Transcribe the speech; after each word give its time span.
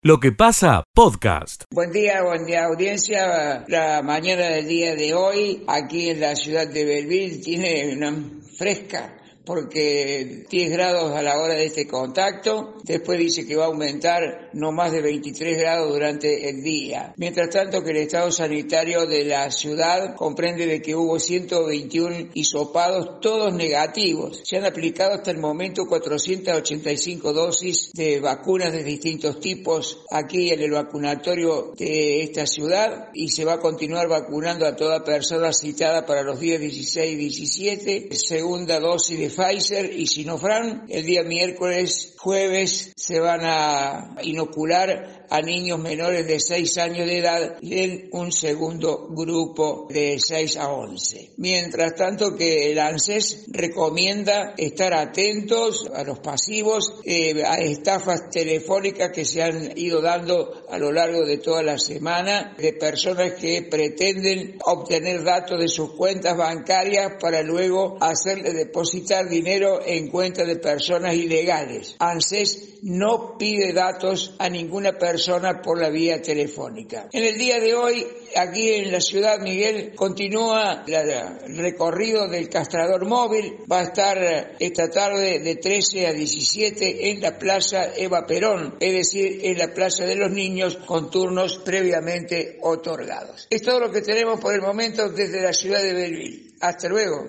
Lo 0.00 0.20
que 0.20 0.30
pasa, 0.30 0.84
podcast. 0.94 1.64
Buen 1.72 1.90
día, 1.90 2.22
buen 2.22 2.46
día 2.46 2.66
audiencia. 2.66 3.64
La 3.66 4.00
mañana 4.00 4.46
del 4.46 4.68
día 4.68 4.94
de 4.94 5.12
hoy, 5.12 5.64
aquí 5.66 6.10
en 6.10 6.20
la 6.20 6.36
ciudad 6.36 6.68
de 6.68 6.84
Belleville, 6.84 7.42
tiene 7.42 7.96
una 7.96 8.14
fresca 8.56 9.17
porque 9.48 10.44
10 10.50 10.70
grados 10.70 11.16
a 11.16 11.22
la 11.22 11.38
hora 11.40 11.54
de 11.54 11.64
este 11.64 11.86
contacto, 11.86 12.74
después 12.82 13.18
dice 13.18 13.46
que 13.46 13.56
va 13.56 13.64
a 13.64 13.68
aumentar 13.68 14.50
no 14.52 14.72
más 14.72 14.92
de 14.92 15.00
23 15.00 15.56
grados 15.56 15.90
durante 15.90 16.50
el 16.50 16.62
día. 16.62 17.14
Mientras 17.16 17.48
tanto 17.48 17.82
que 17.82 17.92
el 17.92 17.96
estado 17.96 18.30
sanitario 18.30 19.06
de 19.06 19.24
la 19.24 19.50
ciudad 19.50 20.14
comprende 20.16 20.66
de 20.66 20.82
que 20.82 20.94
hubo 20.94 21.18
121 21.18 22.28
hisopados, 22.34 23.20
todos 23.22 23.54
negativos. 23.54 24.42
Se 24.44 24.58
han 24.58 24.66
aplicado 24.66 25.14
hasta 25.14 25.30
el 25.30 25.38
momento 25.38 25.86
485 25.86 27.32
dosis 27.32 27.90
de 27.94 28.20
vacunas 28.20 28.70
de 28.70 28.84
distintos 28.84 29.40
tipos 29.40 30.04
aquí 30.10 30.50
en 30.50 30.60
el 30.60 30.72
vacunatorio 30.72 31.72
de 31.74 32.22
esta 32.22 32.46
ciudad 32.46 33.08
y 33.14 33.30
se 33.30 33.46
va 33.46 33.54
a 33.54 33.60
continuar 33.60 34.08
vacunando 34.08 34.66
a 34.66 34.76
toda 34.76 35.02
persona 35.02 35.54
citada 35.54 36.04
para 36.04 36.22
los 36.22 36.38
días 36.38 36.60
16 36.60 37.12
y 37.14 37.16
17. 37.16 38.08
Segunda 38.14 38.78
dosis 38.78 39.18
de 39.18 39.37
Pfizer 39.38 39.96
y 39.96 40.06
Sinofran. 40.06 40.86
El 40.88 41.06
día 41.06 41.22
miércoles, 41.22 42.14
jueves, 42.18 42.92
se 42.96 43.20
van 43.20 43.42
a 43.44 44.16
inocular 44.22 45.17
a 45.30 45.40
niños 45.42 45.78
menores 45.78 46.26
de 46.26 46.40
6 46.40 46.78
años 46.78 47.06
de 47.06 47.18
edad 47.18 47.56
y 47.60 47.78
en 47.78 48.08
un 48.12 48.32
segundo 48.32 49.08
grupo 49.10 49.86
de 49.90 50.18
6 50.18 50.56
a 50.56 50.70
11. 50.70 51.32
Mientras 51.36 51.94
tanto 51.94 52.34
que 52.34 52.70
el 52.70 52.78
ANSES 52.78 53.44
recomienda 53.48 54.54
estar 54.56 54.94
atentos 54.94 55.90
a 55.94 56.02
los 56.04 56.20
pasivos, 56.20 57.00
eh, 57.04 57.42
a 57.44 57.56
estafas 57.58 58.30
telefónicas 58.30 59.10
que 59.12 59.24
se 59.24 59.42
han 59.42 59.76
ido 59.76 60.00
dando 60.00 60.64
a 60.70 60.78
lo 60.78 60.92
largo 60.92 61.24
de 61.24 61.38
toda 61.38 61.62
la 61.62 61.78
semana 61.78 62.54
de 62.58 62.72
personas 62.72 63.34
que 63.34 63.62
pretenden 63.62 64.58
obtener 64.64 65.24
datos 65.24 65.60
de 65.60 65.68
sus 65.68 65.94
cuentas 65.94 66.36
bancarias 66.36 67.12
para 67.20 67.42
luego 67.42 67.96
hacerle 68.00 68.52
depositar 68.52 69.28
dinero 69.28 69.80
en 69.84 70.08
cuenta 70.08 70.44
de 70.44 70.56
personas 70.56 71.14
ilegales. 71.14 71.96
ANSES 71.98 72.78
no 72.82 73.36
pide 73.36 73.72
datos 73.72 74.34
a 74.38 74.48
ninguna 74.48 74.92
persona 74.92 75.17
por 75.62 75.80
la 75.80 75.90
vía 75.90 76.20
telefónica. 76.22 77.08
En 77.12 77.24
el 77.24 77.38
día 77.38 77.60
de 77.60 77.74
hoy, 77.74 78.06
aquí 78.36 78.74
en 78.74 78.92
la 78.92 79.00
ciudad, 79.00 79.40
Miguel, 79.40 79.94
continúa 79.94 80.84
el 80.86 81.56
recorrido 81.56 82.28
del 82.28 82.48
castrador 82.48 83.06
móvil. 83.06 83.56
Va 83.70 83.80
a 83.80 83.84
estar 83.84 84.54
esta 84.58 84.88
tarde 84.90 85.40
de 85.40 85.56
13 85.56 86.06
a 86.06 86.12
17 86.12 87.10
en 87.10 87.20
la 87.20 87.38
Plaza 87.38 87.94
Eva 87.96 88.26
Perón, 88.26 88.76
es 88.80 88.92
decir, 88.92 89.40
en 89.42 89.58
la 89.58 89.72
Plaza 89.72 90.04
de 90.04 90.16
los 90.16 90.30
Niños 90.30 90.76
con 90.86 91.10
turnos 91.10 91.58
previamente 91.58 92.58
otorgados. 92.62 93.46
Es 93.50 93.62
todo 93.62 93.80
lo 93.80 93.90
que 93.90 94.02
tenemos 94.02 94.40
por 94.40 94.54
el 94.54 94.60
momento 94.60 95.08
desde 95.08 95.42
la 95.42 95.52
ciudad 95.52 95.82
de 95.82 95.92
Belleville. 95.92 96.54
Hasta 96.60 96.88
luego. 96.88 97.26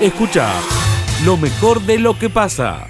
Escucha 0.00 0.52
lo 1.24 1.36
mejor 1.36 1.80
de 1.86 1.98
lo 1.98 2.18
que 2.18 2.28
pasa. 2.28 2.88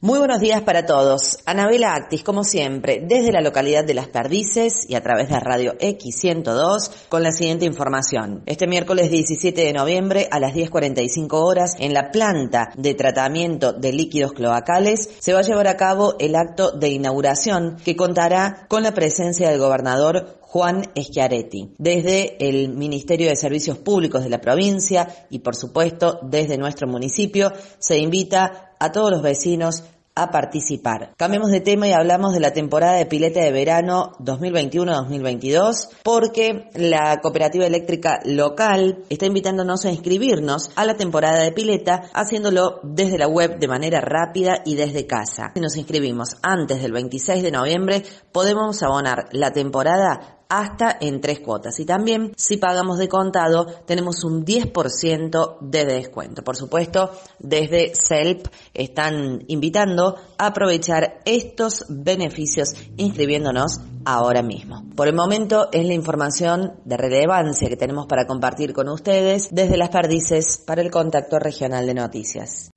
Muy 0.00 0.20
buenos 0.20 0.38
días 0.38 0.62
para 0.62 0.86
todos. 0.86 1.38
Anabela 1.44 1.92
Actis, 1.92 2.22
como 2.22 2.44
siempre, 2.44 3.02
desde 3.04 3.32
la 3.32 3.40
localidad 3.40 3.82
de 3.84 3.94
Las 3.94 4.06
Perdices 4.06 4.88
y 4.88 4.94
a 4.94 5.02
través 5.02 5.28
de 5.28 5.40
Radio 5.40 5.76
X102 5.76 7.08
con 7.08 7.24
la 7.24 7.32
siguiente 7.32 7.64
información. 7.64 8.44
Este 8.46 8.68
miércoles 8.68 9.10
17 9.10 9.60
de 9.60 9.72
noviembre 9.72 10.28
a 10.30 10.38
las 10.38 10.54
10.45 10.54 11.32
horas 11.32 11.74
en 11.80 11.94
la 11.94 12.12
planta 12.12 12.70
de 12.76 12.94
tratamiento 12.94 13.72
de 13.72 13.92
líquidos 13.92 14.34
cloacales 14.34 15.10
se 15.18 15.32
va 15.32 15.40
a 15.40 15.42
llevar 15.42 15.66
a 15.66 15.76
cabo 15.76 16.14
el 16.20 16.36
acto 16.36 16.70
de 16.70 16.90
inauguración 16.90 17.76
que 17.84 17.96
contará 17.96 18.66
con 18.68 18.84
la 18.84 18.94
presencia 18.94 19.50
del 19.50 19.58
gobernador 19.58 20.37
Juan 20.50 20.82
Schiaretti, 20.96 21.74
desde 21.76 22.48
el 22.48 22.70
Ministerio 22.70 23.28
de 23.28 23.36
Servicios 23.36 23.76
Públicos 23.76 24.24
de 24.24 24.30
la 24.30 24.40
provincia 24.40 25.26
y 25.28 25.40
por 25.40 25.54
supuesto 25.54 26.20
desde 26.22 26.56
nuestro 26.56 26.88
municipio 26.88 27.52
se 27.78 27.98
invita 27.98 28.72
a 28.78 28.90
todos 28.90 29.10
los 29.10 29.20
vecinos 29.20 29.84
a 30.14 30.30
participar. 30.30 31.12
Cambiemos 31.16 31.50
de 31.50 31.60
tema 31.60 31.86
y 31.86 31.92
hablamos 31.92 32.32
de 32.32 32.40
la 32.40 32.52
temporada 32.52 32.94
de 32.94 33.06
pileta 33.06 33.40
de 33.40 33.52
verano 33.52 34.12
2021-2022 34.20 35.90
porque 36.02 36.70
la 36.74 37.20
cooperativa 37.20 37.66
eléctrica 37.66 38.18
local 38.24 39.04
está 39.10 39.26
invitándonos 39.26 39.84
a 39.84 39.92
inscribirnos 39.92 40.70
a 40.74 40.86
la 40.86 40.96
temporada 40.96 41.42
de 41.42 41.52
pileta 41.52 42.10
haciéndolo 42.14 42.80
desde 42.82 43.18
la 43.18 43.28
web 43.28 43.58
de 43.58 43.68
manera 43.68 44.00
rápida 44.00 44.62
y 44.64 44.74
desde 44.74 45.06
casa. 45.06 45.52
Si 45.54 45.60
nos 45.60 45.76
inscribimos 45.76 46.36
antes 46.42 46.82
del 46.82 46.92
26 46.92 47.42
de 47.42 47.52
noviembre 47.52 48.02
podemos 48.32 48.82
abonar 48.82 49.28
la 49.30 49.52
temporada 49.52 50.37
hasta 50.48 50.96
en 51.00 51.20
tres 51.20 51.40
cuotas. 51.40 51.78
Y 51.80 51.84
también 51.84 52.32
si 52.36 52.56
pagamos 52.56 52.98
de 52.98 53.08
contado 53.08 53.66
tenemos 53.86 54.24
un 54.24 54.44
10% 54.44 55.58
de 55.60 55.84
descuento. 55.84 56.42
Por 56.42 56.56
supuesto, 56.56 57.10
desde 57.38 57.92
CELP 57.94 58.46
están 58.74 59.44
invitando 59.48 60.16
a 60.38 60.46
aprovechar 60.46 61.20
estos 61.24 61.84
beneficios 61.88 62.74
inscribiéndonos 62.96 63.80
ahora 64.04 64.42
mismo. 64.42 64.84
Por 64.96 65.08
el 65.08 65.14
momento 65.14 65.68
es 65.72 65.84
la 65.84 65.94
información 65.94 66.74
de 66.84 66.96
relevancia 66.96 67.68
que 67.68 67.76
tenemos 67.76 68.06
para 68.06 68.26
compartir 68.26 68.72
con 68.72 68.88
ustedes 68.88 69.48
desde 69.50 69.76
las 69.76 69.90
perdices 69.90 70.58
para 70.58 70.80
el 70.80 70.90
contacto 70.90 71.38
regional 71.38 71.86
de 71.86 71.94
noticias. 71.94 72.70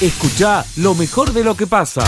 Escucha 0.00 0.64
lo 0.78 0.94
mejor 0.94 1.32
de 1.32 1.44
lo 1.44 1.54
que 1.54 1.68
pasa. 1.68 2.02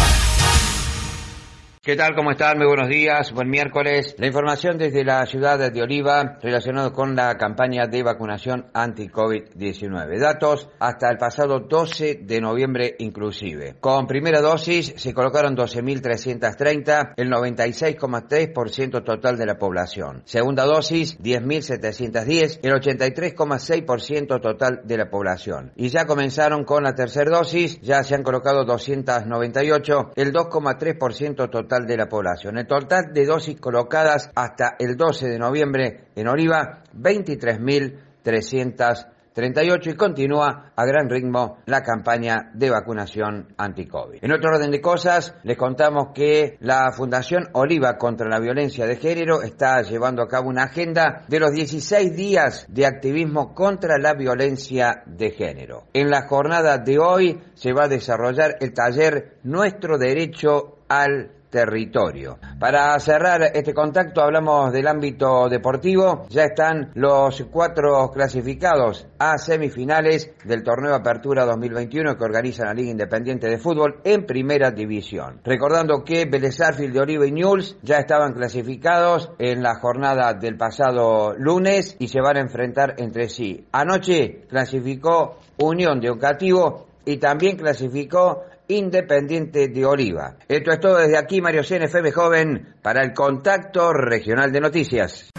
¿Qué 1.84 1.97
tal? 1.97 2.15
¿Cómo 2.15 2.31
están? 2.31 2.56
Muy 2.56 2.67
buenos 2.67 2.89
días. 2.89 3.31
Buen 3.31 3.50
miércoles. 3.50 4.17
La 4.17 4.27
información 4.27 4.78
desde 4.78 5.05
la 5.05 5.27
ciudad 5.27 5.71
de 5.71 5.83
Oliva 5.83 6.39
relacionado 6.41 6.95
con 6.95 7.15
la 7.15 7.37
campaña 7.37 7.87
de 7.87 8.03
vacunación 8.03 8.71
anti-COVID-19. 8.72 10.19
Datos 10.19 10.71
hasta 10.78 11.11
el 11.11 11.19
pasado 11.19 11.61
12 11.61 12.21
de 12.22 12.41
noviembre 12.41 12.97
inclusive. 13.00 13.77
Con 13.81 14.06
primera 14.06 14.41
dosis 14.41 14.95
se 14.97 15.12
colocaron 15.12 15.55
12.330, 15.55 17.12
el 17.19 17.28
96,3% 17.28 19.05
total 19.05 19.37
de 19.37 19.45
la 19.45 19.59
población. 19.59 20.22
Segunda 20.25 20.65
dosis, 20.65 21.19
10.710, 21.21 22.61
el 22.62 22.72
83,6% 22.72 24.41
total 24.41 24.81
de 24.84 24.97
la 24.97 25.11
población. 25.11 25.72
Y 25.77 25.91
ya 25.91 26.06
comenzaron 26.06 26.65
con 26.65 26.83
la 26.83 26.95
tercera 26.95 27.31
dosis, 27.31 27.78
ya 27.83 28.03
se 28.05 28.15
han 28.15 28.22
colocado 28.22 28.65
298, 28.65 30.12
el 30.16 30.33
2,3% 30.33 31.51
total 31.51 31.73
de 31.82 31.96
la 31.96 32.08
población. 32.08 32.58
El 32.58 32.68
total 32.68 33.12
de 33.12 33.26
dosis 33.26 33.60
colocadas 33.60 34.30
hasta 34.34 34.76
el 34.78 34.96
12 34.96 35.28
de 35.28 35.38
noviembre 35.38 36.08
en 36.14 36.28
Oliva, 36.28 36.84
23.338 36.96 39.86
y 39.86 39.94
continúa 39.94 40.70
a 40.76 40.86
gran 40.86 41.10
ritmo 41.10 41.58
la 41.66 41.82
campaña 41.82 42.52
de 42.54 42.70
vacunación 42.70 43.52
anti-COVID. 43.56 44.20
En 44.22 44.32
otro 44.32 44.50
orden 44.50 44.70
de 44.70 44.80
cosas, 44.80 45.34
les 45.42 45.56
contamos 45.56 46.10
que 46.14 46.56
la 46.60 46.92
Fundación 46.92 47.48
Oliva 47.52 47.98
contra 47.98 48.28
la 48.28 48.38
Violencia 48.38 48.86
de 48.86 48.94
Género 48.96 49.42
está 49.42 49.82
llevando 49.82 50.22
a 50.22 50.28
cabo 50.28 50.48
una 50.48 50.62
agenda 50.64 51.24
de 51.26 51.41
los 51.41 51.50
16 51.52 52.14
días 52.14 52.66
de 52.68 52.86
activismo 52.86 53.54
contra 53.54 53.98
la 53.98 54.14
violencia 54.14 55.02
de 55.06 55.32
género. 55.32 55.88
En 55.92 56.10
la 56.10 56.28
jornada 56.28 56.78
de 56.78 57.00
hoy 57.00 57.41
se 57.54 57.72
va 57.72 57.86
a 57.86 57.88
desarrollar 57.88 58.58
el 58.60 58.72
taller 58.72 59.38
Nuestro 59.42 59.98
Derecho 59.98 60.78
al 60.88 61.32
territorio. 61.54 62.37
Para 62.59 62.98
cerrar 62.98 63.41
este 63.54 63.72
contacto 63.72 64.20
hablamos 64.20 64.72
del 64.72 64.88
ámbito 64.88 65.48
deportivo. 65.48 66.26
Ya 66.28 66.42
están 66.42 66.91
los 66.94 67.44
cuatro 67.48 68.10
clasificados 68.12 69.06
a 69.20 69.38
semifinales 69.38 70.32
del 70.44 70.65
torneo 70.65 70.97
Apertura 70.97 71.44
2021 71.44 72.16
que 72.16 72.25
organiza 72.25 72.65
la 72.65 72.75
Liga 72.75 72.91
Independiente 72.91 73.48
de 73.48 73.59
Fútbol 73.59 74.00
en 74.03 74.26
Primera 74.26 74.72
División. 74.72 75.42
Recordando 75.44 76.03
que 76.03 76.25
Vélez 76.25 76.59
de 76.59 77.00
Oliva 77.00 77.25
y 77.25 77.31
Newell's 77.31 77.76
ya 77.82 77.98
estaban 77.98 78.32
clasificados 78.32 79.30
en 79.39 79.62
la 79.62 79.77
jornada 79.77 80.34
del 80.34 80.56
pasado 80.56 81.34
lunes 81.39 81.95
y 82.01 82.09
se 82.09 82.21
van 82.21 82.36
a 82.36 82.41
enfrentar 82.41 82.97
entre 82.98 83.28
sí. 83.28 83.65
Anoche 83.71 84.42
clasificó 84.48 85.39
Unión 85.59 86.01
de 86.01 86.10
Ocativo 86.10 86.89
y 87.04 87.18
también 87.18 87.56
clasificó 87.56 88.42
Independiente 88.69 89.69
de 89.69 89.84
Oliva. 89.84 90.37
Esto 90.49 90.72
es 90.72 90.81
todo 90.81 90.97
desde 90.97 91.19
aquí, 91.19 91.43
Mario 91.43 91.63
CNFM 91.63 92.13
Joven, 92.13 92.75
para 92.83 93.03
el 93.03 93.13
Contacto 93.13 93.93
Regional 93.93 94.53
de 94.53 94.61
Noticias. 94.61 95.31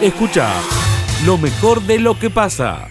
Escucha 0.00 0.48
lo 1.24 1.38
mejor 1.38 1.82
de 1.82 2.00
lo 2.00 2.18
que 2.18 2.30
pasa. 2.30 2.88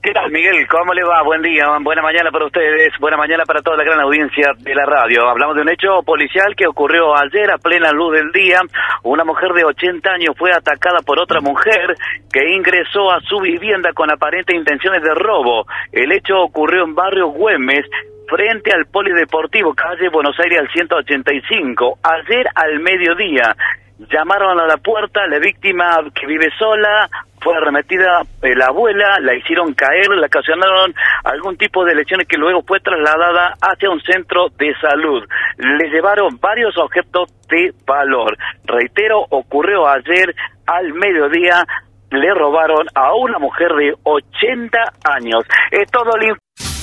¿Qué 0.00 0.12
tal, 0.12 0.30
Miguel? 0.30 0.66
¿Cómo 0.68 0.94
le 0.94 1.02
va? 1.02 1.22
Buen 1.22 1.42
día, 1.42 1.66
buena 1.82 2.00
mañana 2.00 2.30
para 2.30 2.46
ustedes, 2.46 2.94
buena 2.98 3.18
mañana 3.18 3.42
para 3.44 3.60
toda 3.60 3.76
la 3.76 3.84
gran 3.84 4.00
audiencia 4.00 4.52
de 4.56 4.74
la 4.74 4.86
radio. 4.86 5.28
Hablamos 5.28 5.56
de 5.56 5.62
un 5.62 5.68
hecho 5.68 6.02
policial 6.06 6.54
que 6.56 6.66
ocurrió 6.66 7.14
ayer 7.14 7.50
a 7.50 7.58
plena 7.58 7.90
luz 7.90 8.14
del 8.14 8.32
día. 8.32 8.60
Una 9.02 9.24
mujer 9.24 9.52
de 9.52 9.64
80 9.64 10.08
años 10.08 10.34
fue 10.38 10.52
atacada 10.52 11.00
por 11.04 11.18
otra 11.18 11.42
mujer 11.42 11.94
que 12.32 12.54
ingresó 12.54 13.10
a 13.10 13.20
su 13.20 13.40
vivienda 13.40 13.92
con 13.92 14.10
aparentes 14.10 14.56
intenciones 14.56 15.02
de 15.02 15.12
robo. 15.12 15.66
El 15.92 16.12
hecho 16.12 16.40
ocurrió 16.40 16.84
en 16.84 16.94
barrio 16.94 17.26
Güemes, 17.28 17.84
frente 18.28 18.70
al 18.72 18.86
Polideportivo, 18.86 19.74
calle 19.74 20.08
Buenos 20.10 20.38
Aires 20.38 20.60
al 20.60 20.68
185. 20.68 21.98
Ayer 22.02 22.46
al 22.54 22.80
mediodía 22.80 23.56
llamaron 23.98 24.60
a 24.60 24.66
la 24.66 24.76
puerta, 24.76 25.26
la 25.26 25.38
víctima 25.38 25.98
que 26.14 26.26
vive 26.26 26.48
sola, 26.58 27.08
fue 27.40 27.56
arremetida 27.56 28.22
eh, 28.42 28.54
la 28.54 28.66
abuela, 28.66 29.18
la 29.20 29.34
hicieron 29.34 29.72
caer, 29.74 30.08
le 30.10 30.26
ocasionaron 30.26 30.94
algún 31.24 31.56
tipo 31.56 31.84
de 31.84 31.94
lesiones 31.94 32.28
que 32.28 32.36
luego 32.36 32.62
fue 32.66 32.80
trasladada 32.80 33.54
hacia 33.60 33.90
un 33.90 34.00
centro 34.02 34.48
de 34.58 34.74
salud. 34.80 35.24
Le 35.56 35.88
llevaron 35.90 36.38
varios 36.40 36.76
objetos 36.76 37.30
de 37.48 37.72
valor. 37.86 38.36
Reitero, 38.64 39.24
ocurrió 39.30 39.88
ayer 39.88 40.34
al 40.66 40.92
mediodía, 40.94 41.64
le 42.10 42.34
robaron 42.34 42.86
a 42.94 43.14
una 43.14 43.38
mujer 43.38 43.72
de 43.74 43.94
80 44.02 44.78
años. 45.04 45.44
Es 45.70 45.90
todo 45.90 46.16
el 46.16 46.36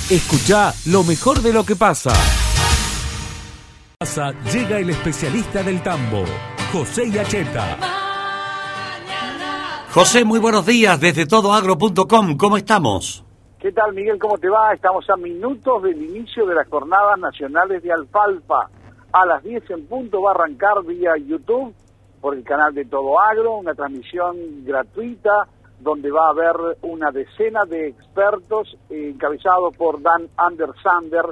Escucha 0.07 0.72
lo 0.86 1.04
mejor 1.04 1.42
de 1.42 1.52
lo 1.52 1.66
que 1.66 1.75
pasa. 1.75 2.12
Llega 4.54 4.78
el 4.78 4.92
especialista 4.92 5.63
del 5.63 5.81
tambo, 5.81 6.24
José 6.72 7.10
Yacheta. 7.10 7.75
José, 9.92 10.24
muy 10.24 10.38
buenos 10.38 10.63
días 10.63 11.02
desde 11.02 11.25
todoagro.com. 11.25 12.38
¿Cómo 12.38 12.56
estamos? 12.56 13.25
¿Qué 13.60 13.72
tal, 13.72 13.94
Miguel? 13.94 14.19
¿Cómo 14.19 14.38
te 14.38 14.48
va? 14.48 14.74
Estamos 14.74 15.10
a 15.10 15.18
minutos 15.18 15.81
del 15.81 16.00
inicio 16.00 16.46
de 16.46 16.54
las 16.54 16.69
jornadas 16.69 17.18
nacionales 17.18 17.81
de 17.81 17.92
alfalfa. 17.92 18.69
A 19.12 19.25
las 19.25 19.42
10 19.42 19.72
en 19.72 19.88
punto 19.88 20.22
va 20.22 20.34
a 20.34 20.36
arrancar 20.36 20.84
vía 20.86 21.18
YouTube 21.18 21.74
por 22.22 22.36
el 22.36 22.44
canal 22.44 22.75
de 22.75 22.86
Todo 22.86 23.19
Agro, 23.19 23.56
una 23.56 23.74
transmisión 23.74 24.36
gratuita 24.63 25.48
donde 25.85 26.09
va 26.09 26.25
a 26.25 26.29
haber 26.31 26.55
una 26.81 27.11
decena 27.11 27.63
de 27.65 27.89
expertos 27.89 28.75
eh, 28.89 29.11
encabezados 29.13 29.77
por 29.77 30.01
Dan 30.01 30.27
Andersander, 30.35 31.25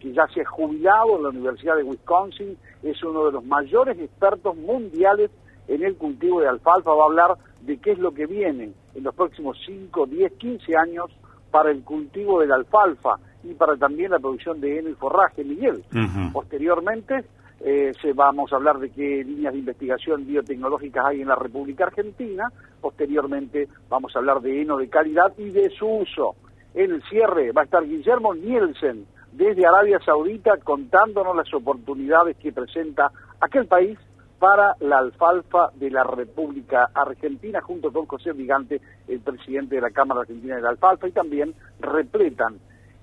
que 0.00 0.12
ya 0.12 0.26
se 0.34 0.40
ha 0.40 0.44
jubilado 0.46 1.16
en 1.16 1.22
la 1.22 1.28
Universidad 1.28 1.76
de 1.76 1.84
Wisconsin, 1.84 2.58
es 2.82 3.00
uno 3.04 3.26
de 3.26 3.32
los 3.32 3.44
mayores 3.44 3.96
expertos 4.00 4.56
mundiales 4.56 5.30
en 5.68 5.84
el 5.84 5.94
cultivo 5.94 6.40
de 6.40 6.48
alfalfa, 6.48 6.92
va 6.92 7.04
a 7.04 7.06
hablar 7.06 7.36
de 7.60 7.78
qué 7.78 7.92
es 7.92 8.00
lo 8.00 8.12
que 8.12 8.26
viene 8.26 8.72
en 8.96 9.04
los 9.04 9.14
próximos 9.14 9.56
5, 9.64 10.06
10, 10.06 10.32
15 10.32 10.76
años 10.76 11.10
para 11.52 11.70
el 11.70 11.84
cultivo 11.84 12.40
de 12.40 12.48
la 12.48 12.56
alfalfa 12.56 13.16
y 13.44 13.54
para 13.54 13.76
también 13.76 14.10
la 14.10 14.18
producción 14.18 14.60
de 14.60 14.80
heno 14.80 14.90
y 14.90 14.94
forraje, 14.94 15.44
Miguel. 15.44 15.84
Posteriormente 16.32 17.24
eh, 17.62 17.92
se, 18.00 18.12
vamos 18.14 18.52
a 18.52 18.56
hablar 18.56 18.78
de 18.78 18.90
qué 18.90 19.22
líneas 19.24 19.52
de 19.52 19.58
investigación 19.58 20.26
biotecnológicas 20.26 21.04
hay 21.04 21.20
en 21.20 21.28
la 21.28 21.36
República 21.36 21.84
Argentina. 21.84 22.50
Posteriormente 22.80 23.68
vamos 23.88 24.14
a 24.14 24.18
hablar 24.18 24.40
de 24.40 24.62
heno 24.62 24.78
de 24.78 24.88
calidad 24.88 25.32
y 25.36 25.50
de 25.50 25.68
su 25.70 25.86
uso. 25.86 26.36
En 26.74 26.92
el 26.92 27.02
cierre 27.04 27.52
va 27.52 27.62
a 27.62 27.64
estar 27.64 27.84
Guillermo 27.84 28.34
Nielsen 28.34 29.06
desde 29.32 29.66
Arabia 29.66 30.00
Saudita 30.04 30.56
contándonos 30.58 31.36
las 31.36 31.52
oportunidades 31.52 32.36
que 32.36 32.52
presenta 32.52 33.10
aquel 33.40 33.66
país 33.66 33.98
para 34.38 34.74
la 34.80 34.98
alfalfa 34.98 35.70
de 35.74 35.90
la 35.90 36.02
República 36.02 36.88
Argentina, 36.94 37.60
junto 37.60 37.92
con 37.92 38.06
José 38.06 38.32
Vigante, 38.32 38.80
el 39.06 39.20
presidente 39.20 39.74
de 39.74 39.82
la 39.82 39.90
Cámara 39.90 40.22
Argentina 40.22 40.56
de 40.56 40.62
la 40.62 40.70
Alfalfa, 40.70 41.08
y 41.08 41.12
también 41.12 41.54
repletan 41.78 42.58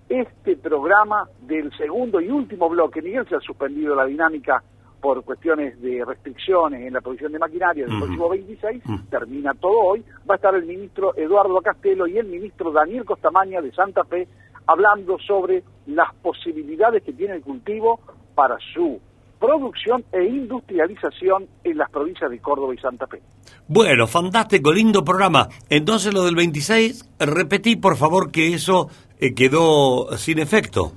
este 0.10 0.56
programa 0.58 1.28
del 1.42 1.76
segundo 1.78 2.22
y 2.22 2.30
último 2.30 2.70
bloque. 2.70 3.02
Miguel 3.02 3.28
se 3.28 3.36
ha 3.36 3.40
suspendido 3.40 3.96
la 3.96 4.06
dinámica 4.06 4.64
por 5.02 5.24
cuestiones 5.24 5.80
de 5.82 6.04
restricciones 6.04 6.82
en 6.82 6.94
la 6.94 7.02
producción 7.02 7.32
de 7.32 7.40
maquinaria 7.40 7.86
del 7.86 7.98
próximo 7.98 8.30
26, 8.30 8.84
termina 9.10 9.54
todo 9.54 9.80
hoy, 9.80 10.04
va 10.30 10.34
a 10.34 10.38
estar 10.38 10.56
el 10.56 10.66
ministro 10.66 11.16
Eduardo 11.16 11.62
Castelo 11.62 12.08
y 12.08 12.18
el 12.18 12.28
ministro 12.28 12.72
Daniel 12.72 13.06
Costamaña 13.06 13.62
de 13.62 13.72
Santa 13.72 14.04
Fe 14.06 14.28
hablando 14.66 15.18
sobre 15.20 15.64
las 15.86 16.14
posibilidades 16.16 17.04
que 17.04 17.14
tiene 17.14 17.36
el 17.36 17.42
cultivo 17.42 18.00
para 18.36 18.58
su 18.74 19.00
producción 19.40 20.04
e 20.12 20.24
industrialización 20.24 21.48
en 21.64 21.78
las 21.78 21.90
provincias 21.90 22.30
de 22.30 22.40
Córdoba 22.40 22.74
y 22.74 22.78
Santa 22.78 23.08
Fe. 23.08 23.22
Bueno, 23.68 24.08
fantástico, 24.08 24.72
lindo 24.72 25.04
programa. 25.04 25.50
Entonces 25.70 26.14
lo 26.14 26.24
del 26.24 26.36
26, 26.36 27.10
repetí 27.20 27.76
por 27.76 27.98
favor 27.98 28.32
que 28.32 28.54
eso 28.54 28.90
eh, 29.20 29.34
quedó 29.34 30.18
sin 30.18 30.40
efecto. 30.40 30.94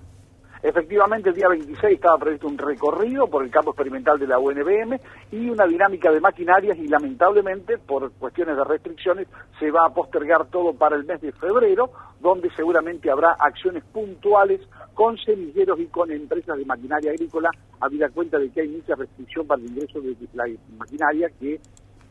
Efectivamente, 0.62 1.30
el 1.30 1.34
día 1.34 1.48
26 1.48 1.94
estaba 1.94 2.18
previsto 2.18 2.46
un 2.46 2.58
recorrido 2.58 3.26
por 3.28 3.42
el 3.42 3.50
campo 3.50 3.70
experimental 3.70 4.18
de 4.18 4.26
la 4.26 4.38
UNBM 4.38 5.00
y 5.32 5.48
una 5.48 5.66
dinámica 5.66 6.12
de 6.12 6.20
maquinarias 6.20 6.76
y 6.76 6.86
lamentablemente, 6.86 7.78
por 7.78 8.12
cuestiones 8.12 8.56
de 8.56 8.64
restricciones, 8.64 9.26
se 9.58 9.70
va 9.70 9.86
a 9.86 9.94
postergar 9.94 10.46
todo 10.48 10.74
para 10.74 10.96
el 10.96 11.04
mes 11.04 11.22
de 11.22 11.32
febrero, 11.32 11.90
donde 12.20 12.50
seguramente 12.54 13.10
habrá 13.10 13.32
acciones 13.38 13.82
puntuales 13.84 14.60
con 15.00 15.16
semilleros 15.16 15.80
y 15.80 15.86
con 15.86 16.10
empresas 16.10 16.58
de 16.58 16.64
maquinaria 16.66 17.12
agrícola, 17.12 17.48
habida 17.80 18.10
cuenta 18.10 18.38
de 18.38 18.50
que 18.50 18.60
hay 18.60 18.68
mucha 18.68 18.94
restricción 18.94 19.46
para 19.46 19.62
el 19.62 19.68
ingreso 19.68 19.98
de 19.98 20.14
la 20.34 20.44
maquinaria 20.76 21.30
que 21.40 21.58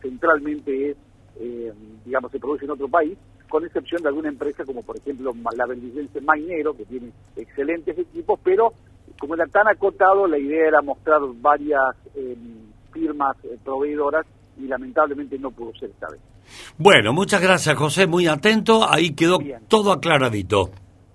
centralmente 0.02 0.90
es, 0.90 0.98
eh, 1.40 1.72
digamos, 2.04 2.32
se 2.32 2.40
produce 2.40 2.66
en 2.66 2.72
otro 2.72 2.88
país 2.88 3.16
con 3.48 3.64
excepción 3.64 4.02
de 4.02 4.08
alguna 4.10 4.30
empresa 4.30 4.66
como 4.66 4.82
por 4.82 4.98
ejemplo 4.98 5.32
la 5.56 5.68
Belgicense 5.68 6.20
Mainero, 6.22 6.76
que 6.76 6.86
tiene 6.86 7.12
excelentes 7.36 7.96
equipos, 7.96 8.40
pero 8.44 8.74
como 9.20 9.36
era 9.36 9.46
tan 9.46 9.68
acotado, 9.68 10.26
la 10.26 10.40
idea 10.40 10.70
era 10.70 10.82
mostrar 10.82 11.22
varias 11.40 11.96
em, 12.16 12.72
firmas 12.92 13.38
eh, 13.44 13.56
proveedoras 13.64 14.26
y 14.58 14.66
lamentablemente 14.66 15.38
no 15.38 15.52
pudo 15.52 15.74
ser 15.80 15.92
esta 15.92 16.08
vez. 16.10 16.22
Bueno, 16.80 17.14
muchas 17.14 17.40
gracias 17.40 17.76
José, 17.76 18.08
muy 18.08 18.26
atento, 18.26 18.90
ahí 18.90 19.12
quedó 19.12 19.38
todo 19.68 19.92
aclaradito. 19.92 20.72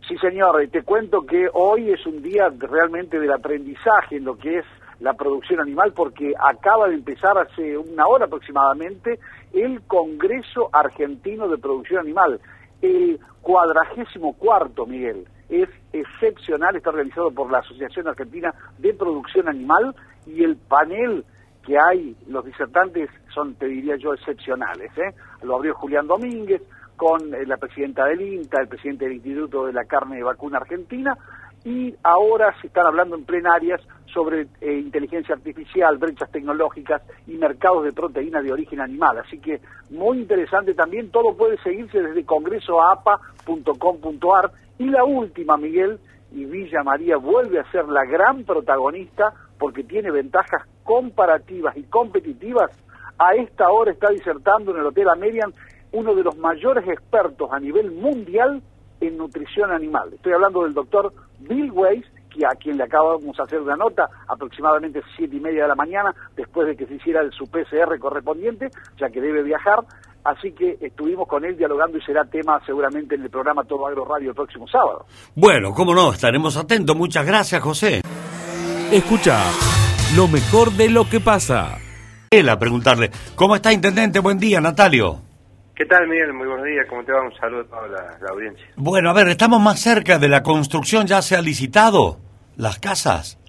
Sí, 0.06 0.18
señor, 0.18 0.68
te 0.70 0.82
cuento 0.82 1.24
que 1.24 1.48
hoy 1.54 1.90
es 1.90 2.04
un 2.04 2.20
día 2.20 2.52
realmente 2.58 3.18
del 3.18 3.32
aprendizaje 3.32 4.16
en 4.16 4.24
lo 4.24 4.36
que 4.36 4.58
es 4.58 4.66
la 5.00 5.14
producción 5.14 5.60
animal 5.60 5.94
porque 5.94 6.34
acaba 6.38 6.88
de 6.88 6.96
empezar 6.96 7.38
hace 7.38 7.78
una 7.78 8.06
hora 8.06 8.26
aproximadamente 8.26 9.18
el 9.54 9.80
Congreso 9.86 10.68
Argentino 10.72 11.48
de 11.48 11.56
Producción 11.56 12.00
Animal, 12.00 12.38
el 12.82 13.18
cuadragésimo 13.40 14.34
cuarto, 14.34 14.84
Miguel. 14.84 15.26
Es 15.48 15.70
excepcional, 15.94 16.76
está 16.76 16.90
organizado 16.90 17.30
por 17.30 17.50
la 17.50 17.60
Asociación 17.60 18.06
Argentina 18.06 18.54
de 18.76 18.92
Producción 18.92 19.48
Animal 19.48 19.94
y 20.26 20.44
el 20.44 20.56
panel 20.56 21.24
que 21.64 21.78
hay, 21.78 22.14
los 22.28 22.44
disertantes 22.44 23.08
son, 23.32 23.54
te 23.54 23.66
diría 23.66 23.96
yo, 23.96 24.12
excepcionales. 24.12 24.90
¿eh? 24.98 25.14
Lo 25.42 25.56
abrió 25.56 25.74
Julián 25.74 26.06
Domínguez 26.06 26.60
con 26.96 27.34
eh, 27.34 27.46
la 27.46 27.56
presidenta 27.56 28.06
del 28.06 28.20
INTA, 28.20 28.60
el 28.60 28.68
presidente 28.68 29.04
del 29.04 29.14
Instituto 29.14 29.66
de 29.66 29.72
la 29.72 29.84
Carne 29.84 30.16
de 30.16 30.22
Vacuna 30.22 30.58
Argentina, 30.58 31.16
y 31.64 31.94
ahora 32.02 32.54
se 32.60 32.66
están 32.66 32.86
hablando 32.86 33.16
en 33.16 33.24
plenarias 33.24 33.80
sobre 34.12 34.48
eh, 34.60 34.74
inteligencia 34.74 35.34
artificial, 35.34 35.96
brechas 35.98 36.30
tecnológicas 36.30 37.02
y 37.26 37.32
mercados 37.32 37.84
de 37.84 37.92
proteínas 37.92 38.44
de 38.44 38.52
origen 38.52 38.80
animal. 38.80 39.18
Así 39.18 39.38
que 39.38 39.60
muy 39.90 40.20
interesante 40.20 40.74
también, 40.74 41.10
todo 41.10 41.36
puede 41.36 41.58
seguirse 41.62 42.00
desde 42.00 42.24
congresoapa.com.ar. 42.24 44.52
Y 44.78 44.90
la 44.90 45.04
última, 45.04 45.56
Miguel, 45.56 45.98
y 46.32 46.44
Villa 46.44 46.82
María 46.82 47.16
vuelve 47.16 47.60
a 47.60 47.70
ser 47.70 47.86
la 47.88 48.04
gran 48.04 48.42
protagonista 48.44 49.32
porque 49.58 49.84
tiene 49.84 50.10
ventajas 50.10 50.62
comparativas 50.82 51.74
y 51.76 51.84
competitivas. 51.84 52.72
A 53.18 53.34
esta 53.34 53.70
hora 53.70 53.92
está 53.92 54.10
disertando 54.10 54.72
en 54.72 54.78
el 54.78 54.86
Hotel 54.86 55.08
Amerian 55.08 55.54
uno 55.94 56.14
de 56.14 56.24
los 56.24 56.36
mayores 56.36 56.86
expertos 56.88 57.48
a 57.52 57.60
nivel 57.60 57.92
mundial 57.92 58.60
en 59.00 59.16
nutrición 59.16 59.70
animal. 59.70 60.12
Estoy 60.12 60.32
hablando 60.32 60.64
del 60.64 60.74
doctor 60.74 61.12
Bill 61.38 61.70
Weiss, 61.70 62.04
que 62.30 62.44
a 62.44 62.50
quien 62.56 62.76
le 62.76 62.84
acabamos 62.84 63.36
de 63.36 63.42
hacer 63.42 63.60
una 63.60 63.76
nota 63.76 64.08
aproximadamente 64.26 65.02
siete 65.16 65.36
y 65.36 65.40
media 65.40 65.62
de 65.62 65.68
la 65.68 65.74
mañana, 65.76 66.12
después 66.36 66.66
de 66.66 66.76
que 66.76 66.86
se 66.86 66.96
hiciera 66.96 67.22
su 67.30 67.46
PCR 67.46 67.96
correspondiente, 68.00 68.70
ya 68.98 69.08
que 69.08 69.20
debe 69.20 69.42
viajar. 69.42 69.84
Así 70.24 70.52
que 70.52 70.78
estuvimos 70.80 71.28
con 71.28 71.44
él 71.44 71.56
dialogando 71.56 71.98
y 71.98 72.00
será 72.00 72.24
tema 72.24 72.60
seguramente 72.66 73.14
en 73.14 73.22
el 73.22 73.30
programa 73.30 73.62
Todo 73.62 73.86
Agro 73.86 74.04
Radio 74.04 74.30
el 74.30 74.34
próximo 74.34 74.66
sábado. 74.66 75.06
Bueno, 75.36 75.72
cómo 75.74 75.94
no, 75.94 76.12
estaremos 76.12 76.56
atentos. 76.56 76.96
Muchas 76.96 77.24
gracias, 77.24 77.62
José. 77.62 78.00
Escucha 78.90 79.44
lo 80.16 80.26
mejor 80.26 80.72
de 80.72 80.88
lo 80.88 81.08
que 81.08 81.20
pasa. 81.20 81.78
Él 82.30 82.48
a 82.48 82.58
preguntarle, 82.58 83.10
¿cómo 83.36 83.54
está, 83.54 83.72
Intendente? 83.72 84.18
Buen 84.18 84.38
día, 84.38 84.60
Natalio. 84.60 85.33
¿Qué 85.74 85.86
tal, 85.86 86.06
Miguel? 86.06 86.32
Muy 86.32 86.46
buenos 86.46 86.64
días. 86.66 86.86
¿Cómo 86.88 87.02
te 87.02 87.10
va? 87.10 87.22
Un 87.22 87.34
saludo 87.34 87.62
a 87.62 87.64
toda 87.64 87.88
la, 87.88 88.28
audiencia. 88.30 88.64
Bueno, 88.76 89.10
a 89.10 89.12
ver, 89.12 89.26
estamos 89.28 89.60
más 89.60 89.80
cerca 89.80 90.18
de 90.18 90.28
la 90.28 90.40
construcción. 90.40 91.06
¿Ya 91.06 91.20
se 91.20 91.34
ha 91.34 91.42
licitado 91.42 92.18
las 92.56 92.78
casas? 92.78 93.40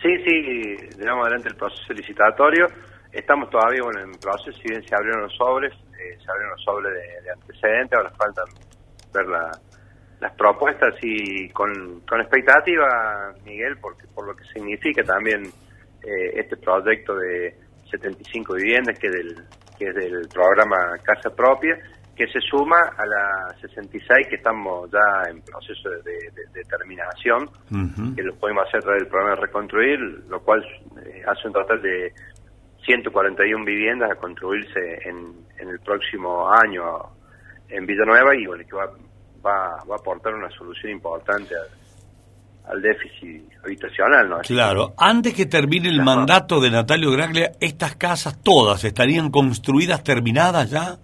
Sí, 0.00 0.08
sí, 0.24 0.76
llevamos 0.98 1.26
adelante 1.26 1.48
el 1.50 1.56
proceso 1.56 1.92
licitatorio. 1.92 2.66
Estamos 3.12 3.50
todavía 3.50 3.82
bueno, 3.82 4.00
en 4.00 4.18
proceso, 4.18 4.56
si 4.62 4.68
bien 4.68 4.82
se 4.88 4.94
abrieron 4.94 5.22
los 5.24 5.34
sobres, 5.36 5.72
eh, 5.74 6.16
se 6.24 6.30
abrieron 6.30 6.52
los 6.52 6.62
sobres 6.64 6.92
de, 6.94 7.30
antecedentes, 7.30 7.98
ahora 7.98 8.10
faltan 8.16 8.44
ver 9.12 9.26
las 10.20 10.32
propuestas 10.38 10.94
y 11.02 11.50
con, 11.50 12.00
con 12.08 12.20
expectativa, 12.20 13.34
Miguel, 13.44 13.76
porque 13.80 14.06
por 14.14 14.26
lo 14.26 14.34
que 14.34 14.44
significa 14.44 15.02
también 15.02 15.44
eh, 16.02 16.30
este 16.34 16.56
proyecto 16.56 17.14
de 17.14 17.54
75 17.90 18.54
viviendas 18.54 18.98
que 18.98 19.10
del 19.10 19.36
que 19.78 19.88
es 19.88 19.94
del 19.94 20.28
programa 20.28 20.98
Casa 21.02 21.30
Propia, 21.30 21.78
que 22.16 22.26
se 22.26 22.40
suma 22.40 22.80
a 22.96 23.06
la 23.06 23.54
66 23.60 24.26
que 24.28 24.36
estamos 24.36 24.90
ya 24.90 25.30
en 25.30 25.40
proceso 25.42 25.88
de, 25.88 26.30
de, 26.52 26.64
terminación, 26.64 27.48
que 28.16 28.22
lo 28.22 28.34
podemos 28.34 28.66
hacer 28.66 28.80
a 28.80 28.82
través 28.82 29.02
del 29.02 29.08
programa 29.08 29.36
de 29.36 29.40
reconstruir, 29.42 29.98
lo 30.28 30.40
cual 30.40 30.64
eh, 31.06 31.22
hace 31.26 31.46
un 31.46 31.52
total 31.52 31.80
de 31.80 32.12
141 32.84 33.64
viviendas 33.64 34.10
a 34.10 34.16
construirse 34.16 35.08
en, 35.08 35.32
en 35.58 35.68
el 35.68 35.78
próximo 35.80 36.50
año 36.50 36.82
en 37.68 37.86
Villanueva 37.86 38.34
y 38.34 38.46
bueno, 38.46 38.64
que 38.68 38.74
va, 38.74 38.86
va, 39.44 39.84
va 39.88 39.94
a 39.94 39.98
aportar 39.98 40.34
una 40.34 40.50
solución 40.50 40.92
importante 40.92 41.54
al, 42.70 42.82
déficit 42.82 43.42
habitacional. 43.64 44.28
¿no? 44.28 44.38
Claro, 44.40 44.94
antes 44.96 45.34
que 45.34 45.46
termine 45.46 45.88
el 45.88 46.02
mandato 46.02 46.60
de 46.60 46.70
Natalio 46.70 47.10
Graglia, 47.10 47.52
¿estas 47.60 47.96
casas 47.96 48.42
todas 48.42 48.84
estarían 48.84 49.30
construidas, 49.30 50.02
terminadas 50.02 50.70
ya? 50.70 50.96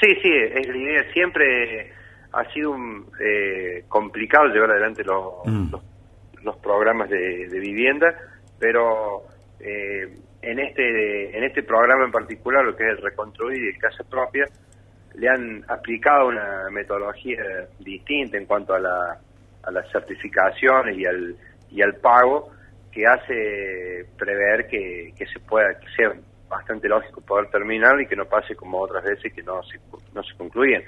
Sí, 0.00 0.14
sí, 0.22 0.28
es 0.28 0.68
la 0.68 0.76
idea. 0.76 1.12
Siempre 1.12 1.92
ha 2.32 2.44
sido 2.52 2.72
un, 2.72 3.06
eh, 3.20 3.84
complicado 3.88 4.46
llevar 4.48 4.72
adelante 4.72 5.02
mm. 5.02 5.70
los, 5.70 5.82
los, 6.42 6.56
programas 6.58 7.08
de, 7.08 7.48
vivienda, 7.60 8.14
pero 8.58 9.22
eh, 9.60 10.18
en 10.42 10.58
este 10.58 11.36
en 11.36 11.44
este 11.44 11.62
programa 11.62 12.04
en 12.04 12.12
particular, 12.12 12.64
lo 12.64 12.76
que 12.76 12.84
es 12.84 12.90
el 12.90 13.02
reconstruir 13.02 13.64
y 13.64 13.68
el 13.68 13.78
casa 13.78 14.04
propia, 14.04 14.44
le 15.14 15.28
han 15.28 15.64
aplicado 15.68 16.28
una 16.28 16.68
metodología 16.70 17.42
distinta 17.78 18.36
en 18.36 18.44
cuanto 18.44 18.74
a, 18.74 18.80
la, 18.80 19.18
a 19.66 19.70
las 19.70 19.90
certificaciones 19.90 20.96
y 20.96 21.04
al, 21.04 21.36
y 21.70 21.82
al 21.82 21.94
pago 21.96 22.50
que 22.92 23.04
hace 23.06 24.06
prever 24.16 24.66
que, 24.68 25.12
que 25.16 25.26
se 25.26 25.38
pueda, 25.40 25.78
que 25.78 25.86
sea 25.96 26.12
bastante 26.48 26.88
lógico 26.88 27.20
poder 27.20 27.50
terminar 27.50 28.00
y 28.00 28.06
que 28.06 28.16
no 28.16 28.24
pase 28.24 28.54
como 28.54 28.80
otras 28.80 29.04
veces 29.04 29.32
que 29.32 29.42
no 29.42 29.62
se, 29.64 29.78
no 30.14 30.22
se 30.22 30.34
concluyen. 30.36 30.82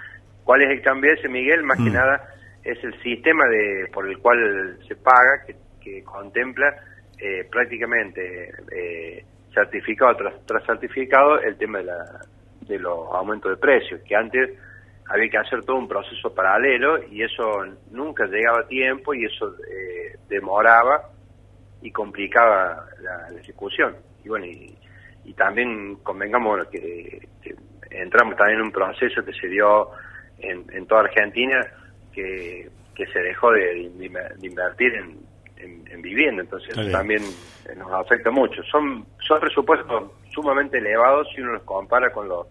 ¿Cuál 0.45 0.63
es 0.63 0.71
el 0.71 0.83
cambio 0.83 1.13
ese, 1.13 1.29
Miguel? 1.29 1.63
Más 1.65 1.77
que 1.77 1.91
mm. 1.91 1.93
nada 1.93 2.35
es 2.65 2.83
el 2.83 2.95
sistema 3.03 3.47
de 3.49 3.89
por 3.93 4.09
el 4.09 4.19
cual 4.19 4.79
se 4.87 4.97
paga, 4.97 5.45
que, 5.47 5.57
que 5.81 6.03
contempla 6.05 6.75
eh, 7.19 7.47
prácticamente 7.51 8.53
eh, 8.75 9.25
certificado 9.53 10.17
tras, 10.17 10.47
tras 10.47 10.65
certificado 10.65 11.41
el 11.41 11.57
tema 11.57 11.79
de, 11.79 11.85
la, 11.85 12.21
de 12.63 12.79
los 12.79 13.09
aumentos 13.13 13.51
de 13.51 13.57
precios, 13.57 14.01
que 14.07 14.15
antes 14.15 14.51
había 15.09 15.31
que 15.31 15.38
hacer 15.38 15.65
todo 15.65 15.77
un 15.77 15.88
proceso 15.88 16.35
paralelo 16.35 17.03
y 17.11 17.23
eso 17.23 17.65
nunca 17.91 18.27
llegaba 18.27 18.61
a 18.61 18.69
tiempo 18.69 19.15
y 19.15 19.25
eso 19.25 19.55
eh, 19.71 20.17
demoraba 20.29 21.11
y 21.81 21.91
complicaba 21.91 22.87
la, 23.00 23.31
la, 23.31 23.41
ejecución. 23.41 23.97
Y 24.25 24.29
bueno, 24.29 24.47
y, 24.47 24.77
y 25.25 25.33
también 25.33 25.97
convengamos 26.03 26.67
que, 26.69 27.27
entramos 27.91 28.37
también 28.37 28.59
en 28.61 28.67
un 28.67 28.73
proceso 28.73 29.25
que 29.25 29.33
se 29.33 29.49
dio 29.49 29.91
en, 30.38 30.65
en 30.73 30.87
toda 30.87 31.03
Argentina 31.03 31.67
que, 32.12 32.69
que 32.95 33.07
se 33.07 33.21
dejó 33.21 33.53
de, 33.53 33.91
invertir 34.41 34.95
en, 34.95 35.29
en, 35.57 36.03
vivienda, 36.03 36.43
entonces 36.43 36.75
también 36.93 37.23
nos 37.77 37.93
afecta 37.93 38.31
mucho. 38.31 38.62
Son, 38.65 39.05
son 39.27 39.41
presupuestos 39.41 40.12
sumamente 40.31 40.79
elevados 40.79 41.29
si 41.35 41.41
uno 41.41 41.55
los 41.55 41.62
compara 41.62 42.11
con 42.12 42.29
los, 42.29 42.47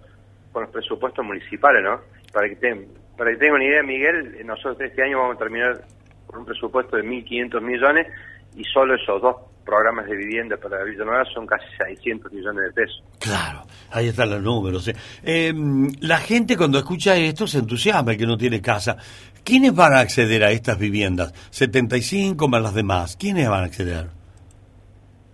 con 0.52 0.64
los 0.64 0.72
presupuestos 0.72 1.26
municipales, 1.26 1.84
¿no? 1.84 2.02
Para 2.32 2.50
que, 2.50 2.56
te, 2.56 2.88
para 3.18 3.32
que 3.32 3.38
tengan 3.38 3.56
una 3.56 3.66
idea, 3.66 3.84
Miguel, 3.84 4.46
nosotros 4.46 4.82
este 4.82 5.04
año 5.04 5.20
vamos 5.20 5.36
a 5.36 5.40
terminar 5.40 5.82
con 6.26 6.40
un 6.40 6.46
presupuesto 6.46 6.98
de 6.98 7.04
1.500 7.04 7.62
millones 7.62 8.08
y 8.56 8.64
solo 8.66 8.96
esos 8.96 9.22
dos 9.22 9.36
programas 9.68 10.06
de 10.08 10.16
vivienda 10.16 10.56
para 10.58 10.84
Villanueva 10.84 11.26
son 11.26 11.46
casi 11.46 11.66
600 11.86 12.32
millones 12.32 12.64
de 12.68 12.72
pesos. 12.72 13.04
Claro, 13.20 13.64
ahí 13.92 14.08
están 14.08 14.30
los 14.30 14.42
números. 14.42 14.90
Eh, 15.24 15.54
la 16.00 16.18
gente 16.18 16.56
cuando 16.56 16.78
escucha 16.80 17.18
esto 17.18 17.46
se 17.46 17.60
entusiasma 17.60 18.14
el 18.14 18.18
que 18.18 18.26
no 18.26 18.38
tiene 18.38 18.62
casa. 18.62 18.98
¿Quiénes 19.44 19.76
van 19.76 19.94
a 19.94 20.00
acceder 20.00 20.44
a 20.44 20.52
estas 20.52 20.80
viviendas? 20.80 21.34
75 21.52 22.48
más 22.48 22.62
las 22.62 22.74
demás. 22.74 23.18
¿Quiénes 23.18 23.50
van 23.50 23.64
a 23.64 23.66
acceder? 23.66 24.08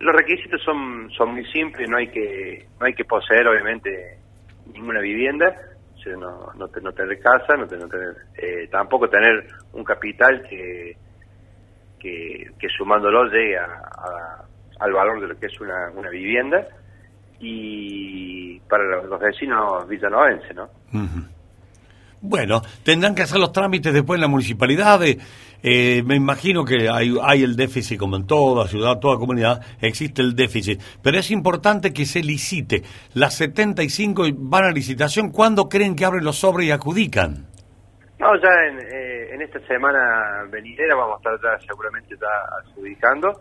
Los 0.00 0.14
requisitos 0.14 0.60
son, 0.62 1.10
son 1.16 1.32
muy 1.32 1.46
simples, 1.46 1.88
no 1.88 1.96
hay 1.96 2.08
que 2.08 2.66
no 2.78 2.86
hay 2.86 2.94
que 2.94 3.04
poseer 3.04 3.46
obviamente 3.46 4.18
ninguna 4.72 5.00
vivienda, 5.00 5.54
no, 6.10 6.52
no, 6.56 6.66
no 6.66 6.92
tener 6.92 7.20
casa, 7.20 7.56
no 7.56 7.66
tener, 7.66 7.88
eh, 8.36 8.68
tampoco 8.70 9.08
tener 9.08 9.46
un 9.72 9.84
capital 9.84 10.42
que 10.48 10.96
que, 12.58 12.68
sumándolo 12.76 13.24
llegue 13.24 13.56
al 13.58 14.92
valor 14.92 15.20
de 15.20 15.28
lo 15.28 15.38
que 15.38 15.46
es 15.46 15.60
una, 15.60 15.90
una 15.94 16.10
vivienda 16.10 16.66
y 17.40 18.58
para 18.60 19.02
los, 19.02 19.20
vecinos 19.20 19.88
villanovenses, 19.88 20.54
¿no? 20.54 20.68
Bueno, 22.20 22.62
tendrán 22.82 23.14
que 23.14 23.22
hacer 23.22 23.38
los 23.38 23.52
trámites 23.52 23.92
después 23.92 24.16
en 24.16 24.22
la 24.22 24.28
municipalidad. 24.28 25.00
Eh, 25.66 26.02
me 26.04 26.14
imagino 26.14 26.62
que 26.62 26.90
hay, 26.90 27.16
hay 27.22 27.42
el 27.42 27.56
déficit, 27.56 27.98
como 27.98 28.16
en 28.16 28.26
toda 28.26 28.68
ciudad, 28.68 28.98
toda 28.98 29.16
comunidad, 29.16 29.62
existe 29.80 30.20
el 30.20 30.36
déficit. 30.36 30.78
Pero 31.02 31.18
es 31.18 31.30
importante 31.30 31.94
que 31.94 32.04
se 32.04 32.22
licite. 32.22 32.82
Las 33.14 33.34
75 33.38 34.24
van 34.36 34.64
a 34.64 34.70
licitación. 34.70 35.30
¿Cuándo 35.30 35.70
creen 35.70 35.96
que 35.96 36.04
abren 36.04 36.22
los 36.22 36.36
sobres 36.36 36.68
y 36.68 36.70
adjudican? 36.70 37.46
No, 38.18 38.36
ya 38.36 38.50
en, 38.68 38.78
eh, 38.78 39.34
en 39.34 39.40
esta 39.40 39.58
semana 39.66 40.44
venidera 40.50 40.96
vamos 40.96 41.14
a 41.14 41.16
estar 41.16 41.58
ya 41.58 41.66
seguramente 41.66 42.14
ya 42.20 42.60
adjudicando 42.60 43.40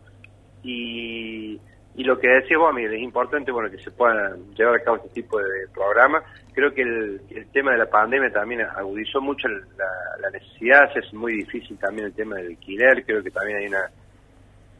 y, 0.63 1.59
y 1.95 2.03
lo 2.03 2.19
que 2.19 2.27
decía 2.27 2.57
vos, 2.57 2.73
Miguel, 2.73 2.95
es 2.95 3.01
importante 3.01 3.51
bueno 3.51 3.69
que 3.69 3.77
se 3.77 3.91
puedan 3.91 4.53
llevar 4.55 4.75
a 4.75 4.83
cabo 4.83 4.97
este 4.97 5.09
tipo 5.09 5.37
de 5.39 5.67
programas. 5.73 6.23
Creo 6.53 6.73
que 6.73 6.81
el, 6.81 7.21
el 7.29 7.45
tema 7.51 7.71
de 7.71 7.77
la 7.77 7.85
pandemia 7.85 8.31
también 8.31 8.61
agudizó 8.61 9.21
mucho 9.21 9.47
la, 9.47 9.85
la 10.19 10.29
necesidad, 10.31 10.89
es 10.95 11.13
muy 11.13 11.33
difícil 11.33 11.77
también 11.77 12.07
el 12.07 12.13
tema 12.13 12.37
del 12.37 12.47
alquiler, 12.47 13.05
creo 13.05 13.21
que 13.23 13.31
también 13.31 13.57
hay 13.59 13.67
una... 13.67 13.89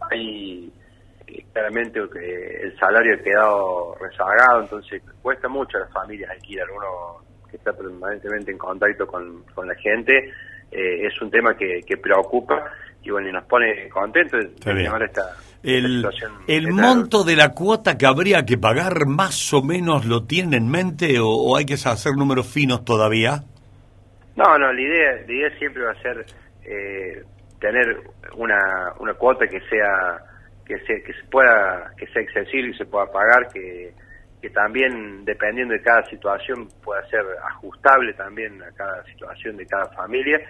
hay 0.09 0.71
eh, 1.27 1.45
claramente 1.53 1.99
el 1.99 2.77
salario 2.77 3.15
ha 3.15 3.23
quedado 3.23 3.95
rezagado, 3.95 4.61
entonces 4.61 5.01
cuesta 5.21 5.47
mucho 5.47 5.77
a 5.77 5.81
las 5.81 5.93
familias 5.93 6.31
alquilar. 6.31 6.67
Uno 6.71 7.23
que 7.49 7.57
está 7.57 7.71
permanentemente 7.73 8.51
en 8.51 8.57
contacto 8.57 9.05
con, 9.05 9.43
con 9.53 9.67
la 9.67 9.75
gente, 9.75 10.31
eh, 10.71 11.05
es 11.05 11.21
un 11.21 11.29
tema 11.29 11.55
que, 11.55 11.81
que, 11.85 11.97
preocupa 11.97 12.71
y 13.03 13.11
bueno, 13.11 13.29
y 13.29 13.31
nos 13.31 13.45
pone 13.45 13.87
contentos 13.89 14.39
de 14.39 15.05
esta, 15.05 15.35
el. 15.63 16.05
¿El 16.47 16.71
monto 16.71 17.23
de 17.23 17.35
la 17.35 17.49
cuota 17.49 17.97
que 17.97 18.05
habría 18.05 18.45
que 18.45 18.57
pagar 18.57 19.05
más 19.07 19.53
o 19.53 19.63
menos 19.63 20.05
lo 20.05 20.25
tiene 20.25 20.57
en 20.57 20.69
mente 20.69 21.15
o, 21.19 21.55
hay 21.55 21.65
que 21.65 21.75
hacer 21.75 22.13
números 22.17 22.47
finos 22.47 22.83
todavía? 22.83 23.43
No, 24.35 24.57
no, 24.57 24.73
la 24.73 24.81
idea, 24.81 25.11
la 25.25 25.33
idea 25.33 25.57
siempre 25.57 25.83
va 25.83 25.91
a 25.91 26.01
ser 26.01 26.25
eh, 26.65 27.23
tener 27.59 28.01
una, 28.35 28.93
una 28.99 29.13
cuota 29.13 29.47
que 29.47 29.61
sea 29.69 30.17
que 30.65 30.77
se, 30.79 31.03
que 31.03 31.13
se 31.13 31.23
pueda 31.29 31.91
que 31.97 32.07
sea 32.07 32.21
accesible 32.21 32.69
y 32.69 32.77
se 32.77 32.85
pueda 32.85 33.05
pagar 33.11 33.47
que 33.53 33.93
que 34.41 34.49
también 34.49 35.23
dependiendo 35.23 35.73
de 35.73 35.81
cada 35.81 36.03
situación 36.09 36.67
pueda 36.83 37.01
ser 37.07 37.25
ajustable 37.47 38.13
también 38.13 38.61
a 38.61 38.71
cada 38.71 39.01
situación 39.05 39.55
de 39.55 39.65
cada 39.65 39.85
familia 39.93 40.41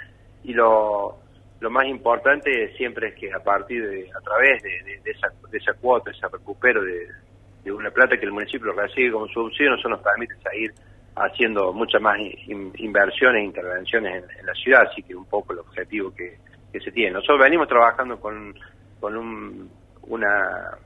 y 0.44 0.54
lo, 0.54 1.20
lo 1.64 1.72
más 1.72 1.88
importante 1.88 2.74
siempre 2.76 3.08
es 3.08 3.16
que 3.16 3.32
a 3.32 3.40
partir 3.40 3.88
de, 3.88 4.10
a 4.14 4.20
través 4.20 4.62
de, 4.62 5.10
esa, 5.10 5.30
de 5.50 5.58
esa 5.58 5.72
cuota, 5.76 6.12
ese 6.12 6.28
recupero 6.28 6.84
de, 6.84 7.72
una 7.72 7.90
plata 7.90 8.18
que 8.18 8.26
el 8.26 8.34
municipio 8.34 8.74
recibe 8.74 9.14
como 9.14 9.30
subsidio, 9.30 9.76
eso 9.76 9.88
nos 9.88 10.02
permite 10.02 10.36
seguir 10.44 10.74
haciendo 11.16 11.72
muchas 11.72 12.02
más 12.02 12.18
inversiones 12.50 13.44
e 13.44 13.46
intervenciones 13.46 14.26
en, 14.38 14.46
la 14.46 14.54
ciudad, 14.56 14.90
así 14.92 15.02
que 15.04 15.16
un 15.16 15.24
poco 15.24 15.54
el 15.54 15.60
objetivo 15.60 16.14
que, 16.14 16.38
se 16.78 16.92
tiene. 16.92 17.12
Nosotros 17.12 17.40
venimos 17.40 17.70
trabajando 17.70 18.20
con, 18.20 18.54
con 19.00 19.16
un, 19.16 19.70
una, 20.08 20.78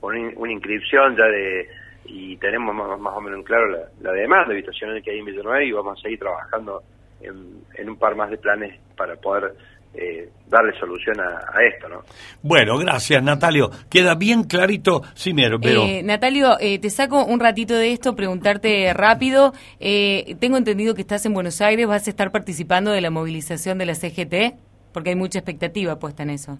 con 0.00 0.16
una 0.16 0.52
inscripción 0.52 1.14
ya 1.14 1.26
de 1.26 1.68
y 2.06 2.36
tenemos 2.38 2.74
más, 2.74 3.14
o 3.14 3.20
menos 3.20 3.38
en 3.38 3.44
claro 3.44 3.66
la, 4.00 4.12
demanda 4.12 4.52
habitacional 4.52 5.00
que 5.02 5.12
hay 5.12 5.18
en 5.20 5.26
Villanueva 5.26 5.62
y 5.62 5.72
vamos 5.72 5.98
a 5.98 6.02
seguir 6.02 6.18
trabajando 6.18 6.82
en, 7.20 7.88
un 7.88 7.96
par 7.96 8.16
más 8.16 8.30
de 8.30 8.38
planes 8.38 8.80
para 8.96 9.14
poder 9.16 9.54
eh, 9.96 10.28
darle 10.48 10.78
solución 10.78 11.16
a, 11.20 11.62
esto, 11.62 11.88
¿no? 11.88 12.02
Bueno, 12.42 12.78
gracias, 12.78 13.22
Natalio. 13.22 13.70
Queda 13.90 14.14
bien 14.14 14.44
clarito. 14.44 15.02
Sí, 15.14 15.32
pero... 15.34 15.82
Eh, 15.82 16.02
Natalio, 16.04 16.56
eh, 16.60 16.78
te 16.78 16.90
saco 16.90 17.24
un 17.24 17.40
ratito 17.40 17.74
de 17.74 17.92
esto, 17.92 18.14
preguntarte 18.14 18.92
rápido. 18.94 19.52
Eh, 19.80 20.36
tengo 20.40 20.56
entendido 20.56 20.94
que 20.94 21.02
estás 21.02 21.24
en 21.26 21.34
Buenos 21.34 21.60
Aires, 21.60 21.86
¿vas 21.86 22.06
a 22.06 22.10
estar 22.10 22.30
participando 22.30 22.90
de 22.92 23.00
la 23.00 23.10
movilización 23.10 23.78
de 23.78 23.86
la 23.86 23.94
CGT? 23.94 24.58
Porque 24.92 25.10
hay 25.10 25.16
mucha 25.16 25.38
expectativa 25.38 25.98
puesta 25.98 26.22
en 26.22 26.30
eso. 26.30 26.58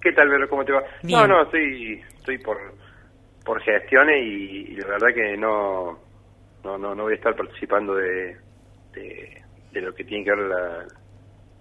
¿Qué 0.00 0.12
tal, 0.12 0.28
Vero? 0.28 0.48
¿Cómo 0.48 0.64
te 0.64 0.72
va? 0.72 0.82
No, 1.04 1.26
no, 1.26 1.42
estoy, 1.42 2.02
estoy 2.18 2.38
por 2.38 2.58
por 3.44 3.60
gestiones 3.62 4.22
y, 4.22 4.76
la 4.76 4.86
verdad 4.86 5.08
que 5.14 5.36
no, 5.36 5.98
no, 6.64 6.78
no, 6.78 6.94
no 6.94 7.02
voy 7.04 7.12
a 7.12 7.16
estar 7.16 7.34
participando 7.34 7.94
de, 7.94 8.36
de, 8.92 9.80
lo 9.80 9.94
que 9.94 10.04
tiene 10.04 10.24
que 10.24 10.30
ver 10.30 10.48
la, 10.48 10.86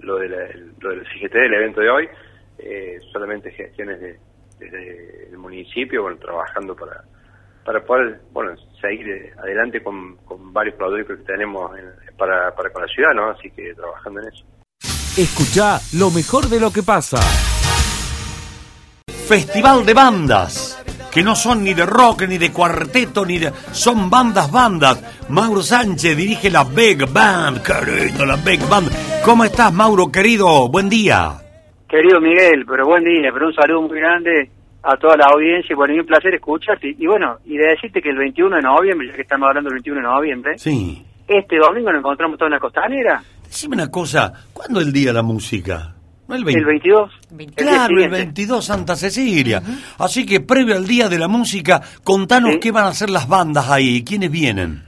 lo, 0.02 0.18
de 0.18 0.30
la, 0.30 0.38
lo 0.80 0.90
del 0.92 1.04
CGT 1.06 1.34
del 1.34 1.54
evento 1.54 1.82
de 1.82 1.90
hoy, 1.90 2.10
eh, 2.58 3.00
solamente 3.12 3.52
gestiones 3.52 4.00
de, 4.00 4.20
desde 4.60 5.30
el 5.30 5.38
municipio, 5.38 6.04
bueno, 6.04 6.18
trabajando 6.18 6.76
para, 6.76 7.04
para 7.66 7.84
poder, 7.84 8.20
bueno, 8.32 8.52
seguir 8.80 9.08
eh, 9.10 9.34
adelante 9.38 9.82
con, 9.82 10.18
con 10.18 10.52
varios 10.54 10.76
proyectos 10.76 11.18
que 11.20 11.24
tenemos 11.24 11.78
en- 11.78 12.16
para, 12.18 12.54
para 12.56 12.70
con 12.72 12.82
la 12.84 12.88
ciudad, 12.88 13.14
¿no? 13.16 13.30
Así 13.32 13.50
que 13.52 13.74
trabajando 13.74 14.22
en 14.22 14.28
eso. 14.28 14.46
Escucha 15.18 15.80
lo 15.98 16.10
mejor 16.12 16.46
de 16.48 16.60
lo 16.60 16.72
que 16.72 16.84
pasa. 16.84 17.18
Festival 19.28 19.86
de 19.86 19.94
bandas, 19.94 20.71
que 21.12 21.24
no 21.24 21.36
son 21.36 21.64
ni 21.64 21.74
de 21.74 21.86
rock, 21.86 22.24
ni 22.28 22.38
de 22.38 22.52
cuarteto, 22.52 23.26
ni 23.26 23.38
de... 23.38 23.52
Son 23.72 24.10
bandas, 24.10 24.50
bandas. 24.52 25.04
Mauro 25.30 25.62
Sánchez 25.62 26.16
dirige 26.16 26.50
la 26.50 26.64
Big 26.64 27.06
Band, 27.12 27.62
qué 27.62 28.06
lindo 28.06 28.26
la 28.26 28.38
Big 28.38 28.62
Band. 28.70 28.90
¿Cómo 29.26 29.44
estás, 29.44 29.74
Mauro, 29.74 30.12
querido? 30.12 30.70
Buen 30.70 30.90
día. 30.90 31.34
Querido 31.88 32.22
Miguel, 32.22 32.66
pero 32.68 32.86
buen 32.86 33.04
día, 33.04 33.30
pero 33.34 33.48
un 33.48 33.54
saludo 33.54 33.82
muy 33.82 34.00
grande 34.00 34.50
a 34.84 34.96
toda 34.98 35.16
la 35.18 35.26
audiencia 35.26 35.74
y 35.74 35.76
bueno, 35.76 35.94
y 35.94 36.00
un 36.00 36.06
placer 36.06 36.34
escucharte. 36.34 36.88
Y, 36.98 37.04
y 37.04 37.08
bueno, 37.08 37.38
y 37.46 37.58
de 37.58 37.68
decirte 37.68 38.02
que 38.02 38.10
el 38.10 38.18
21 38.18 38.56
de 38.56 38.62
noviembre, 38.62 39.08
ya 39.10 39.16
que 39.16 39.22
estamos 39.24 39.48
hablando 39.50 39.70
del 39.70 39.76
21 39.84 39.98
de 40.02 40.08
noviembre, 40.08 40.58
Sí. 40.58 41.06
este 41.28 41.58
domingo 41.58 41.92
nos 41.92 42.00
encontramos 42.00 42.38
todos 42.38 42.48
en 42.48 42.54
la 42.54 42.60
costanera, 42.60 43.22
Decime 43.44 43.76
una 43.76 43.92
cosa, 43.92 44.32
¿cuándo 44.54 44.80
es 44.80 44.88
el 44.88 44.94
día 44.94 45.08
de 45.08 45.14
la 45.16 45.24
música? 45.24 45.94
¿No 46.32 46.38
el 46.38 46.44
20? 46.46 46.60
el 46.60 46.66
22. 46.66 47.12
el 47.32 47.38
día 47.38 47.48
Claro, 47.56 47.82
el 47.84 47.88
siguiente. 48.04 48.18
22 48.18 48.66
Santa 48.66 48.96
Cecilia. 48.96 49.62
Así 50.00 50.26
que 50.26 50.40
previo 50.42 50.76
al 50.76 50.88
día 50.88 51.10
de 51.10 51.20
la 51.20 51.28
música, 51.28 51.82
contanos 52.04 52.54
Sí. 52.54 52.60
qué 52.60 52.72
van 52.72 52.86
a 52.86 52.90
hacer 52.90 53.10
las 53.10 53.28
bandas 53.28 53.70
ahí, 53.70 54.04
quiénes 54.04 54.32
vienen. 54.32 54.84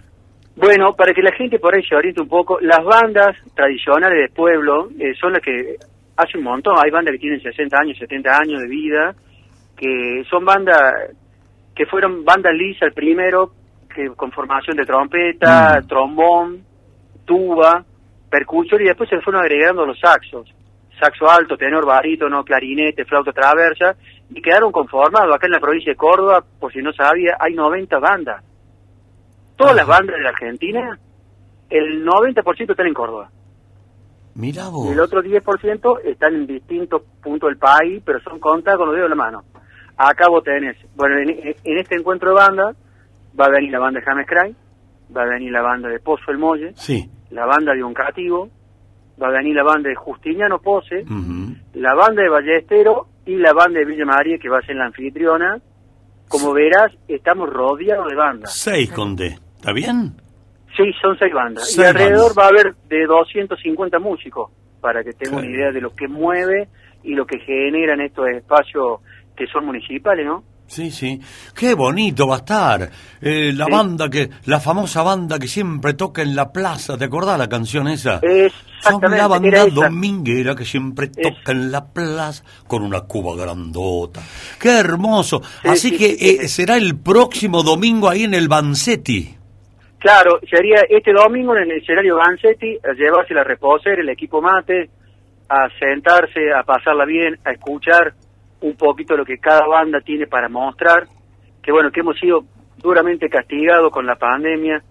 Bueno, 0.55 0.93
para 0.95 1.13
que 1.13 1.21
la 1.21 1.31
gente 1.33 1.57
por 1.59 1.73
ahí 1.75 1.83
se 1.83 1.95
oriente 1.95 2.21
un 2.21 2.27
poco, 2.27 2.59
las 2.61 2.83
bandas 2.83 3.35
tradicionales 3.55 4.17
del 4.19 4.29
pueblo 4.29 4.89
eh, 4.99 5.13
son 5.19 5.33
las 5.33 5.41
que 5.41 5.75
hace 6.15 6.37
un 6.37 6.43
montón, 6.43 6.75
hay 6.77 6.91
bandas 6.91 7.11
que 7.13 7.19
tienen 7.19 7.41
60 7.41 7.75
años, 7.79 7.97
70 7.97 8.29
años 8.37 8.61
de 8.61 8.67
vida, 8.67 9.15
que 9.75 10.23
son 10.29 10.45
bandas 10.45 10.77
que 11.75 11.87
fueron 11.87 12.23
bandas 12.23 12.53
lisas 12.53 12.93
primero, 12.93 13.51
que 13.93 14.09
con 14.15 14.31
formación 14.31 14.77
de 14.77 14.85
trompeta, 14.85 15.79
Mm. 15.81 15.87
trombón, 15.87 16.61
tuba, 17.25 17.83
percusión 18.29 18.81
y 18.81 18.85
después 18.85 19.09
se 19.09 19.15
le 19.15 19.21
fueron 19.23 19.41
agregando 19.41 19.85
los 19.87 19.99
saxos, 19.99 20.47
saxo 20.99 21.29
alto, 21.29 21.57
tenor, 21.57 21.85
barítono, 21.85 22.43
clarinete, 22.43 23.05
flauta 23.05 23.31
traversa 23.31 23.95
y 24.29 24.41
quedaron 24.41 24.71
conformados 24.71 25.33
acá 25.35 25.47
en 25.47 25.53
la 25.53 25.59
provincia 25.59 25.91
de 25.91 25.97
Córdoba, 25.97 26.43
por 26.59 26.71
si 26.71 26.81
no 26.81 26.91
sabía, 26.93 27.35
hay 27.39 27.53
90 27.53 27.99
bandas. 27.99 28.43
Todas 29.55 29.75
las 29.75 29.85
bandas 29.87 30.15
de 30.15 30.23
la 30.23 30.29
Argentina, 30.29 30.97
el 31.69 32.05
90% 32.05 32.71
están 32.71 32.87
en 32.87 32.93
Córdoba. 32.93 33.29
Mirá 34.35 34.63
Y 34.67 34.71
vos. 34.71 34.91
el 34.91 34.99
otro 34.99 35.21
10% 35.21 35.99
están 36.05 36.33
en 36.35 36.47
distintos 36.47 37.03
puntos 37.21 37.49
del 37.49 37.57
país, 37.59 38.01
pero 38.03 38.19
son 38.21 38.39
contados 38.39 38.79
con 38.79 38.87
los 38.87 38.95
dedos 38.95 39.09
de 39.09 39.15
la 39.15 39.23
mano. 39.23 39.43
Acá 39.95 40.27
vos 40.27 40.43
tenés, 40.43 40.75
bueno, 40.95 41.17
en, 41.19 41.29
en 41.63 41.77
este 41.77 41.95
encuentro 41.95 42.29
de 42.29 42.35
bandas 42.35 42.75
va 43.39 43.45
a 43.45 43.49
venir 43.49 43.71
la 43.71 43.79
banda 43.79 43.99
de 43.99 44.05
James 44.05 44.25
Cray, 44.27 44.55
va 45.15 45.21
a 45.21 45.25
venir 45.25 45.51
la 45.51 45.61
banda 45.61 45.87
de 45.89 45.99
Pozo 45.99 46.31
El 46.31 46.39
Molle, 46.39 46.73
Sí. 46.75 47.07
la 47.29 47.45
banda 47.45 47.73
de 47.73 47.83
Un 47.83 47.93
Cativo, 47.93 48.49
va 49.21 49.27
a 49.27 49.31
venir 49.31 49.55
la 49.55 49.63
banda 49.63 49.89
de 49.89 49.95
Justiniano 49.95 50.59
Pose, 50.59 51.05
la 51.73 51.93
banda 51.93 52.23
de 52.23 52.29
Ballestero 52.29 53.07
y 53.25 53.35
la 53.35 53.53
banda 53.53 53.79
de 53.79 53.85
Villa 53.85 54.05
María 54.05 54.37
que 54.37 54.49
va 54.49 54.59
a 54.59 54.61
ser 54.61 54.75
la 54.75 54.85
anfitriona. 54.85 55.59
Como 56.27 56.53
verás, 56.53 56.91
estamos 57.07 57.49
rodeados 57.49 58.07
de 58.07 58.15
bandas. 58.15 58.53
Seis 58.53 58.91
conté. 58.91 59.37
¿Está 59.55 59.71
bien? 59.71 60.13
Sí, 60.75 60.83
son 61.01 61.17
seis 61.19 61.33
bandas. 61.33 61.71
Seis 61.71 61.77
y 61.77 61.89
alrededor 61.89 62.33
bandas. 62.33 62.37
va 62.37 62.45
a 62.45 62.47
haber 62.47 62.75
de 62.89 63.05
250 63.05 63.99
músicos, 63.99 64.51
para 64.81 65.03
que 65.03 65.13
tengan 65.13 65.39
una 65.39 65.49
idea 65.49 65.71
de 65.71 65.81
lo 65.81 65.93
que 65.95 66.07
mueve 66.07 66.67
y 67.03 67.13
lo 67.13 67.25
que 67.25 67.39
generan 67.39 68.01
estos 68.01 68.27
espacios 68.29 68.99
que 69.35 69.45
son 69.47 69.65
municipales, 69.65 70.25
¿no? 70.25 70.43
Sí, 70.67 70.89
sí. 70.89 71.19
Qué 71.55 71.75
bonito 71.75 72.27
va 72.27 72.35
a 72.35 72.37
estar. 72.39 72.89
Eh, 73.21 73.51
la 73.53 73.65
Sí. 73.65 73.71
banda 73.71 74.09
que, 74.09 74.29
la 74.45 74.59
famosa 74.59 75.03
banda 75.03 75.37
que 75.37 75.47
siempre 75.47 75.93
toca 75.93 76.21
en 76.23 76.35
la 76.35 76.51
plaza. 76.51 76.97
¿Te 76.97 77.05
acordás 77.05 77.37
la 77.37 77.47
canción 77.47 77.87
esa? 77.87 78.19
Es 78.23 78.51
Son 78.81 78.99
la 79.11 79.27
banda 79.27 79.65
dominguera 79.67 80.55
que 80.55 80.65
siempre 80.65 81.07
toca 81.07 81.51
en 81.51 81.71
la 81.71 81.85
plaza 81.85 82.43
con 82.67 82.83
una 82.83 83.01
cuba 83.01 83.35
grandota. 83.35 84.21
Qué 84.59 84.69
hermoso. 84.79 85.41
Sí, 85.61 85.67
Así 85.67 85.89
sí, 85.91 85.97
que 85.97 86.41
eh, 86.43 86.47
será 86.47 86.75
el 86.77 86.97
próximo 86.97 87.61
domingo 87.63 88.09
ahí 88.09 88.23
en 88.23 88.33
el 88.33 88.47
Bansetti. 88.47 89.37
Claro, 89.99 90.39
sería 90.49 90.81
este 90.89 91.13
domingo 91.13 91.55
en 91.55 91.63
el 91.71 91.77
escenario 91.81 92.17
Gansetti, 92.17 92.77
a 92.83 92.91
llevarse 92.93 93.33
la 93.33 93.43
reposer, 93.45 93.99
el 93.99 94.09
equipo 94.09 94.41
mate, 94.41 94.89
a 95.47 95.69
sentarse, 95.79 96.51
a 96.51 96.63
pasarla 96.63 97.05
bien, 97.05 97.37
a 97.45 97.51
escuchar 97.51 98.13
un 98.63 98.75
poquito 98.75 99.15
lo 99.15 99.25
que 99.25 99.37
cada 99.37 99.65
banda 99.67 99.99
tiene 100.01 100.25
para 100.27 100.49
mostrar, 100.49 101.05
que 101.61 101.71
bueno, 101.71 101.91
que 101.91 101.99
hemos 101.99 102.17
sido 102.19 102.43
duramente 102.77 103.29
castigados 103.29 103.91
con 103.91 104.05
la 104.05 104.15
pandemia, 104.15 104.81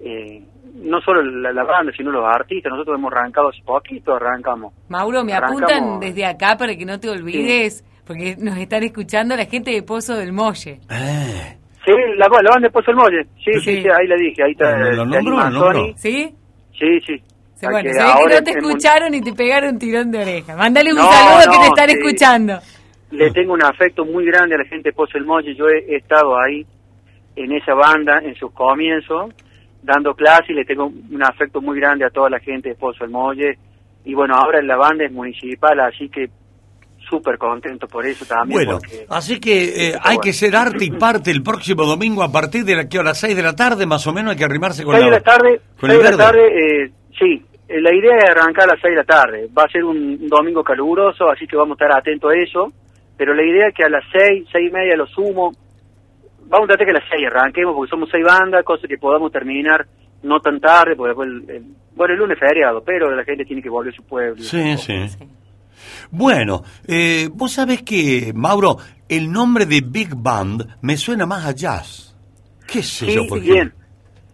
eh, 0.00 0.42
no 0.76 1.00
solo 1.00 1.22
la, 1.22 1.52
la 1.52 1.64
banda, 1.64 1.92
sino 1.96 2.10
los 2.10 2.24
artistas, 2.24 2.70
nosotros 2.70 2.98
hemos 2.98 3.12
arrancado 3.12 3.48
hace 3.48 3.62
poquito, 3.64 4.14
arrancamos. 4.14 4.72
Mauro, 4.88 5.24
me 5.24 5.32
Arrancamos. 5.32 5.62
apuntan 5.72 6.00
desde 6.00 6.26
acá 6.26 6.56
para 6.56 6.76
que 6.76 6.84
no 6.84 6.98
te 7.00 7.08
olvides, 7.08 7.84
porque 8.06 8.36
nos 8.38 8.56
están 8.58 8.82
escuchando 8.82 9.36
la 9.36 9.46
gente 9.46 9.70
de 9.70 9.82
Pozo 9.82 10.14
del 10.16 10.32
Molle. 10.32 10.80
Eh, 10.90 11.58
Sí, 11.84 11.92
la, 12.16 12.28
la 12.28 12.50
banda 12.50 12.68
de 12.68 12.70
Pozo 12.70 12.90
el 12.92 12.96
Molle, 12.96 13.24
sí, 13.44 13.52
sí, 13.54 13.60
Sí. 13.60 13.82
sí, 13.82 13.88
ahí 13.88 14.06
la 14.06 14.16
dije, 14.16 14.42
ahí 14.42 14.52
está. 14.52 14.74
Lo- 14.78 15.04
nombró, 15.04 15.38
anima 15.38 15.50
lo. 15.50 15.96
¿Sí? 15.96 16.34
Sí, 16.78 17.00
sí. 17.06 17.22
Sí, 17.56 17.66
bueno, 17.70 17.82
que 17.82 17.92
se 17.94 18.02
ve 18.02 18.10
que 18.26 18.34
no 18.34 18.42
te 18.42 18.50
en 18.50 18.58
escucharon 18.58 19.14
y 19.14 19.20
te 19.20 19.32
pegaron 19.34 19.70
un 19.74 19.78
tirón 19.78 20.10
de 20.10 20.18
oreja. 20.18 20.56
Mándale 20.56 20.90
un 20.90 20.96
No, 20.98 21.10
saludo 21.12 21.52
que 21.52 21.58
te 21.58 21.66
están 21.66 21.88
sí. 21.90 21.96
escuchando. 21.98 22.58
Le 23.16 23.30
tengo 23.30 23.52
un 23.54 23.62
afecto 23.62 24.04
muy 24.04 24.24
grande 24.26 24.54
a 24.54 24.58
la 24.58 24.64
gente 24.64 24.90
de 24.90 24.92
Pozo 24.92 25.18
el 25.18 25.24
Molle. 25.24 25.54
Yo 25.54 25.66
he, 25.68 25.78
he 25.92 25.96
estado 25.96 26.38
ahí 26.40 26.66
en 27.36 27.52
esa 27.52 27.74
banda 27.74 28.18
en 28.22 28.34
sus 28.36 28.52
comienzos, 28.52 29.32
dando 29.82 30.14
clases 30.14 30.50
y 30.50 30.54
le 30.54 30.64
tengo 30.64 30.86
un 30.86 31.22
afecto 31.22 31.60
muy 31.60 31.78
grande 31.78 32.04
a 32.04 32.10
toda 32.10 32.30
la 32.30 32.40
gente 32.40 32.70
de 32.70 32.74
Pozo 32.74 33.04
el 33.04 33.10
Molle. 33.10 33.58
Y 34.04 34.14
bueno, 34.14 34.34
ahora 34.36 34.60
la 34.62 34.76
banda 34.76 35.04
es 35.04 35.12
municipal, 35.12 35.78
así 35.80 36.08
que 36.08 36.28
súper 37.08 37.36
contento 37.38 37.86
por 37.86 38.06
eso 38.06 38.24
también. 38.24 38.64
bueno, 38.64 38.78
porque- 38.80 39.04
así 39.10 39.38
que 39.38 39.88
eh, 39.88 39.92
hay 39.94 40.16
bueno. 40.16 40.20
que 40.22 40.32
ser 40.32 40.56
arte 40.56 40.84
y 40.86 40.90
parte 40.90 41.30
el 41.30 41.42
próximo 41.42 41.84
domingo 41.84 42.22
a 42.22 42.32
partir 42.32 42.64
de 42.64 42.76
la 42.76 42.88
que 42.88 42.98
hora 42.98 43.14
6 43.14 43.36
de 43.36 43.42
la 43.42 43.54
tarde, 43.54 43.84
más 43.86 44.06
o 44.06 44.12
menos 44.12 44.32
hay 44.32 44.38
que 44.38 44.44
arrimarse 44.44 44.84
con 44.84 44.94
seis 44.94 45.04
de 45.04 45.10
la, 45.10 45.16
la 45.18 45.22
tarde, 45.22 45.60
con 45.78 45.90
seis 45.90 46.00
el 46.02 46.04
de 46.04 46.10
la 46.10 46.16
tarde, 46.24 46.40
eh, 46.86 46.90
sí. 47.18 47.42
eh, 47.68 47.80
La 47.80 47.94
idea 47.94 48.16
es 48.16 48.30
arrancar 48.30 48.64
a 48.64 48.72
las 48.72 48.80
6 48.80 48.90
de 48.92 48.96
la 48.96 49.04
tarde. 49.04 49.48
Va 49.56 49.64
a 49.64 49.68
ser 49.68 49.84
un, 49.84 49.96
un 49.98 50.28
domingo 50.28 50.64
caluroso, 50.64 51.30
así 51.30 51.46
que 51.46 51.56
vamos 51.56 51.78
a 51.78 51.84
estar 51.84 51.98
atentos 51.98 52.30
a 52.32 52.34
eso. 52.38 52.72
Pero 53.16 53.34
la 53.34 53.42
idea 53.44 53.68
es 53.68 53.74
que 53.74 53.84
a 53.84 53.88
las 53.88 54.04
6, 54.12 54.46
6 54.50 54.68
y 54.70 54.72
media 54.72 54.96
lo 54.96 55.06
sumo. 55.06 55.52
Vamos 56.46 56.64
a 56.64 56.68
tratar 56.68 56.86
que 56.86 56.90
a 56.90 57.00
las 57.00 57.08
6 57.10 57.26
arranquemos, 57.26 57.74
porque 57.74 57.90
somos 57.90 58.08
6 58.10 58.24
bandas, 58.24 58.64
cosa 58.64 58.86
que 58.88 58.98
podamos 58.98 59.30
terminar 59.32 59.86
no 60.22 60.40
tan 60.40 60.58
tarde, 60.60 60.96
porque 60.96 61.08
después, 61.10 61.28
el, 61.28 61.50
el- 61.56 61.64
bueno, 61.94 62.14
el 62.14 62.18
lunes 62.20 62.36
es 62.40 62.48
feriado, 62.48 62.82
pero 62.84 63.14
la 63.14 63.22
gente 63.24 63.44
tiene 63.44 63.62
que 63.62 63.68
volver 63.68 63.92
a 63.92 63.96
su 63.96 64.02
pueblo. 64.02 64.42
Sí, 64.42 64.76
sí. 64.78 64.94
Bueno, 66.10 66.62
eh, 66.86 67.28
vos 67.32 67.52
sabés 67.52 67.82
que, 67.82 68.32
Mauro, 68.34 68.76
el 69.08 69.30
nombre 69.30 69.66
de 69.66 69.80
Big 69.86 70.14
Band 70.16 70.76
me 70.82 70.96
suena 70.96 71.26
más 71.26 71.44
a 71.46 71.52
jazz. 71.52 72.16
¿Qué 72.66 72.82
sé 72.82 73.06
Sí, 73.06 73.14
yo? 73.14 73.26
por 73.28 73.40
qué? 73.42 73.52
bien, 73.52 73.72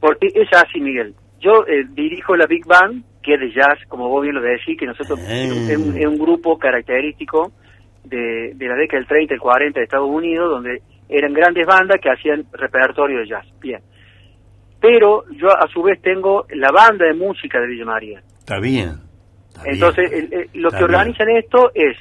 porque 0.00 0.28
es 0.34 0.48
así, 0.52 0.80
Miguel. 0.80 1.14
Yo 1.40 1.66
eh, 1.66 1.84
dirijo 1.92 2.36
la 2.36 2.46
Big 2.46 2.64
Band, 2.66 3.04
que 3.22 3.34
es 3.34 3.40
de 3.40 3.52
jazz, 3.52 3.78
como 3.88 4.08
vos 4.08 4.22
bien 4.22 4.34
lo 4.34 4.42
decís, 4.42 4.78
que 4.78 4.86
nosotros 4.86 5.18
Ah. 5.22 5.32
es, 5.32 5.76
un, 5.76 5.96
es 5.98 6.06
un 6.06 6.18
grupo 6.18 6.58
característico 6.58 7.52
de, 8.04 8.52
de 8.54 8.66
la 8.68 8.74
década 8.74 8.98
del 9.00 9.06
30 9.08 9.34
y 9.34 9.36
el 9.36 9.40
40 9.40 9.78
de 9.80 9.84
Estados 9.84 10.08
Unidos, 10.08 10.50
donde 10.50 10.82
eran 11.08 11.32
grandes 11.32 11.66
bandas 11.66 11.98
que 12.00 12.10
hacían 12.10 12.44
repertorio 12.52 13.18
de 13.20 13.26
jazz. 13.26 13.46
Bien. 13.60 13.80
Pero 14.80 15.24
yo 15.36 15.48
a 15.50 15.68
su 15.68 15.82
vez 15.82 16.00
tengo 16.00 16.46
la 16.50 16.70
banda 16.70 17.04
de 17.06 17.14
música 17.14 17.60
de 17.60 17.66
Villa 17.66 17.84
María. 17.84 18.22
Está 18.38 18.58
bien. 18.58 18.94
está 19.48 19.62
bien. 19.62 19.74
Entonces, 19.74 20.12
el- 20.12 20.32
el- 20.32 20.50
lo 20.54 20.70
que 20.70 20.76
bien. 20.78 20.84
organizan 20.84 21.28
esto 21.30 21.70
es 21.74 21.96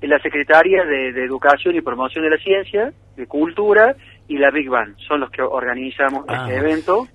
la 0.00 0.18
Secretaría 0.20 0.84
de, 0.84 1.12
de 1.12 1.24
Educación 1.24 1.76
y 1.76 1.80
Promoción 1.80 2.24
de 2.24 2.30
la 2.30 2.38
Ciencia, 2.38 2.92
de 3.16 3.26
Cultura 3.26 3.94
y 4.28 4.38
la 4.38 4.50
Big 4.50 4.68
Band. 4.68 4.96
Son 5.06 5.20
los 5.20 5.30
que 5.30 5.42
organizamos 5.42 6.24
Ah. 6.28 6.46
este 6.48 6.58
evento. 6.58 7.06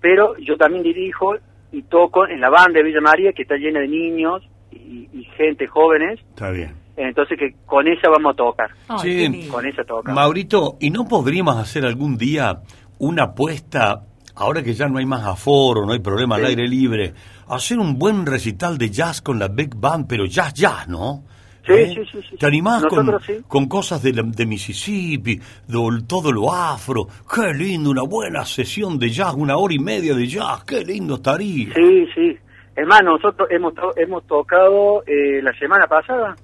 Pero 0.00 0.36
yo 0.38 0.56
también 0.56 0.82
dirijo 0.82 1.36
y 1.72 1.82
toco 1.82 2.26
en 2.26 2.40
la 2.40 2.50
banda 2.50 2.78
de 2.78 2.82
Villa 2.84 3.00
María, 3.00 3.32
que 3.32 3.42
está 3.42 3.56
llena 3.56 3.80
de 3.80 3.88
niños 3.88 4.48
y, 4.72 5.08
y 5.12 5.24
gente 5.36 5.66
jóvenes. 5.66 6.18
Está 6.30 6.50
bien. 6.50 6.74
Entonces, 6.98 7.38
que 7.38 7.54
con 7.64 7.86
esa 7.86 8.08
vamos 8.10 8.32
a 8.32 8.36
tocar. 8.36 8.70
Ay. 8.88 9.48
Con 9.48 9.64
esa 9.66 9.84
toca. 9.84 10.12
Maurito, 10.12 10.76
¿y 10.80 10.90
no 10.90 11.06
podríamos 11.06 11.56
hacer 11.56 11.84
algún 11.86 12.18
día 12.18 12.60
una 12.98 13.22
apuesta, 13.24 14.02
ahora 14.34 14.62
que 14.64 14.74
ya 14.74 14.88
no 14.88 14.98
hay 14.98 15.06
más 15.06 15.24
aforo, 15.24 15.86
no 15.86 15.92
hay 15.92 16.00
problema 16.00 16.34
al 16.36 16.44
aire 16.46 16.66
libre, 16.66 17.14
hacer 17.48 17.78
un 17.78 17.96
buen 17.98 18.26
recital 18.26 18.76
de 18.76 18.90
jazz 18.90 19.22
con 19.22 19.38
la 19.38 19.46
Big 19.48 19.76
Band, 19.76 20.06
pero 20.08 20.26
jazz, 20.26 20.52
jazz, 20.54 20.88
¿no? 20.88 21.22
Sí, 21.64 21.72
¿Eh? 21.74 21.92
sí, 21.94 22.02
sí, 22.10 22.26
sí. 22.30 22.36
¿Te 22.36 22.46
animás 22.46 22.84
con, 22.86 23.06
Nosotros 23.06 23.22
sí. 23.26 23.44
con 23.46 23.66
cosas 23.68 24.02
de, 24.02 24.14
la- 24.14 24.22
de 24.22 24.46
Mississippi, 24.46 25.36
de 25.66 26.02
todo 26.06 26.32
lo 26.32 26.52
afro? 26.52 27.06
Qué 27.32 27.52
lindo, 27.54 27.90
una 27.90 28.02
buena 28.02 28.44
sesión 28.44 28.98
de 28.98 29.10
jazz, 29.10 29.34
una 29.36 29.56
hora 29.56 29.74
y 29.74 29.78
media 29.78 30.14
de 30.14 30.26
jazz, 30.26 30.64
qué 30.64 30.82
lindo 30.84 31.16
estaría. 31.16 31.72
Sí, 31.74 32.06
sí. 32.14 32.36
Hermano, 32.74 33.12
nosotros 33.18 33.48
hemos, 33.50 33.74
to- 33.74 33.92
hemos 33.96 34.26
tocado 34.26 35.02
eh, 35.06 35.42
la 35.42 35.52
semana 35.58 35.86
pasada, 35.86 36.36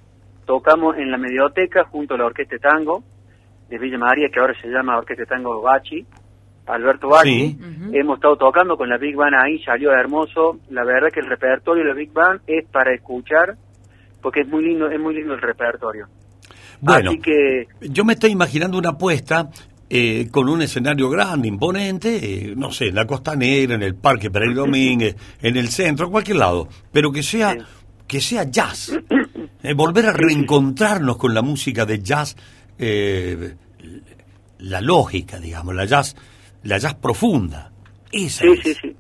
tocamos 0.44 0.96
en 0.96 1.11
la 1.11 1.18
Medioteca 1.18 1.85
junto 1.85 2.14
a 2.14 2.18
la 2.18 2.26
Orquesta 2.26 2.57
de 2.57 2.61
Tango 2.61 3.02
de 3.68 3.78
Villa 3.78 3.98
María, 3.98 4.28
que 4.33 4.40
ahora 4.40 4.54
se 4.61 4.68
llama 4.68 4.98
Orquesta 4.98 5.22
de 5.22 5.26
Tango 5.26 5.61
Bachi, 5.62 6.04
Alberto 6.66 7.09
Bacchi. 7.09 7.30
Sí. 7.52 7.59
Hemos 7.92 8.16
estado 8.18 8.37
tocando 8.37 8.76
con 8.76 8.88
la 8.88 8.96
Big 8.98 9.16
Band 9.16 9.35
ahí, 9.35 9.62
salió 9.64 9.92
hermoso. 9.92 10.59
La 10.70 10.85
verdad 10.85 11.09
que 11.12 11.20
el 11.20 11.26
repertorio 11.26 11.83
de 11.83 11.88
la 11.90 11.94
Big 11.94 12.12
Band 12.12 12.40
es 12.46 12.66
para 12.70 12.94
escuchar, 12.94 13.57
porque 14.22 14.40
es 14.42 14.48
muy 14.48 14.64
lindo, 14.64 14.88
es 14.90 14.98
muy 15.00 15.14
lindo 15.14 15.35
el 15.35 15.40
repertorio. 15.40 16.07
Bueno, 16.80 17.11
Así 17.11 17.20
que 17.20 17.66
yo 17.80 18.04
me 18.04 18.14
estoy 18.14 18.30
imaginando 18.30 18.76
una 18.78 18.90
apuesta 18.90 19.48
eh, 19.88 20.28
con 20.30 20.48
un 20.48 20.61
escenario 20.62 21.09
grande, 21.09 21.48
imponente, 21.48 22.16
eh, 22.50 22.54
no 22.57 22.70
sé, 22.72 22.88
en 22.88 22.94
la 22.96 23.07
Costanera, 23.07 23.74
en 23.74 23.83
el 23.83 23.94
Parque 23.94 24.30
Pereira 24.30 24.54
Domínguez, 24.62 25.16
en 25.40 25.57
el 25.57 25.68
centro, 25.68 26.07
en 26.07 26.12
cualquier 26.12 26.37
lado, 26.38 26.68
pero 26.92 27.12
que 27.12 27.22
sea, 27.22 27.52
Sí. 27.52 27.59
que 28.07 28.20
sea 28.20 28.44
jazz. 28.50 28.98
Eh, 29.64 29.72
volver 29.74 30.07
a 30.07 30.12
reencontrarnos 30.12 31.16
con 31.16 31.33
la 31.35 31.40
música 31.42 31.87
de 31.87 31.98
jazz, 32.00 32.37
eh, 32.79 33.55
la 34.59 34.81
lógica, 34.83 35.38
digamos, 35.38 35.74
la 35.74 35.87
jazz, 35.87 36.14
la 36.64 36.77
jazz 36.79 36.94
profunda. 36.94 37.70
Esa 38.12 38.42
Sí, 38.44 38.48
es. 38.53 38.61
sí, 38.62 38.74
sí. 38.74 38.96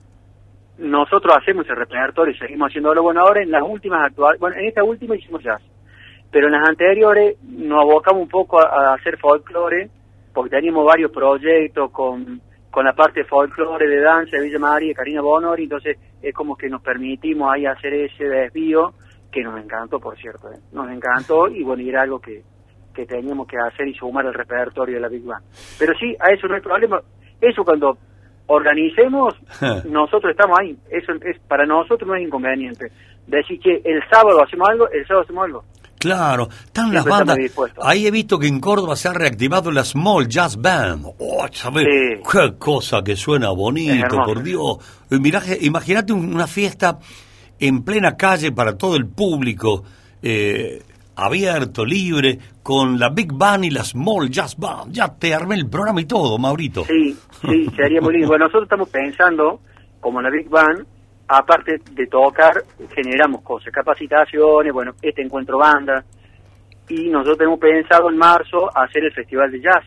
Nosotros 0.78 1.34
hacemos 1.40 1.66
el 1.68 1.76
repertorio 1.76 2.34
y 2.34 2.38
seguimos 2.38 2.68
haciéndolo. 2.70 3.02
Bueno, 3.02 3.20
ahora 3.20 3.42
en 3.42 3.50
las 3.50 3.62
últimas 3.62 4.06
actuales, 4.06 4.40
bueno, 4.40 4.56
en 4.56 4.66
esta 4.66 4.82
última 4.82 5.14
hicimos 5.16 5.42
jazz, 5.44 5.60
pero 6.32 6.46
en 6.46 6.52
las 6.52 6.66
anteriores 6.68 7.36
nos 7.42 7.82
abocamos 7.82 8.22
un 8.22 8.28
poco 8.28 8.58
a, 8.60 8.90
a 8.90 8.94
hacer 8.94 9.18
folclore, 9.18 9.88
porque 10.32 10.56
teníamos 10.56 10.84
varios 10.86 11.12
proyectos 11.12 11.90
con, 11.92 12.40
con 12.70 12.84
la 12.86 12.92
parte 12.94 13.20
de 13.20 13.26
folclore, 13.26 13.86
de 13.86 14.00
danza 14.00 14.36
de 14.36 14.42
Villa 14.44 14.58
María, 14.58 14.88
de 14.88 14.94
Karina 14.94 15.20
Bonori, 15.20 15.64
entonces 15.64 15.96
es 16.22 16.34
como 16.34 16.56
que 16.56 16.68
nos 16.68 16.82
permitimos 16.82 17.52
ahí 17.52 17.66
hacer 17.66 17.92
ese 17.94 18.24
desvío, 18.24 18.94
que 19.34 19.42
nos 19.42 19.60
encantó, 19.62 19.98
por 20.00 20.16
cierto, 20.16 20.48
¿eh? 20.52 20.58
nos 20.72 20.88
encantó 20.90 21.48
y 21.48 21.62
bueno, 21.64 21.82
y 21.82 21.88
era 21.90 22.02
algo 22.02 22.20
que, 22.20 22.42
que 22.94 23.04
teníamos 23.04 23.46
que 23.48 23.56
hacer 23.58 23.88
y 23.88 23.94
sumar 23.94 24.24
al 24.26 24.32
repertorio 24.34 24.94
de 24.94 25.00
la 25.00 25.08
Big 25.08 25.24
Band. 25.24 25.44
Pero 25.78 25.92
sí, 25.98 26.14
a 26.20 26.30
eso 26.32 26.46
no 26.46 26.54
hay 26.54 26.60
problema. 26.60 27.00
Eso 27.40 27.64
cuando 27.64 27.98
organicemos, 28.46 29.34
nosotros 29.86 30.30
estamos 30.30 30.58
ahí. 30.60 30.76
Eso 30.90 31.12
es 31.22 31.38
para 31.48 31.66
nosotros 31.66 32.06
no 32.08 32.14
es 32.14 32.22
inconveniente. 32.22 32.86
Decir 33.26 33.58
que 33.58 33.80
el 33.84 34.00
sábado 34.10 34.42
hacemos 34.42 34.68
algo, 34.68 34.88
el 34.90 35.06
sábado 35.06 35.24
hacemos 35.24 35.44
algo. 35.44 35.64
Claro, 35.98 36.48
están 36.50 36.90
Siempre 36.90 37.10
las 37.10 37.18
bandas. 37.26 37.38
Ahí 37.82 38.06
he 38.06 38.10
visto 38.10 38.38
que 38.38 38.46
en 38.46 38.60
Córdoba 38.60 38.94
se 38.94 39.08
ha 39.08 39.14
reactivado 39.14 39.70
la 39.72 39.84
Small 39.84 40.28
Jazz 40.28 40.60
Band. 40.60 41.06
Oh, 41.18 41.46
¿sabes? 41.50 41.86
Sí. 41.86 42.20
Qué 42.30 42.58
cosa 42.58 43.02
que 43.02 43.16
suena 43.16 43.48
bonito, 43.50 44.14
por 44.22 44.42
Dios. 44.42 45.06
Mirá, 45.10 45.40
Imagínate 45.62 46.12
un- 46.12 46.34
una 46.34 46.46
fiesta 46.46 46.98
en 47.58 47.84
plena 47.84 48.16
calle 48.16 48.52
para 48.52 48.76
todo 48.76 48.96
el 48.96 49.06
público, 49.06 49.84
eh, 50.22 50.82
abierto, 51.16 51.84
libre, 51.84 52.38
con 52.62 52.98
la 52.98 53.10
Big 53.10 53.32
Band 53.32 53.64
y 53.64 53.70
la 53.70 53.84
Small 53.84 54.30
Jazz 54.30 54.56
Band. 54.58 54.92
Ya 54.92 55.08
te 55.08 55.34
armé 55.34 55.56
el 55.56 55.68
programa 55.68 56.00
y 56.00 56.06
todo, 56.06 56.38
Maurito. 56.38 56.84
Sí, 56.84 57.16
sí, 57.40 57.66
sería 57.76 58.00
muy 58.00 58.14
lindo. 58.14 58.28
Bueno, 58.28 58.46
nosotros 58.46 58.64
estamos 58.64 58.88
pensando, 58.88 59.60
como 60.00 60.20
la 60.20 60.30
Big 60.30 60.48
Band, 60.48 60.86
aparte 61.28 61.80
de 61.92 62.06
tocar, 62.06 62.62
generamos 62.94 63.42
cosas, 63.42 63.72
capacitaciones, 63.72 64.72
bueno, 64.72 64.92
este 65.00 65.22
encuentro 65.22 65.58
banda. 65.58 66.04
Y 66.88 67.08
nosotros 67.08 67.38
tenemos 67.38 67.58
pensado 67.58 68.10
en 68.10 68.16
marzo 68.16 68.68
hacer 68.74 69.04
el 69.04 69.12
Festival 69.12 69.50
de 69.50 69.60
Jazz 69.60 69.84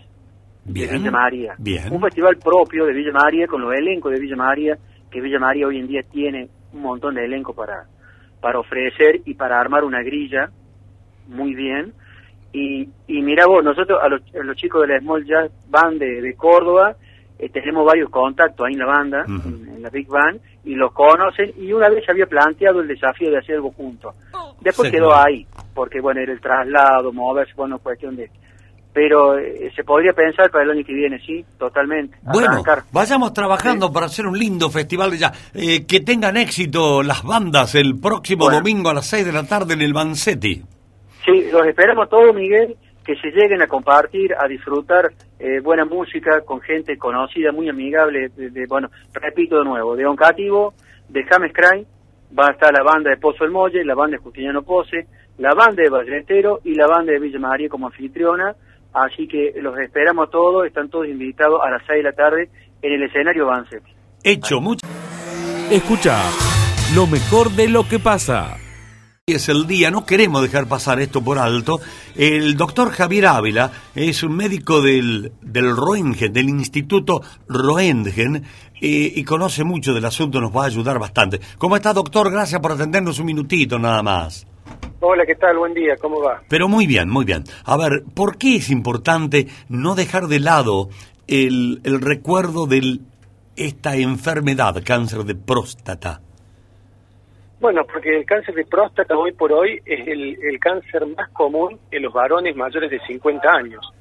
de 0.68 0.74
Bien. 0.74 0.92
Villa 0.92 1.12
María. 1.12 1.56
Bien. 1.58 1.92
Un 1.92 2.02
festival 2.02 2.38
propio 2.38 2.86
de 2.86 2.94
Villa 2.94 3.12
María, 3.14 3.48
con 3.48 3.62
los 3.62 3.74
elencos 3.74 4.12
de 4.12 4.20
Villa 4.20 4.36
María, 4.36 4.78
que 5.10 5.22
Villa 5.22 5.40
María 5.40 5.68
hoy 5.68 5.80
en 5.80 5.88
día 5.88 6.02
tiene 6.12 6.50
un 6.74 6.82
montón 6.82 7.16
de 7.16 7.26
elenco 7.26 7.54
para, 7.54 7.86
para 8.42 8.60
ofrecer 8.60 9.22
y 9.26 9.34
para 9.34 9.60
armar 9.60 9.84
una 9.84 10.02
grilla 10.02 10.50
muy 11.28 11.54
bien. 11.56 11.94
Y, 12.54 12.90
y 13.08 13.22
mira 13.22 13.46
vos, 13.46 13.64
nosotros 13.64 14.00
a 14.02 14.08
los, 14.08 14.22
a 14.36 14.44
los 14.44 14.56
chicos 14.56 14.82
de 14.82 14.94
la 14.94 15.00
Small 15.00 15.26
Jazz 15.26 15.52
Band 15.70 16.00
de, 16.00 16.22
de 16.22 16.36
Córdoba 16.36 16.96
eh, 17.40 17.50
tenemos 17.50 17.86
varios 17.86 18.10
contactos 18.10 18.66
ahí 18.66 18.74
en 18.74 18.80
la 18.80 18.86
banda, 18.88 19.24
en, 19.28 19.68
en 19.76 19.82
la 19.84 19.90
Big 19.90 20.08
Band, 20.08 20.40
y 20.64 20.74
los 20.74 20.92
conocen, 20.92 21.54
y 21.58 21.72
una 21.72 21.88
vez 21.88 22.04
se 22.04 22.12
había 22.12 22.26
planteado 22.26 22.82
el 22.82 22.88
desafío 22.88 23.30
de 23.30 23.38
hacer 23.38 23.56
algo 23.56 23.72
juntos. 23.72 24.16
Después 24.60 24.90
Sí, 24.90 24.96
quedó 24.96 25.16
ahí, 25.16 25.46
porque 25.76 26.02
bueno, 26.02 26.20
era 26.20 26.34
el 26.34 26.42
traslado, 26.42 27.14
moverse, 27.14 27.54
bueno, 27.56 27.78
cuestión 27.78 28.16
de... 28.16 28.32
Pero 28.98 29.38
eh, 29.38 29.72
se 29.76 29.84
podría 29.84 30.12
pensar 30.12 30.50
para 30.50 30.64
el 30.64 30.72
año 30.72 30.84
que 30.84 30.92
viene, 30.92 31.20
sí, 31.24 31.46
totalmente. 31.60 32.18
Bueno, 32.24 32.50
arrancar. 32.50 32.82
vayamos 32.92 33.32
trabajando 33.32 33.94
para 33.94 34.08
hacer 34.08 34.26
un 34.26 34.36
lindo 34.40 34.72
festival 34.72 35.12
de 35.12 35.18
jazz. 35.20 35.52
Eh, 35.54 35.86
que 35.86 36.00
tengan 36.00 36.36
éxito 36.36 37.04
las 37.04 37.22
bandas 37.22 37.76
el 37.76 38.00
próximo 38.00 38.46
Bueno. 38.46 38.58
domingo 38.58 38.90
a 38.90 38.96
las 38.96 39.06
6 39.06 39.24
de 39.28 39.32
la 39.32 39.46
tarde 39.46 39.76
en 39.76 39.82
el 39.84 39.94
Bansetti. 39.94 40.64
Sí, 41.24 41.46
los 41.52 41.68
esperamos 41.68 42.10
todos, 42.10 42.34
Miguel, 42.34 42.76
que 43.06 43.16
se 43.18 43.28
lleguen 43.30 43.62
a 43.62 43.68
compartir, 43.68 44.34
a 44.34 44.48
disfrutar 44.48 45.12
eh, 45.38 45.60
buena 45.62 45.86
música 45.86 46.42
con 46.44 46.60
gente 46.62 46.98
conocida, 46.98 47.52
muy 47.52 47.70
amigable. 47.70 48.30
De, 48.36 48.50
de- 48.50 48.66
bueno, 48.66 48.90
repito 49.14 49.60
de 49.60 49.66
nuevo, 49.66 49.96
de 49.96 50.08
Oncativo, 50.08 50.74
de 51.08 51.24
James 51.26 51.54
Cry, 51.54 51.86
va 52.36 52.48
a 52.48 52.52
estar 52.54 52.74
la 52.74 52.82
banda 52.82 53.12
de 53.12 53.18
Pozo 53.18 53.44
El 53.44 53.52
Molle, 53.52 53.86
la 53.86 53.94
banda 53.94 54.18
de 54.18 54.24
Justiniano 54.24 54.64
Pose, 54.64 55.06
la 55.38 55.54
banda 55.54 55.84
de 55.84 55.90
Balletero 55.92 56.62
y 56.64 56.74
la 56.74 56.88
banda 56.88 57.12
de 57.12 57.20
Villa 57.20 57.38
María 57.38 57.70
como 57.70 57.86
anfitriona. 57.86 58.56
Así 58.98 59.28
que 59.28 59.54
los 59.62 59.78
esperamos 59.78 60.32
todos, 60.32 60.66
están 60.66 60.90
todos 60.90 61.08
invitados 61.08 61.62
a 61.64 61.70
las 61.70 61.84
6 61.86 61.98
de 61.98 62.04
la 62.04 62.14
tarde 62.14 62.50
en 62.82 62.94
el 62.94 63.04
escenario 63.04 63.46
Banset. 63.46 63.84
Hecho, 64.24 64.60
mucho. 64.60 64.88
Escucha 65.70 66.20
lo 66.96 67.06
mejor 67.06 67.52
de 67.52 67.68
lo 67.70 67.88
que 67.88 68.00
pasa. 68.00 68.58
Es 69.28 69.50
el 69.50 69.68
día, 69.68 69.92
no 69.92 70.06
queremos 70.06 70.42
dejar 70.42 70.68
pasar 70.68 71.00
esto 71.00 71.22
por 71.22 71.38
alto. 71.38 71.80
El 72.16 72.56
doctor 72.56 72.90
Javier 72.90 73.28
Ávila 73.28 73.72
es 73.94 74.24
un 74.24 74.36
médico 74.36 74.82
del, 74.82 75.34
del 75.42 75.76
Roentgen, 75.76 76.34
del 76.34 76.50
Instituto 76.50 77.22
Roentgen, 77.48 78.38
eh, 78.82 79.14
y 79.16 79.24
conoce 79.26 79.64
mucho 79.64 79.94
del 79.94 80.06
asunto, 80.06 80.42
nos 80.42 80.56
va 80.56 80.64
a 80.64 80.68
ayudar 80.68 80.98
bastante. 80.98 81.40
¿Cómo 81.58 81.76
está, 81.76 81.94
doctor? 81.94 82.32
Gracias 82.32 82.60
por 82.62 82.72
atendernos 82.72 83.20
un 83.20 83.26
minutito 83.28 83.78
nada 83.78 84.02
más. 84.02 84.48
Hola, 85.00 85.28
¿qué 85.28 85.36
tal? 85.36 85.60
Buen 85.60 85.76
día, 85.76 85.96
¿cómo 86.02 86.20
va? 86.22 86.42
Pero 86.50 86.68
muy 86.68 86.88
bien, 86.88 87.08
muy 87.08 87.24
bien. 87.24 87.44
A 87.66 87.78
ver, 87.78 88.02
¿por 88.16 88.40
qué 88.40 88.56
es 88.56 88.72
importante 88.72 89.46
no 89.70 89.94
dejar 89.94 90.24
de 90.24 90.40
lado 90.40 90.90
el, 91.28 91.82
el 91.84 92.02
recuerdo 92.02 92.66
de 92.66 93.00
esta 93.56 93.96
enfermedad, 93.96 94.82
cáncer 94.84 95.20
de 95.20 95.36
próstata? 95.36 96.20
Bueno, 97.60 97.84
porque 97.86 98.18
el 98.18 98.26
cáncer 98.26 98.56
de 98.56 98.66
próstata 98.66 99.16
hoy 99.16 99.34
por 99.34 99.54
hoy 99.54 99.80
es 99.86 100.08
el, 100.08 100.36
el 100.44 100.60
cáncer 100.60 101.06
más 101.16 101.30
común 101.30 101.80
en 101.92 102.02
los 102.02 102.12
varones 102.12 102.56
mayores 102.56 102.90
de 102.90 103.00
50 103.06 103.48
años. 103.48 103.94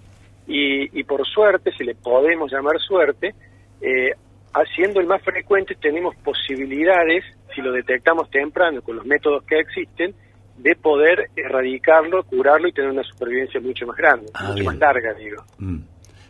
Y, 0.47 0.99
y 0.99 1.05
por 1.05 1.27
suerte, 1.27 1.73
si 1.77 1.85
le 1.85 1.95
podemos 1.95 2.51
llamar 2.51 2.79
suerte, 2.79 3.35
eh, 3.83 4.13
haciendo 4.55 5.01
el 5.01 5.07
más 5.07 5.23
frecuente 5.23 5.75
tenemos 5.75 6.17
posibilidades, 6.17 7.23
si 7.55 7.61
lo 7.61 7.71
detectamos 7.73 8.31
temprano 8.31 8.81
con 8.81 8.97
los 8.97 9.05
métodos 9.05 9.45
que 9.45 9.59
existen, 9.59 10.15
de 10.59 10.75
poder 10.77 11.31
erradicarlo, 11.37 12.25
curarlo 12.25 12.69
y 12.69 12.73
tener 12.73 12.91
una 12.91 13.03
supervivencia 13.05 13.61
mucho 13.61 13.87
más 13.87 13.97
grande, 13.97 14.27
Ah, 14.35 14.45
mucho 14.45 14.55
bien. 14.55 14.67
más 14.67 14.77
larga, 14.79 15.15
digo. 15.15 15.45
Mm, 15.59 15.79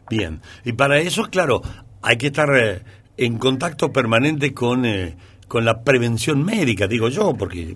Bien. 0.08 0.40
Y 0.64 0.72
para 0.72 0.98
eso, 0.98 1.24
claro, 1.24 1.62
hay 2.00 2.16
que 2.16 2.28
estar 2.28 2.48
eh, 2.56 2.80
en 3.16 3.38
contacto 3.38 3.92
permanente 3.92 4.54
con, 4.54 4.84
eh, 4.86 5.16
con 5.48 5.64
la 5.64 5.82
prevención 5.82 6.44
médica, 6.44 6.86
digo 6.86 7.08
yo, 7.08 7.34
porque 7.36 7.74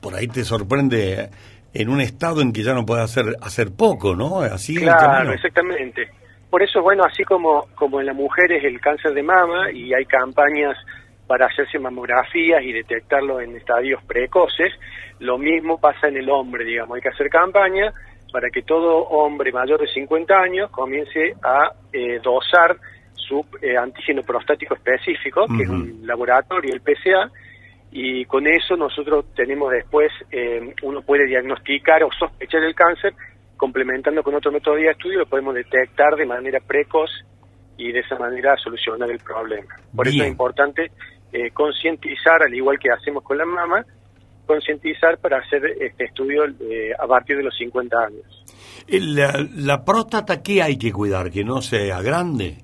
por 0.00 0.14
ahí 0.14 0.28
te 0.28 0.44
sorprende 0.44 1.30
en 1.74 1.88
un 1.88 2.00
estado 2.00 2.40
en 2.40 2.52
que 2.52 2.62
ya 2.62 2.72
no 2.74 2.86
puedes 2.86 3.04
hacer, 3.04 3.36
hacer 3.42 3.72
poco, 3.72 4.14
¿no? 4.14 4.40
Así 4.42 4.76
el 4.76 4.82
Claro, 4.82 5.32
exactamente. 5.32 6.08
Por 6.50 6.62
eso, 6.62 6.82
bueno, 6.82 7.02
así 7.04 7.24
como, 7.24 7.66
como 7.74 7.98
en 7.98 8.06
la 8.06 8.12
mujer 8.12 8.52
es 8.52 8.62
el 8.64 8.78
cáncer 8.80 9.12
de 9.14 9.22
mama 9.22 9.72
y 9.72 9.92
hay 9.94 10.04
campañas 10.04 10.76
para 11.32 11.46
hacerse 11.46 11.78
mamografías 11.78 12.62
y 12.62 12.72
detectarlo 12.74 13.40
en 13.40 13.56
estadios 13.56 14.04
precoces, 14.04 14.70
lo 15.18 15.38
mismo 15.38 15.80
pasa 15.80 16.08
en 16.08 16.18
el 16.18 16.28
hombre, 16.28 16.62
digamos. 16.62 16.94
Hay 16.94 17.00
que 17.00 17.08
hacer 17.08 17.30
campaña 17.30 17.90
para 18.30 18.50
que 18.50 18.60
todo 18.60 18.98
hombre 19.04 19.50
mayor 19.50 19.80
de 19.80 19.86
50 19.86 20.34
años 20.36 20.70
comience 20.70 21.32
a 21.42 21.72
eh, 21.90 22.20
dosar 22.22 22.76
su 23.14 23.46
eh, 23.62 23.78
antígeno 23.78 24.20
prostático 24.20 24.74
específico, 24.74 25.46
que 25.56 25.62
es 25.62 25.70
un 25.70 26.06
laboratorio, 26.06 26.74
el 26.74 26.82
PSA, 26.82 27.30
y 27.92 28.26
con 28.26 28.46
eso 28.46 28.76
nosotros 28.76 29.24
tenemos 29.34 29.72
después, 29.72 30.12
eh, 30.30 30.74
uno 30.82 31.00
puede 31.00 31.24
diagnosticar 31.24 32.04
o 32.04 32.10
sospechar 32.12 32.62
el 32.62 32.74
cáncer, 32.74 33.14
complementando 33.56 34.22
con 34.22 34.34
otro 34.34 34.52
método 34.52 34.74
de 34.74 34.90
estudio, 34.90 35.20
lo 35.20 35.26
podemos 35.26 35.54
detectar 35.54 36.14
de 36.14 36.26
manera 36.26 36.60
precoz 36.60 37.10
y 37.76 37.90
de 37.90 38.00
esa 38.00 38.18
manera 38.18 38.56
solucionar 38.58 39.10
el 39.10 39.18
problema. 39.18 39.74
Por 39.94 40.06
eso 40.06 40.22
es 40.22 40.28
importante 40.28 40.90
eh, 41.32 41.50
concientizar, 41.52 42.42
al 42.42 42.54
igual 42.54 42.78
que 42.78 42.90
hacemos 42.90 43.22
con 43.22 43.38
la 43.38 43.44
mama, 43.46 43.84
concientizar 44.46 45.18
para 45.18 45.38
hacer 45.38 45.64
este 45.80 46.04
estudio 46.04 46.44
eh, 46.60 46.92
a 46.98 47.06
partir 47.06 47.36
de 47.36 47.44
los 47.44 47.56
50 47.56 47.96
años. 47.98 48.44
El- 48.88 49.14
La, 49.14 49.32
la 49.56 49.84
próstata, 49.84 50.42
¿qué 50.42 50.62
hay 50.62 50.76
que 50.76 50.92
cuidar? 50.92 51.30
¿Que 51.30 51.44
no 51.44 51.62
sea 51.62 52.02
grande? 52.02 52.56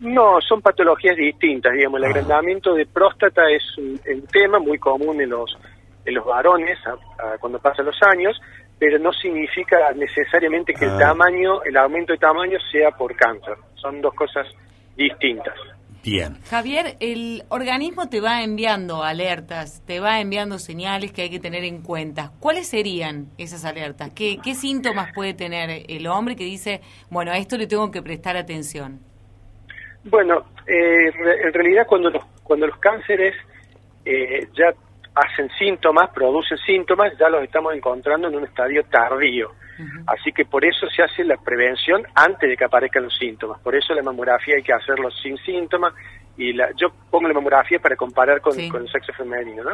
No, 0.00 0.40
son 0.40 0.62
patologías 0.62 1.16
distintas, 1.16 1.72
digamos. 1.74 1.98
El 1.98 2.04
Ah. 2.04 2.08
agrandamiento 2.10 2.74
de 2.74 2.86
próstata 2.86 3.50
es 3.50 3.62
un, 3.78 4.00
un 4.14 4.26
tema 4.28 4.58
muy 4.60 4.78
común 4.78 5.20
en 5.20 5.30
los, 5.30 5.58
en 6.04 6.14
los 6.14 6.24
varones 6.24 6.78
a- 6.86 6.92
a- 7.34 7.38
cuando 7.38 7.58
pasan 7.58 7.86
los 7.86 8.00
años, 8.02 8.40
pero 8.78 8.98
no 9.00 9.12
significa 9.12 9.76
necesariamente 9.96 10.72
que 10.72 10.84
Ah. 10.86 10.92
el 10.92 10.98
tamaño, 11.00 11.62
el 11.64 11.76
aumento 11.76 12.12
de 12.12 12.18
tamaño 12.18 12.58
sea 12.70 12.92
por 12.92 13.16
cáncer. 13.16 13.54
Son 13.74 14.00
dos 14.00 14.14
cosas 14.14 14.46
distintas. 14.96 15.54
Bien. 16.10 16.36
Javier, 16.48 16.96
el 17.00 17.42
organismo 17.50 18.08
te 18.08 18.20
va 18.20 18.42
enviando 18.42 19.02
alertas, 19.02 19.82
te 19.86 20.00
va 20.00 20.20
enviando 20.20 20.58
señales 20.58 21.12
que 21.12 21.22
hay 21.22 21.30
que 21.30 21.38
tener 21.38 21.64
en 21.64 21.82
cuenta. 21.82 22.32
¿Cuáles 22.40 22.66
serían 22.66 23.26
esas 23.36 23.64
alertas? 23.66 24.10
¿Qué, 24.14 24.38
qué 24.42 24.54
síntomas 24.54 25.12
puede 25.14 25.34
tener 25.34 25.84
el 25.86 26.06
hombre 26.06 26.34
que 26.34 26.44
dice, 26.44 26.80
bueno, 27.10 27.30
a 27.30 27.36
esto 27.36 27.58
le 27.58 27.66
tengo 27.66 27.90
que 27.90 28.00
prestar 28.00 28.36
atención? 28.36 29.00
Bueno, 30.04 30.46
eh, 30.66 31.12
en 31.44 31.52
realidad 31.52 31.86
cuando 31.86 32.08
los, 32.08 32.24
cuando 32.42 32.66
los 32.66 32.78
cánceres 32.78 33.34
eh, 34.06 34.48
ya 34.56 34.72
hacen 35.14 35.50
síntomas, 35.58 36.10
producen 36.14 36.56
síntomas, 36.58 37.12
ya 37.18 37.28
los 37.28 37.42
estamos 37.42 37.74
encontrando 37.74 38.28
en 38.28 38.36
un 38.36 38.44
estadio 38.44 38.82
tardío. 38.84 39.50
Así 40.06 40.32
que 40.32 40.44
por 40.44 40.64
eso 40.64 40.86
se 40.88 41.02
hace 41.02 41.24
la 41.24 41.36
prevención 41.36 42.02
antes 42.14 42.48
de 42.48 42.56
que 42.56 42.64
aparezcan 42.64 43.04
los 43.04 43.16
síntomas. 43.16 43.60
Por 43.60 43.74
eso 43.76 43.94
la 43.94 44.02
mamografía 44.02 44.56
hay 44.56 44.62
que 44.62 44.72
hacerlo 44.72 45.10
sin 45.10 45.36
síntomas. 45.38 45.94
Y 46.36 46.52
la, 46.52 46.70
yo 46.76 46.88
pongo 47.10 47.26
la 47.26 47.34
mamografía 47.34 47.80
para 47.80 47.96
comparar 47.96 48.40
con, 48.40 48.54
con 48.68 48.82
el 48.82 48.88
sexo 48.92 49.12
femenino, 49.12 49.64
¿no? 49.64 49.72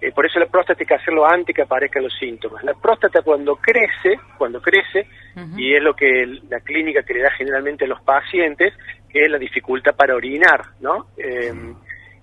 Eh, 0.00 0.10
por 0.10 0.26
eso 0.26 0.40
la 0.40 0.46
próstata 0.46 0.82
hay 0.82 0.86
que 0.86 0.94
hacerlo 0.94 1.24
antes 1.24 1.46
de 1.46 1.54
que 1.54 1.62
aparezcan 1.62 2.02
los 2.02 2.12
síntomas. 2.18 2.64
La 2.64 2.74
próstata 2.74 3.22
cuando 3.22 3.54
crece, 3.54 4.18
cuando 4.36 4.60
crece, 4.60 5.06
y 5.56 5.72
es 5.72 5.82
lo 5.82 5.94
que 5.94 6.26
la 6.48 6.58
clínica 6.60 7.04
que 7.04 7.14
le 7.14 7.22
da 7.22 7.30
generalmente 7.30 7.84
a 7.84 7.88
los 7.88 8.02
pacientes, 8.02 8.74
que 9.08 9.20
es 9.22 9.30
la 9.30 9.38
dificultad 9.38 9.94
para 9.94 10.16
orinar, 10.16 10.62
¿no? 10.80 11.06
Eh, 11.16 11.52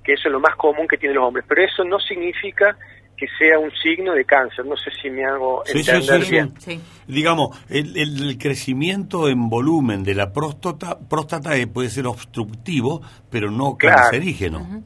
que 0.04 0.14
eso 0.14 0.28
es 0.28 0.32
lo 0.32 0.40
más 0.42 0.56
común 0.56 0.88
que 0.88 0.98
tienen 0.98 1.16
los 1.16 1.26
hombres. 1.26 1.46
Pero 1.48 1.64
eso 1.64 1.84
no 1.86 2.00
significa 2.00 2.78
que 3.18 3.26
sea 3.38 3.58
un 3.58 3.72
signo 3.72 4.14
de 4.14 4.24
cáncer. 4.24 4.64
No 4.66 4.78
sé 4.78 4.92
si 5.02 5.10
me 5.10 5.26
hago 5.26 5.64
entender 5.66 6.22
bien. 6.30 6.54
Digamos, 7.08 7.60
el, 7.68 8.38
crecimiento 8.38 9.28
en 9.28 9.50
volumen 9.50 10.04
de 10.04 10.14
la 10.14 10.32
próstata, 10.32 10.98
próstata 11.00 11.58
eh, 11.58 11.66
puede 11.66 11.90
ser 11.90 12.06
obstructivo, 12.06 13.02
pero 13.32 13.50
no 13.50 13.76
cancerígeno. 13.76 14.84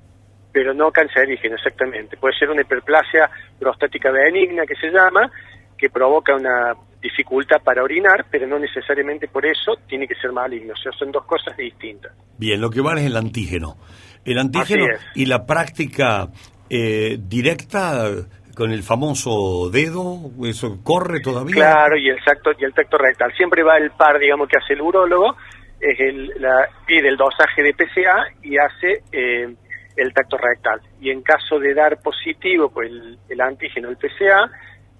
Pero 0.53 0.73
no 0.73 0.91
cancerígeno, 0.91 1.55
exactamente. 1.55 2.15
Puede 2.17 2.37
ser 2.37 2.49
una 2.49 2.61
hiperplasia 2.61 3.29
prostática 3.59 4.09
benigna 4.11 4.63
que 4.65 4.75
se 4.75 4.87
llama, 4.87 5.29
que 5.77 5.89
provoca 5.89 6.33
una 6.35 6.73
dificultad 7.01 7.61
para 7.63 7.83
orinar, 7.83 8.25
pero 8.29 8.47
no 8.47 8.59
necesariamente 8.59 9.27
por 9.27 9.45
eso 9.45 9.73
tiene 9.87 10.07
que 10.07 10.15
ser 10.15 10.31
maligno. 10.31 10.73
O 10.73 10.77
sea, 10.77 10.91
son 10.93 11.11
dos 11.11 11.25
cosas 11.25 11.57
distintas. 11.57 12.13
Bien, 12.37 12.61
lo 12.61 12.69
que 12.69 12.79
vale 12.79 13.01
es 13.01 13.07
el 13.07 13.17
antígeno. 13.17 13.75
El 14.23 14.37
antígeno 14.37 14.85
y 15.15 15.25
la 15.25 15.45
práctica 15.45 16.29
eh, 16.73 17.17
directa 17.19 18.10
con 18.55 18.71
el 18.71 18.81
famoso 18.81 19.69
dedo, 19.69 20.31
eso 20.45 20.79
corre 20.81 21.19
todavía. 21.19 21.55
Claro, 21.55 21.97
y 21.97 22.07
el 22.07 22.23
tacto, 22.23 22.51
y 22.57 22.63
el 22.63 22.73
tacto 22.73 22.97
rectal. 22.97 23.34
Siempre 23.36 23.62
va 23.62 23.75
el 23.77 23.91
par, 23.91 24.17
digamos, 24.19 24.47
que 24.47 24.57
hace 24.57 24.75
el 24.75 24.81
urólogo, 24.81 25.36
es 25.81 25.99
el, 25.99 26.31
la, 26.39 26.69
pide 26.86 27.10
el 27.10 27.17
dosaje 27.17 27.62
de 27.62 27.73
PCA 27.73 28.23
y 28.41 28.57
hace 28.57 29.03
eh, 29.12 29.53
el 29.97 30.13
tacto 30.13 30.38
rectal. 30.38 30.79
Y 31.01 31.10
en 31.10 31.21
caso 31.23 31.60
de 31.60 31.73
dar 31.73 31.99
positivo 32.01 32.69
pues 32.69 32.89
el, 32.89 33.19
el 33.27 33.41
antígeno, 33.41 33.89
el 33.89 33.97
PCA, 33.97 34.49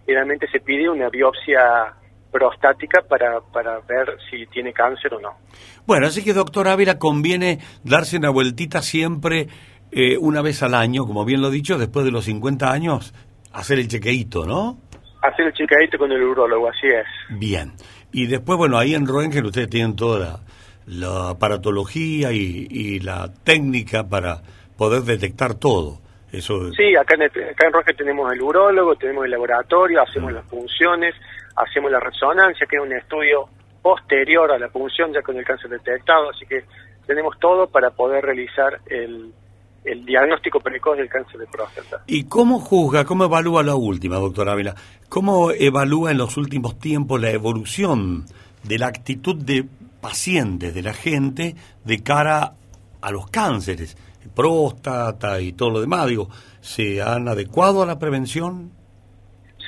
generalmente 0.05 0.47
se 0.51 0.60
pide 0.60 0.89
una 0.89 1.07
biopsia 1.07 1.93
prostática 2.31 3.01
para, 3.01 3.39
para 3.53 3.79
ver 3.88 4.17
si 4.29 4.45
tiene 4.47 4.73
cáncer 4.73 5.13
o 5.13 5.21
no. 5.21 5.38
Bueno, 5.86 6.07
así 6.07 6.21
que 6.21 6.34
doctor 6.34 6.67
Ávila, 6.67 6.97
conviene 6.97 7.60
darse 7.84 8.17
una 8.17 8.29
vueltita 8.29 8.81
siempre 8.81 9.47
eh, 9.91 10.17
una 10.17 10.41
vez 10.41 10.63
al 10.63 10.73
año, 10.73 11.06
como 11.06 11.25
bien 11.25 11.41
lo 11.41 11.49
he 11.49 11.51
dicho, 11.51 11.77
después 11.77 12.06
de 12.06 12.12
los 12.12 12.25
50 12.25 12.71
años, 12.71 13.13
hacer 13.51 13.80
el 13.80 13.88
chequeíto, 13.88 14.45
¿no? 14.45 14.77
Hacer 15.21 15.47
el 15.47 15.54
chequeíto 15.54 15.97
con 15.97 16.12
el 16.12 16.23
urólogo, 16.23 16.69
así 16.69 16.88
es. 16.88 17.06
Bien. 17.38 17.73
Y 18.12 18.27
después, 18.27 18.58
bueno, 18.58 18.77
ahí 18.77 18.95
en 18.95 19.06
Röntgen 19.06 19.45
ustedes 19.45 19.69
tienen 19.69 19.95
toda 19.95 20.39
la, 20.86 21.30
aparatología 21.30 22.32
y, 22.32 22.99
la 22.99 23.32
técnica 23.43 24.08
para 24.08 24.41
poder 24.77 25.04
detectar 25.04 25.56
todo. 25.56 25.99
Eso 26.32 26.71
Sí, 26.71 26.95
acá 26.95 27.15
en, 27.15 27.23
acá 27.23 27.67
en 27.86 27.97
tenemos 27.97 28.32
el 28.32 28.41
urólogo, 28.41 28.95
tenemos 28.95 29.25
el 29.25 29.32
laboratorio, 29.32 30.01
hacemos 30.01 30.32
mm. 30.32 30.36
las 30.36 30.45
funciones, 30.45 31.15
hacemos 31.58 31.91
la 31.91 31.99
resonancia, 31.99 32.65
que 32.65 32.77
es 32.77 32.82
un 32.82 32.93
estudio 32.93 33.49
posterior 33.82 34.51
a 34.51 34.58
la 34.58 34.69
punción 34.69 35.12
ya 35.12 35.21
con 35.21 35.38
el 35.38 35.43
cáncer 35.43 35.71
detectado, 35.71 36.30
así 36.30 36.45
que 36.45 36.63
tenemos 37.06 37.38
todo 37.39 37.67
para 37.67 37.89
poder 37.89 38.23
realizar 38.23 38.80
el, 38.86 39.34
el 39.83 40.05
diagnóstico 40.05 40.59
precoz 40.59 40.97
del 40.97 41.09
cáncer 41.09 41.39
de 41.39 41.47
próstata. 41.47 42.03
¿Y 42.07 42.25
cómo 42.25 42.59
juzga, 42.59 43.05
cómo 43.05 43.25
evalúa 43.25 43.63
la 43.63 43.75
última, 43.75 44.15
doctora 44.17 44.53
Ávila? 44.53 44.75
¿Cómo 45.09 45.51
evalúa 45.51 46.11
en 46.11 46.17
los 46.17 46.37
últimos 46.37 46.79
tiempos 46.79 47.19
la 47.19 47.31
evolución 47.31 48.25
de 48.63 48.77
la 48.77 48.87
actitud 48.87 49.35
de 49.35 49.65
pacientes, 50.01 50.73
de 50.73 50.81
la 50.81 50.93
gente, 50.93 51.55
de 51.83 52.03
cara 52.03 52.53
a 53.01 53.11
los 53.11 53.29
cánceres, 53.29 53.97
próstata 54.35 55.41
y 55.41 55.53
todo 55.53 55.71
lo 55.71 55.81
demás? 55.81 56.07
Digo, 56.07 56.29
¿se 56.61 57.01
han 57.01 57.27
adecuado 57.27 57.81
a 57.81 57.85
la 57.85 57.97
prevención? 57.97 58.71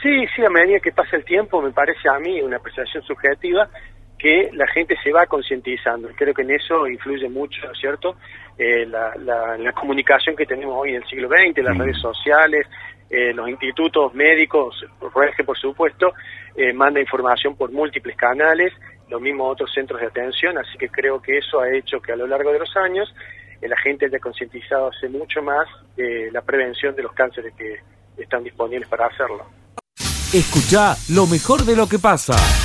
Sí, 0.04 0.26
sí, 0.36 0.44
a 0.46 0.50
medida 0.50 0.80
que 0.80 0.92
pasa 0.92 1.16
el 1.16 1.24
tiempo, 1.24 1.62
me 1.62 1.72
parece 1.72 2.10
a 2.10 2.20
mí 2.20 2.42
una 2.42 2.58
apreciación 2.58 3.02
subjetiva, 3.04 3.70
que 4.24 4.52
la 4.54 4.66
gente 4.68 4.96
se 5.04 5.12
va 5.12 5.26
concientizando. 5.26 6.08
Creo 6.16 6.34
que 6.34 6.44
en 6.44 6.52
eso 6.52 6.88
influye 6.88 7.28
mucho, 7.28 7.60
¿no 7.66 7.74
es 7.74 7.78
cierto? 7.78 8.16
Eh, 8.58 8.86
la, 8.86 9.14
la, 9.18 9.74
comunicación 9.74 10.34
que 10.34 10.46
tenemos 10.46 10.78
hoy 10.78 10.92
en 10.92 10.96
el 11.04 11.10
siglo 11.10 11.28
XX, 11.28 11.58
las 11.62 11.76
mm. 11.76 11.82
redes 11.82 11.98
sociales, 11.98 12.66
eh, 13.10 13.34
los 13.34 13.50
institutos 13.50 14.14
médicos, 14.14 14.86
REGE 15.14 15.44
por 15.44 15.58
supuesto, 15.58 16.14
eh, 16.56 16.72
manda 16.72 17.02
información 17.02 17.58
por 17.58 17.74
múltiples 17.74 18.16
canales, 18.16 18.72
lo 19.10 19.20
mismo 19.20 19.46
otros 19.46 19.70
centros 19.74 20.00
de 20.00 20.08
atención, 20.08 20.58
así 20.58 20.78
que 20.78 20.88
creo 20.88 21.22
que 21.22 21.40
eso 21.40 21.60
ha 21.60 21.70
hecho 21.70 22.02
que 22.02 22.14
a 22.14 22.16
lo 22.16 22.26
largo 22.26 22.54
de 22.54 22.60
los 22.60 22.78
años 22.78 23.14
la 23.60 23.76
gente 23.76 24.06
haya 24.06 24.20
concientizado 24.20 24.88
hace 24.88 25.10
mucho 25.10 25.42
más 25.42 25.68
de 25.98 26.32
la 26.32 26.42
prevención 26.42 26.96
de 26.96 27.04
los 27.04 27.12
cánceres 27.12 27.54
que 27.56 27.76
están 28.18 28.42
disponibles 28.42 28.88
para 28.88 29.08
hacerlo. 29.08 29.46
Escucha 30.34 30.96
lo 31.10 31.28
mejor 31.28 31.66
de 31.66 31.76
lo 31.76 31.88
que 31.88 32.00
pasa. 32.00 32.63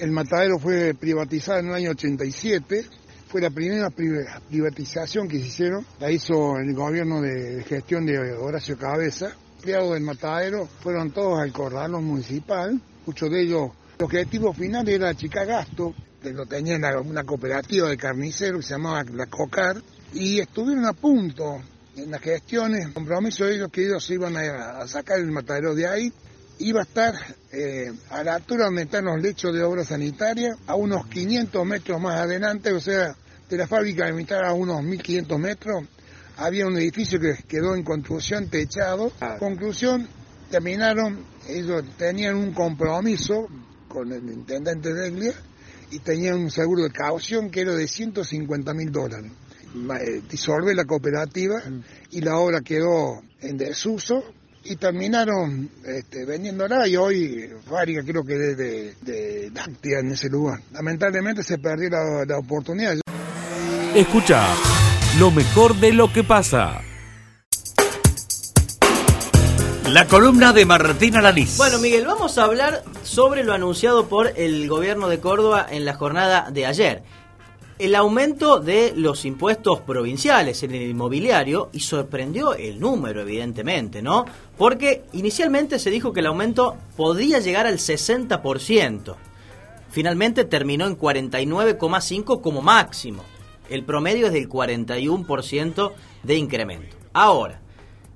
El 0.00 0.12
matadero 0.12 0.60
fue 0.60 0.94
privatizado 0.94 1.58
en 1.58 1.68
el 1.68 1.74
año 1.74 1.90
87. 1.90 2.84
Fue 3.26 3.40
la 3.40 3.50
primera 3.50 3.90
privatización 3.90 5.26
que 5.26 5.40
se 5.40 5.46
hicieron. 5.46 5.84
La 5.98 6.10
hizo 6.10 6.56
el 6.56 6.72
gobierno 6.72 7.20
de 7.20 7.64
gestión 7.64 8.06
de 8.06 8.32
Horacio 8.32 8.78
Cabeza. 8.78 9.32
Empleados 9.56 9.94
del 9.94 10.04
matadero 10.04 10.66
fueron 10.66 11.10
todos 11.10 11.40
al 11.40 11.52
corralón 11.52 12.04
municipal. 12.04 12.80
Muchos 13.06 13.28
de 13.28 13.42
ellos, 13.42 13.72
el 13.98 14.04
objetivo 14.04 14.52
final 14.52 14.88
era 14.88 15.08
achicar 15.08 15.46
gasto, 15.46 15.92
que 16.22 16.32
lo 16.32 16.46
tenía 16.46 16.76
una 17.00 17.24
cooperativa 17.24 17.88
de 17.88 17.96
carniceros 17.96 18.60
que 18.60 18.66
se 18.68 18.74
llamaba 18.74 19.02
la 19.02 19.26
COCAR. 19.26 19.82
Y 20.14 20.38
estuvieron 20.38 20.86
a 20.86 20.92
punto 20.92 21.60
en 21.96 22.10
las 22.12 22.20
gestiones, 22.20 22.88
compromiso 22.94 23.46
de 23.46 23.56
ellos 23.56 23.70
que 23.72 23.84
ellos 23.84 24.04
se 24.04 24.14
iban 24.14 24.36
a 24.36 24.86
sacar 24.86 25.18
el 25.18 25.32
matadero 25.32 25.74
de 25.74 25.88
ahí 25.88 26.12
iba 26.60 26.80
a 26.80 26.84
estar 26.84 27.14
eh, 27.52 27.92
a 28.10 28.22
la 28.22 28.34
altura 28.34 28.66
donde 28.66 28.82
están 28.82 29.04
los 29.04 29.20
lechos 29.20 29.54
de 29.54 29.62
obra 29.62 29.84
sanitaria, 29.84 30.56
a 30.66 30.74
unos 30.74 31.06
500 31.06 31.64
metros 31.66 32.00
más 32.00 32.20
adelante, 32.20 32.72
o 32.72 32.80
sea, 32.80 33.14
de 33.48 33.56
la 33.56 33.66
fábrica 33.66 34.06
de 34.06 34.12
mitad 34.12 34.44
a 34.44 34.52
unos 34.52 34.82
1500 34.82 35.38
metros, 35.38 35.84
había 36.36 36.66
un 36.66 36.76
edificio 36.76 37.18
que 37.18 37.34
quedó 37.46 37.74
en 37.74 37.82
construcción 37.82 38.48
techado. 38.48 39.12
conclusión, 39.38 40.08
terminaron, 40.50 41.24
ellos 41.48 41.84
tenían 41.96 42.36
un 42.36 42.52
compromiso 42.52 43.48
con 43.88 44.12
el 44.12 44.28
intendente 44.28 44.92
de 44.92 45.08
Eglia 45.08 45.34
y 45.90 45.98
tenían 46.00 46.38
un 46.38 46.50
seguro 46.50 46.84
de 46.84 46.90
caución 46.90 47.50
que 47.50 47.62
era 47.62 47.74
de 47.74 47.88
150 47.88 48.74
mil 48.74 48.92
dólares. 48.92 49.32
Eh, 50.00 50.22
disolve 50.28 50.74
la 50.74 50.84
cooperativa 50.84 51.62
y 52.10 52.20
la 52.20 52.38
obra 52.38 52.60
quedó 52.62 53.22
en 53.40 53.58
desuso 53.58 54.22
y 54.64 54.76
terminaron 54.76 55.70
este, 55.84 56.24
vendiéndola 56.24 56.86
y 56.86 56.96
hoy 56.96 57.50
fábrica 57.68 58.02
creo 58.04 58.24
que 58.24 58.34
de, 58.34 58.54
de, 58.54 59.50
de 59.50 59.98
en 59.98 60.12
ese 60.12 60.28
lugar. 60.28 60.60
Lamentablemente 60.72 61.42
se 61.42 61.58
perdió 61.58 61.90
la, 61.90 62.24
la 62.26 62.38
oportunidad. 62.38 62.96
Escucha 63.94 64.46
lo 65.18 65.30
mejor 65.30 65.74
de 65.76 65.92
lo 65.92 66.12
que 66.12 66.24
pasa. 66.24 66.82
La 69.86 70.06
columna 70.06 70.52
de 70.52 70.66
Martina 70.66 71.22
Lanís. 71.22 71.56
Bueno, 71.56 71.78
Miguel, 71.78 72.04
vamos 72.06 72.36
a 72.36 72.44
hablar 72.44 72.84
sobre 73.02 73.42
lo 73.42 73.54
anunciado 73.54 74.06
por 74.08 74.32
el 74.36 74.68
gobierno 74.68 75.08
de 75.08 75.18
Córdoba 75.18 75.66
en 75.70 75.86
la 75.86 75.94
jornada 75.94 76.50
de 76.50 76.66
ayer 76.66 77.02
el 77.78 77.94
aumento 77.94 78.58
de 78.58 78.92
los 78.96 79.24
impuestos 79.24 79.80
provinciales 79.80 80.62
en 80.62 80.74
el 80.74 80.90
inmobiliario 80.90 81.70
y 81.72 81.80
sorprendió 81.80 82.54
el 82.54 82.80
número, 82.80 83.20
evidentemente, 83.20 84.02
¿no? 84.02 84.24
Porque 84.56 85.04
inicialmente 85.12 85.78
se 85.78 85.90
dijo 85.90 86.12
que 86.12 86.20
el 86.20 86.26
aumento 86.26 86.76
podía 86.96 87.38
llegar 87.38 87.66
al 87.66 87.78
60%. 87.78 89.14
Finalmente 89.90 90.44
terminó 90.44 90.86
en 90.86 90.98
49,5% 90.98 92.40
como 92.40 92.62
máximo. 92.62 93.22
El 93.70 93.84
promedio 93.84 94.26
es 94.26 94.32
del 94.32 94.48
41% 94.48 95.92
de 96.22 96.36
incremento. 96.36 96.96
Ahora, 97.12 97.60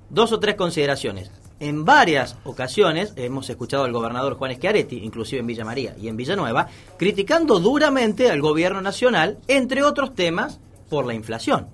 dos 0.09 0.31
o 0.31 0.39
tres 0.39 0.55
consideraciones. 0.55 1.31
En 1.63 1.85
varias 1.85 2.35
ocasiones 2.43 3.13
hemos 3.15 3.49
escuchado 3.49 3.85
al 3.85 3.93
gobernador 3.93 4.35
Juan 4.35 4.53
Schiaretti, 4.53 4.97
inclusive 4.97 5.39
en 5.39 5.47
Villa 5.47 5.63
María 5.63 5.95
y 5.97 6.09
en 6.09 6.17
Villanueva, 6.17 6.67
criticando 6.97 7.59
duramente 7.59 8.29
al 8.29 8.41
gobierno 8.41 8.81
nacional, 8.81 9.37
entre 9.47 9.81
otros 9.81 10.13
temas, 10.13 10.59
por 10.89 11.05
la 11.05 11.13
inflación. 11.13 11.67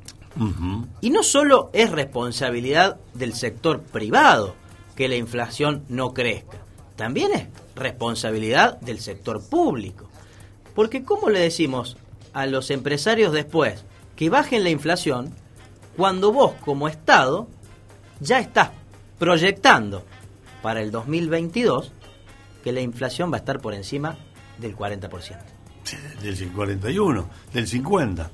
Y 1.02 1.10
no 1.10 1.24
solo 1.24 1.72
es 1.74 1.90
responsabilidad 1.90 2.98
del 3.16 3.34
sector 3.34 3.82
privado 3.82 4.54
que 4.96 5.10
la 5.10 5.16
inflación 5.16 5.84
no 5.90 6.14
crezca, 6.14 6.60
también 6.96 7.32
es 7.34 7.48
responsabilidad 7.76 8.80
del 8.82 9.00
sector 9.00 9.42
público. 9.44 10.08
Porque 10.76 11.04
¿cómo 11.04 11.30
le 11.30 11.40
decimos 11.40 11.98
a 12.34 12.46
los 12.46 12.70
empresarios 12.70 13.34
después 13.34 13.86
que 14.16 14.30
bajen 14.30 14.64
la 14.64 14.70
inflación 14.70 15.34
cuando 15.98 16.32
vos 16.32 16.54
como 16.64 16.88
Estado 16.88 17.48
ya 18.20 18.40
estás 18.40 18.70
proyectando 19.20 20.06
para 20.64 20.82
el 20.82 20.92
2022 20.92 21.92
que 22.64 22.72
la 22.72 22.82
inflación 22.82 23.32
va 23.32 23.36
a 23.36 23.40
estar 23.40 23.60
por 23.60 23.74
encima 23.74 24.18
del 24.58 24.76
40%? 24.76 25.38
Del 26.22 26.52
41, 26.52 27.30
del 27.54 27.68
50. 27.68 28.32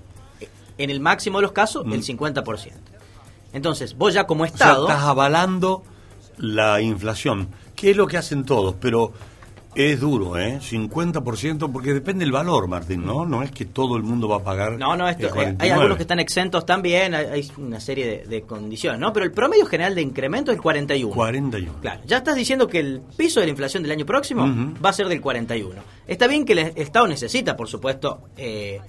En 0.77 0.89
el 0.89 0.99
máximo 0.99 1.37
de 1.39 1.43
los 1.43 1.51
casos, 1.51 1.85
el 1.85 2.03
50%. 2.03 2.71
Entonces, 3.53 3.95
vos 3.97 4.13
ya 4.13 4.27
como 4.27 4.45
Estado... 4.45 4.83
O 4.83 4.87
sea, 4.87 4.95
estás 4.95 5.09
avalando 5.09 5.83
la 6.37 6.81
inflación, 6.81 7.49
que 7.75 7.91
es 7.91 7.97
lo 7.97 8.07
que 8.07 8.17
hacen 8.17 8.43
todos, 8.43 8.75
pero 8.79 9.13
es 9.75 9.99
duro, 9.99 10.37
¿eh? 10.37 10.59
50%, 10.61 11.71
porque 11.71 11.93
depende 11.93 12.23
del 12.23 12.31
valor, 12.31 12.67
Martín, 12.67 13.05
¿no? 13.05 13.25
No 13.25 13.43
es 13.43 13.51
que 13.51 13.65
todo 13.65 13.97
el 13.97 14.03
mundo 14.03 14.27
va 14.27 14.37
a 14.37 14.43
pagar. 14.43 14.77
No, 14.77 14.95
no, 14.95 15.07
esto, 15.07 15.27
eh, 15.35 15.55
hay 15.59 15.69
algunos 15.69 15.97
que 15.97 16.03
están 16.03 16.19
exentos 16.19 16.65
también, 16.65 17.13
hay, 17.13 17.25
hay 17.25 17.51
una 17.57 17.79
serie 17.79 18.05
de, 18.05 18.25
de, 18.25 18.41
condiciones, 18.43 18.99
¿no? 18.99 19.11
Pero 19.11 19.25
el 19.25 19.31
promedio 19.31 19.65
general 19.65 19.93
de 19.95 20.01
incremento 20.01 20.51
es 20.51 20.55
el 20.55 20.61
41. 20.61 21.13
41. 21.13 21.73
Claro, 21.81 22.01
ya 22.05 22.17
estás 22.17 22.35
diciendo 22.35 22.67
que 22.67 22.79
el 22.79 23.01
piso 23.17 23.39
de 23.41 23.47
la 23.47 23.51
inflación 23.51 23.83
del 23.83 23.91
año 23.91 24.05
próximo 24.05 24.43
uh 24.43 24.47
-huh. 24.47 24.85
va 24.85 24.89
a 24.89 24.93
ser 24.93 25.07
del 25.07 25.21
41. 25.21 25.81
Está 26.07 26.27
bien 26.27 26.45
que 26.45 26.53
el 26.53 26.59
Estado 26.59 27.07
necesita, 27.07 27.57
por 27.57 27.67
supuesto, 27.67 28.21
eh, 28.37 28.79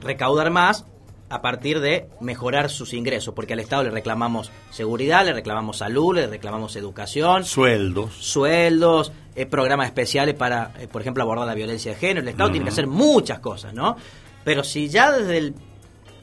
recaudar 0.00 0.50
más 0.50 0.84
a 1.30 1.42
partir 1.42 1.80
de 1.80 2.08
mejorar 2.20 2.70
sus 2.70 2.92
ingresos, 2.92 3.32
porque 3.34 3.52
al 3.52 3.60
Estado 3.60 3.84
le 3.84 3.90
reclamamos 3.90 4.50
seguridad, 4.70 5.24
le 5.24 5.32
reclamamos 5.32 5.78
salud, 5.78 6.16
le 6.16 6.26
reclamamos 6.26 6.74
educación, 6.74 7.44
sueldos, 7.44 8.14
sueldos, 8.14 9.12
eh, 9.34 9.46
programas 9.46 9.86
especiales 9.86 10.34
para, 10.34 10.72
eh, 10.78 10.88
por 10.88 11.00
ejemplo, 11.02 11.22
abordar 11.22 11.46
la 11.46 11.54
violencia 11.54 11.92
de 11.92 11.98
género. 11.98 12.20
El 12.20 12.28
Estado 12.28 12.48
uh 12.48 12.50
-huh. 12.50 12.52
tiene 12.52 12.64
que 12.64 12.70
hacer 12.70 12.86
muchas 12.86 13.38
cosas, 13.40 13.74
¿no? 13.74 13.96
Pero 14.44 14.64
si 14.64 14.88
ya 14.88 15.12
desde 15.12 15.38
el 15.38 15.54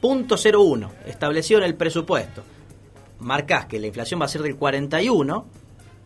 punto 0.00 0.36
01 0.36 0.90
establecido 1.06 1.60
en 1.60 1.66
el 1.66 1.74
presupuesto 1.74 2.42
marcás 3.20 3.66
que 3.66 3.80
la 3.80 3.88
inflación 3.88 4.20
va 4.20 4.26
a 4.26 4.28
ser 4.28 4.42
del 4.42 4.56
41, 4.56 5.46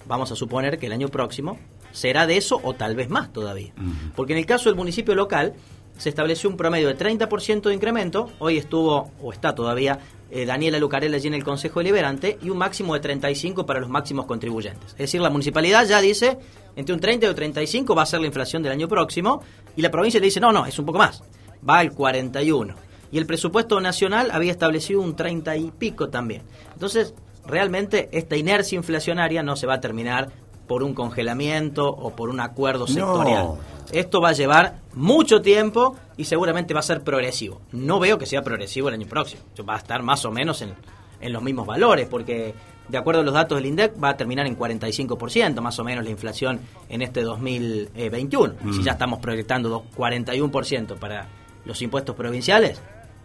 vamos 0.06 0.32
a 0.32 0.36
suponer 0.36 0.78
que 0.78 0.86
el 0.86 0.92
año 0.92 1.08
próximo 1.08 1.58
será 1.92 2.26
de 2.26 2.38
eso 2.38 2.58
o 2.62 2.72
tal 2.74 2.96
vez 2.96 3.10
más 3.10 3.32
todavía. 3.32 3.72
Uh 3.76 3.82
-huh. 3.82 4.12
Porque 4.16 4.32
en 4.32 4.38
el 4.38 4.46
caso 4.46 4.70
del 4.70 4.76
municipio 4.76 5.14
local, 5.14 5.54
se 5.98 6.08
estableció 6.08 6.48
un 6.50 6.56
promedio 6.56 6.88
de 6.88 6.96
30% 6.96 7.68
de 7.68 7.74
incremento, 7.74 8.30
hoy 8.38 8.58
estuvo, 8.58 9.12
o 9.20 9.32
está 9.32 9.54
todavía, 9.54 9.98
eh, 10.30 10.46
Daniela 10.46 10.78
Lucarella 10.78 11.16
allí 11.16 11.28
en 11.28 11.34
el 11.34 11.44
Consejo 11.44 11.80
Deliberante, 11.80 12.38
y 12.42 12.50
un 12.50 12.58
máximo 12.58 12.94
de 12.94 13.00
35 13.00 13.66
para 13.66 13.80
los 13.80 13.88
máximos 13.88 14.26
contribuyentes. 14.26 14.92
Es 14.92 14.98
decir, 14.98 15.20
la 15.20 15.30
municipalidad 15.30 15.86
ya 15.86 16.00
dice, 16.00 16.38
entre 16.76 16.94
un 16.94 17.00
30 17.00 17.26
y 17.26 17.28
un 17.28 17.34
35 17.34 17.94
va 17.94 18.02
a 18.02 18.06
ser 18.06 18.20
la 18.20 18.26
inflación 18.26 18.62
del 18.62 18.72
año 18.72 18.88
próximo, 18.88 19.42
y 19.76 19.82
la 19.82 19.90
provincia 19.90 20.20
le 20.20 20.26
dice, 20.26 20.40
no, 20.40 20.52
no, 20.52 20.66
es 20.66 20.78
un 20.78 20.86
poco 20.86 20.98
más, 20.98 21.22
va 21.68 21.78
al 21.78 21.92
41. 21.92 22.74
Y 23.10 23.18
el 23.18 23.26
presupuesto 23.26 23.80
nacional 23.80 24.30
había 24.30 24.52
establecido 24.52 25.02
un 25.02 25.14
30 25.14 25.56
y 25.56 25.70
pico 25.70 26.08
también. 26.08 26.42
Entonces, 26.72 27.14
realmente 27.46 28.08
esta 28.12 28.36
inercia 28.36 28.76
inflacionaria 28.76 29.42
no 29.42 29.56
se 29.56 29.66
va 29.66 29.74
a 29.74 29.80
terminar 29.80 30.30
por 30.66 30.82
un 30.82 30.94
congelamiento 30.94 31.88
o 31.88 32.16
por 32.16 32.30
un 32.30 32.40
acuerdo 32.40 32.86
sectorial. 32.86 33.44
No. 33.44 33.58
Esto 33.92 34.22
va 34.22 34.30
a 34.30 34.32
llevar 34.32 34.80
mucho 34.94 35.42
tiempo 35.42 35.96
y 36.16 36.24
seguramente 36.24 36.72
va 36.72 36.80
a 36.80 36.84
ser 36.84 37.02
progresivo. 37.02 37.60
No 37.72 37.98
veo 37.98 38.16
que 38.16 38.24
sea 38.24 38.42
progresivo 38.42 38.88
el 38.88 38.94
año 38.94 39.06
próximo. 39.06 39.42
Va 39.68 39.74
a 39.74 39.78
estar 39.78 40.02
más 40.02 40.24
o 40.24 40.30
menos 40.30 40.62
en, 40.62 40.74
en 41.22 41.32
los 41.32 41.42
mismos 41.42 41.66
valores, 41.66 42.06
porque 42.08 42.54
de 42.88 42.98
acuerdo 42.98 43.22
a 43.22 43.24
los 43.24 43.32
datos 43.32 43.56
del 43.56 43.66
INDEC 43.66 43.94
va 44.02 44.10
a 44.10 44.16
terminar 44.16 44.46
en 44.46 44.58
45% 44.58 45.60
más 45.60 45.78
o 45.78 45.84
menos 45.84 46.04
la 46.04 46.10
inflación 46.10 46.60
en 46.88 47.02
este 47.02 47.22
2021. 47.22 48.54
Mm. 48.60 48.72
Si 48.74 48.82
ya 48.82 48.92
estamos 48.92 49.20
proyectando 49.20 49.86
41% 49.96 50.98
para 50.98 51.26
los 51.64 51.80
impuestos 51.80 52.14
provinciales, 52.14 52.80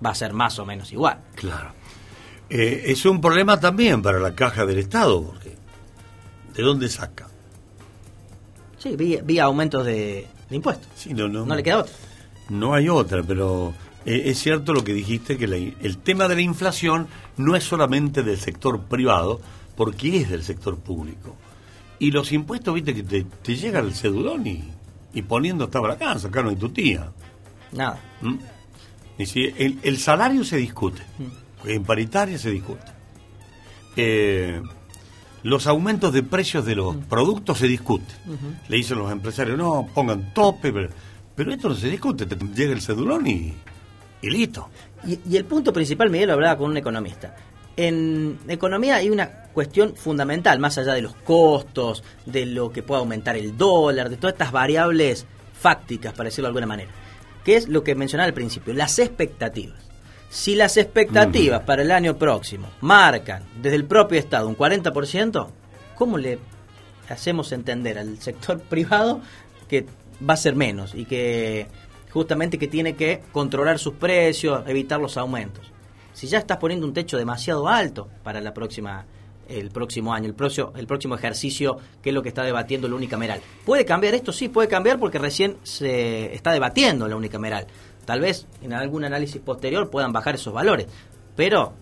va 0.06 0.12
a 0.12 0.16
ser 0.16 0.34
más 0.34 0.58
o 0.60 0.66
menos 0.66 0.92
igual. 0.94 1.20
Claro. 1.36 1.72
Eh, 2.50 2.84
es 2.86 3.06
un 3.06 3.20
problema 3.20 3.60
también 3.60 4.02
para 4.02 4.20
la 4.20 4.34
caja 4.34 4.66
del 4.66 4.78
Estado, 4.78 5.22
porque 5.22 5.56
¿de 6.54 6.64
dónde 6.64 6.88
saca? 6.88 7.28
Sí, 8.78 8.96
vía, 8.96 9.22
vía 9.24 9.46
aumentos 9.46 9.86
de, 9.86 10.28
de 10.50 10.56
impuestos. 10.56 10.88
Sí, 10.96 11.14
no, 11.14 11.28
no, 11.28 11.46
no 11.46 11.56
le 11.56 11.64
queda 11.64 11.80
otra. 11.80 11.94
No 12.50 12.74
hay 12.74 12.88
otra, 12.88 13.22
pero 13.24 13.74
eh, 14.08 14.30
es 14.30 14.39
cierto 14.39 14.74
lo 14.74 14.86
que 14.86 14.93
dijiste, 14.93 15.38
que 15.38 15.48
la, 15.48 15.58
el 15.58 15.98
tema 15.98 16.30
de 16.30 16.36
la 16.36 16.41
inflación 16.41 17.08
no 17.36 17.58
es 17.58 17.65
solamente 17.65 18.24
del 18.24 18.38
sector 18.38 18.84
privado, 18.84 19.41
porque 19.76 20.22
es 20.22 20.30
del 20.30 20.43
sector 20.43 20.78
público. 20.78 21.36
Y 22.00 22.12
los 22.12 22.32
impuestos, 22.32 22.74
viste, 22.74 22.96
que 22.96 23.04
te, 23.04 23.26
te 23.26 23.58
llega 23.58 23.82
el 23.82 23.93
cedulón 23.93 24.48
y, 24.48 24.63
y 25.13 25.24
poniendo 25.24 25.65
estaba 25.65 25.89
la 25.89 25.98
casa, 25.98 26.30
acá 26.30 26.41
no 26.41 26.50
hay 26.50 26.56
tu 26.56 26.70
tía. 26.70 27.12
Nada. 27.74 28.00
¿Mm? 28.22 28.36
Y 29.17 29.26
si 29.26 29.43
el, 29.43 29.78
el, 29.84 29.98
salario 29.98 30.46
se 30.46 30.56
discute, 30.56 31.02
mm. 31.02 31.70
en 31.70 31.84
paritaria 31.84 32.38
se 32.38 32.52
discute. 32.52 32.86
Eh, 33.98 34.62
los 35.43 35.67
aumentos 35.67 36.13
de 36.13 36.24
precios 36.24 36.63
de 36.65 36.76
los 36.76 36.96
productos 36.96 37.58
se 37.58 37.67
discuten. 37.67 38.15
Uh 38.26 38.32
-huh. 38.32 38.70
Le 38.70 38.78
dicen 38.78 39.00
los 39.00 39.12
empresarios, 39.12 39.58
no, 39.58 39.86
pongan 39.93 40.34
tope, 40.34 40.72
pero, 40.72 40.89
pero, 41.36 41.52
esto 41.52 41.67
no 41.67 41.76
se 41.76 41.89
discute, 41.89 42.26
te 42.26 42.38
llega 42.56 42.72
el 42.72 42.82
cedulón 42.82 43.28
y, 43.28 43.54
y 44.28 44.32
listo. 44.32 44.70
Y, 45.06 45.20
y, 45.30 45.38
el 45.38 45.46
punto 45.46 45.72
principal, 45.74 46.10
Miguel, 46.10 46.28
lo 46.28 46.34
hablaba 46.34 46.58
con 46.58 46.72
un 46.72 46.78
economista. 46.78 47.36
En 47.76 48.40
economía 48.48 48.96
hay 48.96 49.10
una 49.10 49.48
cuestión 49.54 49.96
fundamental, 49.96 50.60
más 50.60 50.78
allá 50.78 50.94
de 50.94 51.02
los 51.02 51.16
costos, 51.16 52.04
de 52.26 52.46
lo 52.46 52.72
que 52.72 52.84
pueda 52.84 53.00
aumentar 53.00 53.36
el 53.38 53.58
dólar, 53.58 54.10
de 54.10 54.18
todas 54.18 54.34
estas 54.34 54.52
variables 54.52 55.26
fácticas, 55.60 56.13
para 56.13 56.26
decirlo 56.26 56.48
de 56.48 56.50
alguna 56.50 56.68
manera, 56.68 56.92
que 57.44 57.56
es 57.56 57.68
lo 57.68 57.84
que 57.84 57.96
mencionaba 57.96 58.28
al 58.28 58.34
principio, 58.34 58.74
las 58.74 59.00
expectativas. 59.00 59.78
Si 60.30 60.56
las 60.56 60.78
expectativas 60.78 61.60
uh 61.60 61.63
-huh. 61.63 61.66
para 61.66 61.82
el 61.84 61.92
año 61.92 62.18
próximo 62.18 62.68
marcan 62.82 63.44
desde 63.62 63.78
el 63.78 63.86
propio 63.86 64.20
Estado 64.20 64.48
un 64.48 64.58
40%, 64.58 65.48
¿cómo 65.96 66.18
le 66.18 66.40
hacemos 67.10 67.52
entender 67.52 67.98
al 67.98 68.20
sector 68.20 68.60
privado 68.70 69.22
que 69.68 69.86
va 70.28 70.34
a 70.34 70.38
ser 70.38 70.56
menos 70.56 70.94
y 70.96 71.06
que 71.06 71.68
justamente 72.17 72.58
que 72.58 72.67
tiene 72.67 72.95
que 72.95 73.21
controlar 73.32 73.77
sus 73.77 73.93
precios, 73.93 74.67
evitar 74.67 74.99
los 74.99 75.17
aumentos? 75.17 75.71
Si 76.13 76.25
ya 76.25 76.39
estás 76.39 76.58
poniendo 76.58 76.88
un 76.88 76.93
techo 76.93 77.15
demasiado 77.15 77.67
alto 77.67 78.08
para 78.23 78.41
la 78.41 78.56
próxima 78.56 79.06
el 79.47 79.69
próximo 79.69 80.13
año, 80.13 80.25
el 80.25 80.34
próximo, 80.34 80.73
el 80.75 80.88
próximo 80.88 81.13
ejercicio, 81.13 81.77
que 82.01 82.10
es 82.10 82.13
lo 82.15 82.23
que 82.23 82.30
está 82.30 82.43
debatiendo 82.43 82.89
la 82.89 82.95
unicameral. 82.95 83.39
¿Puede 83.65 83.86
cambiar 83.86 84.15
esto? 84.15 84.34
Sí, 84.34 84.49
puede 84.49 84.67
cambiar 84.67 84.99
porque 84.99 85.19
recién 85.19 85.58
se 85.62 86.34
está 86.34 86.51
debatiendo 86.51 87.08
la 87.08 87.15
unicameral. 87.15 87.67
Tal 88.03 88.19
vez 88.19 88.47
en 88.63 88.73
algún 88.73 89.06
análisis 89.06 89.39
posterior 89.39 89.89
puedan 89.91 90.12
bajar 90.12 90.36
esos 90.36 90.53
valores. 90.53 90.88
Pero, 91.36 91.73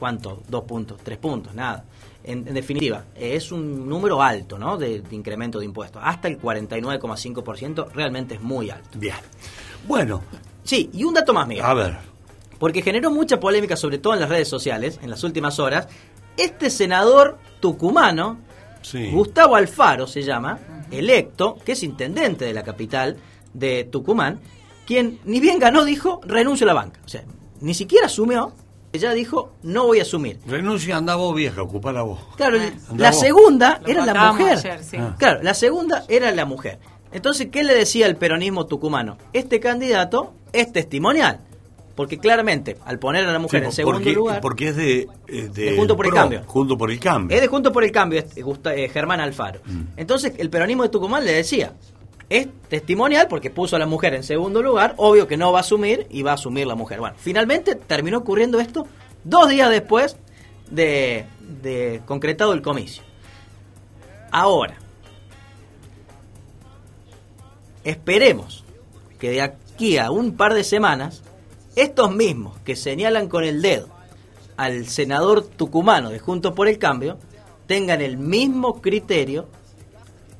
¿cuánto? 0.00 0.42
Dos 0.48 0.64
puntos, 0.64 0.98
tres 1.02 1.16
puntos, 1.16 1.54
nada. 1.54 1.84
En, 2.22 2.46
en 2.46 2.54
definitiva, 2.54 3.04
es 3.14 3.50
un 3.50 3.88
número 3.88 4.22
alto 4.22 4.58
¿no? 4.58 4.76
de, 4.76 5.00
de 5.00 5.16
incremento 5.16 5.58
de 5.58 5.64
impuestos. 5.64 6.02
Hasta 6.04 6.28
el 6.28 6.40
49,5% 6.40 7.92
realmente 7.92 8.34
es 8.34 8.42
muy 8.42 8.70
alto. 8.70 8.98
Bien. 8.98 9.16
Bueno. 9.86 10.22
Sí, 10.62 10.90
y 10.92 11.04
un 11.04 11.14
dato 11.14 11.32
más, 11.32 11.48
Miguel. 11.48 11.64
A 11.64 11.74
ver. 11.74 11.96
Porque 12.58 12.82
generó 12.82 13.10
mucha 13.10 13.40
polémica, 13.40 13.74
sobre 13.76 13.98
todo 13.98 14.14
en 14.14 14.20
las 14.20 14.28
redes 14.28 14.48
sociales, 14.48 15.00
en 15.02 15.08
las 15.10 15.24
últimas 15.24 15.58
horas. 15.58 15.88
Este 16.36 16.68
senador 16.68 17.38
tucumano, 17.60 18.38
sí. 18.82 19.10
Gustavo 19.10 19.56
Alfaro 19.56 20.06
se 20.06 20.22
llama, 20.22 20.58
electo, 20.90 21.56
que 21.64 21.72
es 21.72 21.82
intendente 21.82 22.44
de 22.44 22.52
la 22.52 22.62
capital 22.62 23.16
de 23.54 23.84
Tucumán, 23.84 24.40
quien 24.86 25.18
ni 25.24 25.40
bien 25.40 25.58
ganó 25.58 25.84
dijo 25.84 26.20
renuncio 26.24 26.64
a 26.66 26.68
la 26.68 26.74
banca. 26.74 27.00
O 27.04 27.08
sea, 27.08 27.24
ni 27.60 27.74
siquiera 27.74 28.06
asumió, 28.06 28.52
ya 28.98 29.12
dijo 29.12 29.52
no 29.62 29.86
voy 29.86 30.00
a 30.00 30.02
asumir. 30.02 30.38
Renuncia, 30.46 30.96
anda 30.96 31.14
vos 31.14 31.34
vieja, 31.34 31.62
ocupa 31.62 31.92
la 31.92 32.02
voz. 32.02 32.20
Claro, 32.36 32.58
andá 32.58 33.04
la 33.04 33.10
vos. 33.10 33.20
segunda 33.20 33.80
Lo 33.82 33.88
era 33.88 34.06
la 34.06 34.32
mujer. 34.32 34.58
Ayer, 34.58 34.84
sí. 34.84 34.96
ah. 34.98 35.14
Claro, 35.18 35.42
la 35.42 35.54
segunda 35.54 36.04
era 36.08 36.30
la 36.32 36.44
mujer. 36.44 36.78
Entonces, 37.12 37.48
¿qué 37.50 37.64
le 37.64 37.74
decía 37.74 38.06
el 38.06 38.16
peronismo 38.16 38.66
tucumano? 38.66 39.16
Este 39.32 39.60
candidato 39.60 40.34
es 40.52 40.72
testimonial. 40.72 41.40
Porque 41.96 42.18
claramente, 42.18 42.78
al 42.86 42.98
poner 42.98 43.26
a 43.26 43.32
la 43.32 43.38
mujer 43.38 43.60
sí, 43.60 43.66
en 43.66 43.72
segundo 43.72 43.98
porque, 43.98 44.12
lugar. 44.12 44.40
Porque 44.40 44.68
es 44.68 44.76
de, 44.76 45.08
de, 45.26 45.48
de 45.48 45.76
Junto 45.76 45.96
por 45.96 46.06
Pro, 46.06 46.14
el 46.14 46.20
Cambio. 46.22 46.42
Junto 46.46 46.78
por 46.78 46.90
el 46.90 47.00
Cambio. 47.00 47.34
Es 47.36 47.42
de 47.42 47.48
Junto 47.48 47.72
por 47.72 47.84
el 47.84 47.92
Cambio, 47.92 48.20
es 48.20 48.26
eh, 48.36 48.88
Germán 48.88 49.20
Alfaro. 49.20 49.60
Mm. 49.66 49.82
Entonces, 49.98 50.32
el 50.38 50.48
peronismo 50.48 50.84
de 50.84 50.88
Tucumán 50.88 51.24
le 51.24 51.32
decía: 51.32 51.74
es 52.30 52.48
testimonial 52.68 53.26
porque 53.28 53.50
puso 53.50 53.74
a 53.76 53.78
la 53.78 53.86
mujer 53.86 54.14
en 54.14 54.22
segundo 54.22 54.62
lugar, 54.62 54.94
obvio 54.96 55.26
que 55.26 55.36
no 55.36 55.52
va 55.52 55.58
a 55.58 55.60
asumir 55.62 56.06
y 56.10 56.22
va 56.22 56.30
a 56.30 56.34
asumir 56.34 56.66
la 56.66 56.76
mujer. 56.76 57.00
Bueno, 57.00 57.16
finalmente 57.18 57.74
terminó 57.74 58.18
ocurriendo 58.18 58.60
esto 58.60 58.86
dos 59.24 59.48
días 59.48 59.68
después 59.68 60.16
de, 60.70 61.26
concretado 62.06 62.52
el 62.52 62.62
comicio. 62.62 63.02
Ahora, 64.30 64.78
esperemos 67.82 68.64
que 69.18 69.30
de 69.30 69.42
aquí 69.42 69.98
a 69.98 70.12
un 70.12 70.36
par 70.36 70.54
de 70.54 70.62
semanas, 70.62 71.24
estos 71.74 72.14
mismos 72.14 72.56
que 72.64 72.76
señalan 72.76 73.28
con 73.28 73.42
el 73.42 73.60
dedo 73.60 73.88
al 74.56 74.86
senador 74.86 75.44
tucumano 75.44 76.10
de 76.10 76.20
Juntos 76.20 76.52
por 76.52 76.68
el 76.68 76.78
Cambio, 76.78 77.18
tengan 77.66 78.00
el 78.00 78.18
mismo 78.18 78.80
criterio 78.80 79.48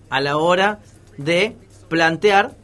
a 0.09 0.21
la 0.21 0.37
hora 0.37 0.81
de 1.17 1.57
plantear 1.91 2.57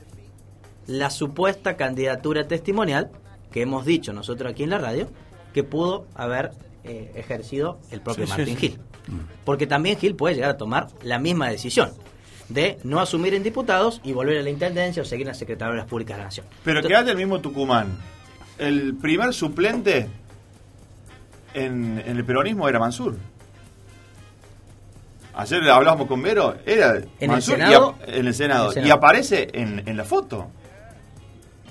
la 0.86 1.10
supuesta 1.10 1.76
candidatura 1.76 2.48
testimonial 2.48 3.10
que 3.52 3.60
hemos 3.60 3.84
dicho 3.84 4.14
nosotros 4.14 4.52
aquí 4.52 4.62
en 4.62 4.70
la 4.70 4.78
radio 4.78 5.08
que 5.52 5.64
pudo 5.64 6.06
haber 6.14 6.52
eh, 6.84 7.12
ejercido 7.16 7.78
el 7.90 8.00
propio 8.00 8.24
Sí, 8.26 8.30
Martín 8.30 8.56
sí. 8.56 8.68
Gil. 8.68 8.78
Porque 9.44 9.66
también 9.66 9.98
Gil 9.98 10.14
puede 10.14 10.36
llegar 10.36 10.50
a 10.50 10.56
tomar 10.56 10.86
la 11.02 11.18
misma 11.18 11.50
decisión 11.50 11.90
de 12.48 12.78
no 12.84 13.00
asumir 13.00 13.34
en 13.34 13.42
diputados 13.42 14.00
y 14.04 14.12
volver 14.12 14.38
a 14.38 14.42
la 14.42 14.50
intendencia 14.50 15.02
o 15.02 15.04
seguir 15.04 15.26
en 15.26 15.32
la 15.32 15.34
Secretaría 15.34 15.72
de 15.72 15.78
las 15.78 15.86
Públicas 15.88 16.16
de 16.16 16.20
la 16.20 16.24
Nación. 16.26 16.46
Pero 16.64 16.78
Entonces- 16.78 16.96
quédate 16.96 17.10
el 17.10 17.16
mismo 17.16 17.40
Tucumán. 17.40 17.98
El 18.58 18.94
primer 18.96 19.34
suplente 19.34 20.06
en, 21.54 21.98
en 22.06 22.16
el 22.16 22.24
peronismo 22.24 22.68
era 22.68 22.78
Mansur. 22.78 23.16
Ayer 25.36 25.68
hablábamos 25.68 26.06
con 26.06 26.22
Vero, 26.22 26.56
era 26.64 26.96
el 27.20 27.28
Mansur 27.28 27.56
Senado? 27.56 27.96
en 28.06 28.26
el 28.26 28.34
Senado. 28.34 28.70
En 28.70 28.70
el 28.70 28.74
Senado. 28.74 28.88
Y 28.88 28.90
aparece 28.90 29.48
en, 29.52 29.82
en 29.84 29.96
la 29.96 30.04
foto. 30.04 30.48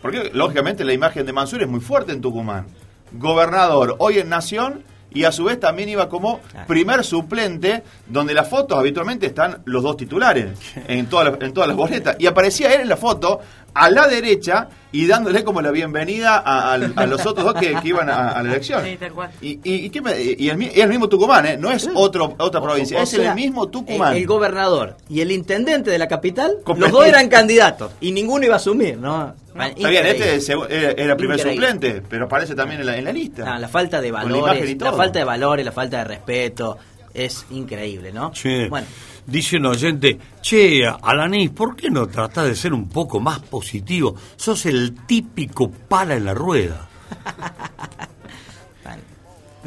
Porque 0.03 0.29
lógicamente 0.33 0.85
la 0.85 0.93
imagen 0.93 1.25
de 1.25 1.33
Mansur 1.33 1.63
es 1.63 1.67
muy 1.67 1.79
fuerte 1.79 2.11
en 2.11 2.21
Tucumán. 2.21 2.67
Gobernador, 3.13 3.95
hoy 3.97 4.19
en 4.19 4.29
Nación, 4.29 4.83
y 5.15 5.23
a 5.23 5.31
su 5.31 5.45
vez 5.45 5.59
también 5.59 5.89
iba 5.89 6.09
como 6.09 6.41
primer 6.67 7.03
suplente, 7.03 7.81
donde 8.05 8.35
las 8.35 8.49
fotos 8.49 8.77
habitualmente 8.77 9.25
están 9.25 9.63
los 9.65 9.81
dos 9.81 9.97
titulares 9.97 10.59
en 10.87 11.07
todas 11.07 11.31
las, 11.31 11.41
en 11.41 11.53
todas 11.53 11.67
las 11.67 11.77
boletas. 11.77 12.17
Y 12.19 12.27
aparecía 12.27 12.71
él 12.73 12.81
en 12.81 12.89
la 12.89 12.97
foto 12.97 13.39
a 13.75 13.89
la 13.91 14.07
derecha 14.07 14.69
y 14.91 15.05
dándole 15.05 15.43
como 15.43 15.61
la 15.61 15.69
bienvenida 15.71 16.37
a, 16.37 16.71
a- 16.71 16.73
a 16.75 17.05
los 17.05 17.25
otros 17.25 17.43
dos 17.45 17.53
que, 17.55 17.75
que 17.75 17.87
iban 17.89 18.09
a, 18.09 18.29
a 18.29 18.41
la 18.41 18.49
elección. 18.51 18.81
Sí, 18.85 18.95
tal 18.97 19.11
cual. 19.11 19.29
Y, 19.41 19.59
y, 19.63 19.85
y 19.85 19.89
qué 19.89 20.01
me- 20.01 20.19
y 20.19 20.47
el, 20.49 20.57
mi- 20.57 20.67
es 20.67 20.77
el 20.77 20.87
mismo 20.89 21.09
Tucumán, 21.09 21.45
¿eh? 21.45 21.57
no 21.57 21.69
es 21.69 21.89
otro, 21.93 22.33
otra 22.39 22.61
provincia, 22.61 22.99
O 22.99 23.03
es 23.03 23.09
sea, 23.09 23.29
el 23.31 23.35
mismo 23.35 23.67
Tucumán. 23.67 24.13
El, 24.13 24.19
el 24.21 24.25
gobernador 24.27 24.95
y 25.09 25.19
el 25.19 25.31
intendente 25.31 25.91
de 25.91 25.97
la 25.97 26.07
capital, 26.07 26.55
los 26.77 26.91
dos 26.91 27.05
eran 27.05 27.27
candidatos 27.27 27.91
y 27.99 28.13
ninguno 28.13 28.45
iba 28.45 28.53
a 28.53 28.57
asumir, 28.57 28.97
¿no? 28.97 29.35
Está 29.53 29.89
bien, 29.89 30.05
este 30.05 30.35
es 30.35 30.49
segu- 30.49 30.67
era, 30.69 30.91
era 30.91 31.17
primer 31.17 31.37
Increíble. 31.37 31.67
suplente, 31.67 32.01
pero 32.09 32.25
aparece 32.25 32.55
también 32.55 32.79
en 32.81 32.87
la, 32.87 32.97
en 32.97 33.03
la 33.05 33.11
lista. 33.11 33.55
Ah, 33.55 33.59
la 33.59 33.67
falta 33.67 33.99
de 34.01 34.11
la 34.11 34.23
valores, 34.23 34.69
y 34.69 34.75
la 34.75 34.93
falta 34.93 35.19
de 35.19 35.25
valores, 35.25 35.65
la 35.65 35.71
falta 35.73 35.97
de 35.99 36.03
respeto 36.05 36.77
es 37.13 37.45
increíble, 37.51 38.11
¿no? 38.13 38.31
Che, 38.31 38.67
Bueno, 38.69 38.87
dice 39.25 39.57
un 39.57 39.65
oyente, 39.67 40.17
che, 40.41 40.85
Alanis, 40.85 41.49
¿por 41.51 41.75
qué 41.75 41.89
no 41.89 42.07
tratás 42.07 42.45
de 42.45 42.55
ser 42.55 42.73
un 42.73 42.87
poco 42.89 43.19
más 43.19 43.39
positivo? 43.39 44.15
Sos 44.35 44.65
el 44.65 44.93
típico 45.05 45.69
pala 45.71 46.15
en 46.15 46.25
la 46.25 46.33
rueda. 46.33 46.87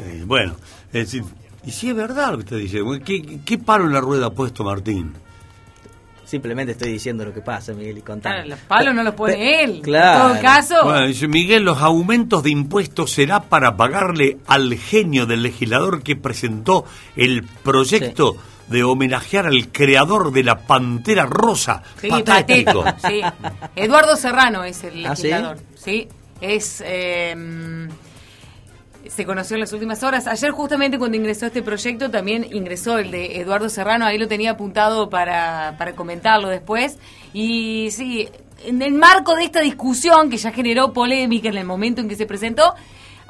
Eh, 0.01 0.23
bueno, 0.25 0.55
es 0.93 1.11
decir, 1.11 1.23
y 1.65 1.71
si 1.71 1.89
es 1.89 1.95
verdad 1.95 2.31
lo 2.31 2.37
que 2.37 2.43
usted 2.45 2.57
dice, 2.57 2.79
¿qué, 3.03 3.39
qué 3.45 3.57
palo 3.57 3.83
en 3.85 3.91
la 3.91 3.99
rueda 3.99 4.27
ha 4.27 4.31
puesto 4.31 4.63
Martín? 4.63 5.13
simplemente 6.25 6.73
estoy 6.73 6.91
diciendo 6.91 7.25
lo 7.25 7.33
que 7.33 7.41
pasa, 7.41 7.73
Miguel, 7.73 7.97
y 7.97 8.01
contando. 8.01 8.35
Claro, 8.43 8.49
los 8.49 8.59
palos 8.59 8.93
no 8.93 9.01
los 9.03 9.15
pone 9.15 9.33
Pe- 9.33 9.63
él. 9.63 9.81
claro. 9.81 10.27
En 10.27 10.33
todo 10.33 10.41
caso, 10.43 10.75
Bueno, 10.83 11.07
dice 11.07 11.27
Miguel, 11.27 11.63
los 11.63 11.79
aumentos 11.81 12.43
de 12.43 12.51
impuestos 12.51 13.11
será 13.11 13.41
para 13.41 13.75
pagarle 13.75 14.37
al 14.45 14.75
genio 14.75 15.25
del 15.25 15.41
legislador 15.41 16.03
que 16.03 16.15
presentó 16.15 16.85
el 17.15 17.41
proyecto 17.43 18.37
de 18.69 18.83
homenajear 18.83 19.47
al 19.47 19.71
creador 19.71 20.31
de 20.31 20.43
la 20.43 20.59
Pantera 20.59 21.25
Rosa. 21.25 21.81
sí, 21.99 22.07
Patético. 22.09 22.83
Sí. 23.07 23.21
Eduardo 23.75 24.15
Serrano 24.15 24.63
es 24.63 24.83
el 24.83 25.05
¿Ah, 25.05 25.15
sí? 25.15 25.23
legislador. 25.23 25.57
sí? 25.75 26.07
es. 26.41 26.83
eh, 26.85 27.87
se 29.07 29.25
conoció 29.25 29.55
en 29.55 29.61
las 29.61 29.73
últimas 29.73 30.03
horas. 30.03 30.27
Ayer 30.27 30.51
justamente 30.51 30.99
cuando 30.99 31.17
ingresó 31.17 31.47
este 31.47 31.63
proyecto 31.63 32.11
también 32.11 32.45
ingresó 32.51 32.99
el 32.99 33.09
de 33.11 33.39
Eduardo 33.41 33.67
Serrano, 33.69 34.05
ahí 34.05 34.17
lo 34.17 34.27
tenía 34.27 34.51
apuntado 34.51 35.09
para, 35.09 35.75
para 35.77 35.93
comentarlo 35.95 36.47
después. 36.49 36.97
Y 37.33 37.89
sí, 37.91 38.29
en 38.65 38.81
el 38.81 38.93
marco 38.93 39.35
de 39.35 39.45
esta 39.45 39.61
discusión 39.61 40.29
que 40.29 40.37
ya 40.37 40.51
generó 40.51 40.93
polémica 40.93 41.49
en 41.49 41.57
el 41.57 41.65
momento 41.65 42.01
en 42.01 42.09
que 42.09 42.15
se 42.15 42.25
presentó, 42.25 42.75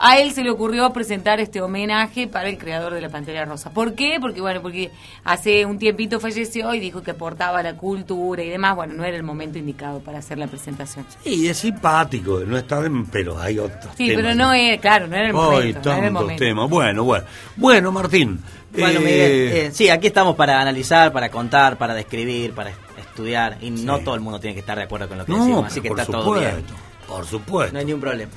a 0.02 0.18
él 0.18 0.32
se 0.32 0.44
le 0.44 0.50
ocurrió 0.50 0.92
presentar 0.94 1.40
este 1.40 1.62
homenaje 1.62 2.28
para 2.28 2.48
el 2.50 2.58
creador 2.58 2.94
de 2.94 3.02
la 3.02 3.10
Pantera 3.10 3.44
Rosa. 3.46 3.70
¿Por 3.72 3.94
qué? 3.96 4.18
Porque 4.22 4.40
bueno, 4.42 4.62
porque 4.62 4.92
hace 5.26 5.66
un 5.66 5.78
tiempito 5.78 6.20
falleció 6.20 6.74
y 6.74 6.80
dijo 6.80 7.02
que 7.04 7.12
aportaba 7.12 7.62
la 7.62 7.76
cultura 7.76 8.42
y 8.42 8.50
demás. 8.50 8.76
Bueno, 8.76 8.94
no 8.94 9.04
era 9.04 9.18
el 9.18 9.24
momento 9.24 9.58
indicado 9.58 10.00
para 10.00 10.20
hacer 10.20 10.38
la 10.38 10.48
presentación. 10.48 11.06
Y 11.26 11.48
es 11.48 11.58
simpático, 11.58 12.40
no 12.46 12.58
está 12.58 12.80
bien, 12.80 13.06
pero 13.08 13.38
hay 13.40 13.60
otros 13.60 13.94
Sí, 13.98 14.08
temas. 14.08 14.24
pero 14.24 14.36
no 14.36 14.54
era, 14.54 14.78
claro, 14.82 15.08
no 15.08 15.16
era 15.16 15.28
el 15.28 15.34
momento. 15.34 15.60
no 15.60 15.68
el 15.68 15.74
tantos 16.04 16.12
momento. 16.14 16.44
temas. 16.44 16.70
Bueno, 16.70 17.04
bueno. 17.04 17.26
Bueno, 17.58 17.92
Martín. 17.92 18.40
Bueno, 18.72 19.00
eh, 19.00 19.04
Miguel, 19.04 19.32
eh, 19.68 19.70
sí, 19.74 19.90
aquí 19.90 20.08
estamos 20.08 20.36
para 20.36 20.62
analizar, 20.62 21.12
para 21.12 21.30
contar, 21.30 21.78
para 21.78 21.94
describir, 21.96 22.54
para 22.54 22.72
estudiar, 22.98 23.58
y 23.62 23.72
no 23.72 24.00
todo 24.00 24.14
el 24.16 24.22
mundo 24.22 24.40
tiene 24.40 24.54
que 24.54 24.60
estar 24.60 24.78
de 24.78 24.84
acuerdo 24.84 25.08
con 25.10 25.18
lo 25.18 25.26
que 25.26 25.32
No, 25.32 25.40
decimos, 25.40 25.66
así 25.66 25.82
que 25.82 25.90
por 25.90 26.00
está 26.00 26.12
todo 26.12 26.34
bien. 26.40 26.52
supuesto, 26.52 26.74
por 27.08 27.26
supuesto. 27.26 27.74
No 27.74 27.80
hay 27.80 27.86
ningún 27.86 28.02
problema. 28.02 28.32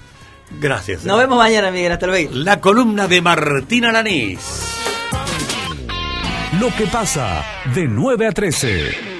Gracias. 0.50 1.04
Nos 1.04 1.18
vemos 1.18 1.38
mañana, 1.38 1.70
Miguel, 1.70 1.92
hasta 1.92 2.06
luego. 2.06 2.30
La 2.34 2.60
columna 2.60 3.08
de 3.08 3.22
Martín 3.22 3.84
Alanís. 3.84 4.38
Lo 6.60 6.68
que 6.76 6.86
pasa 6.86 7.44
de 7.74 7.86
9 7.88 8.26
a 8.26 8.32
13. 8.32 9.11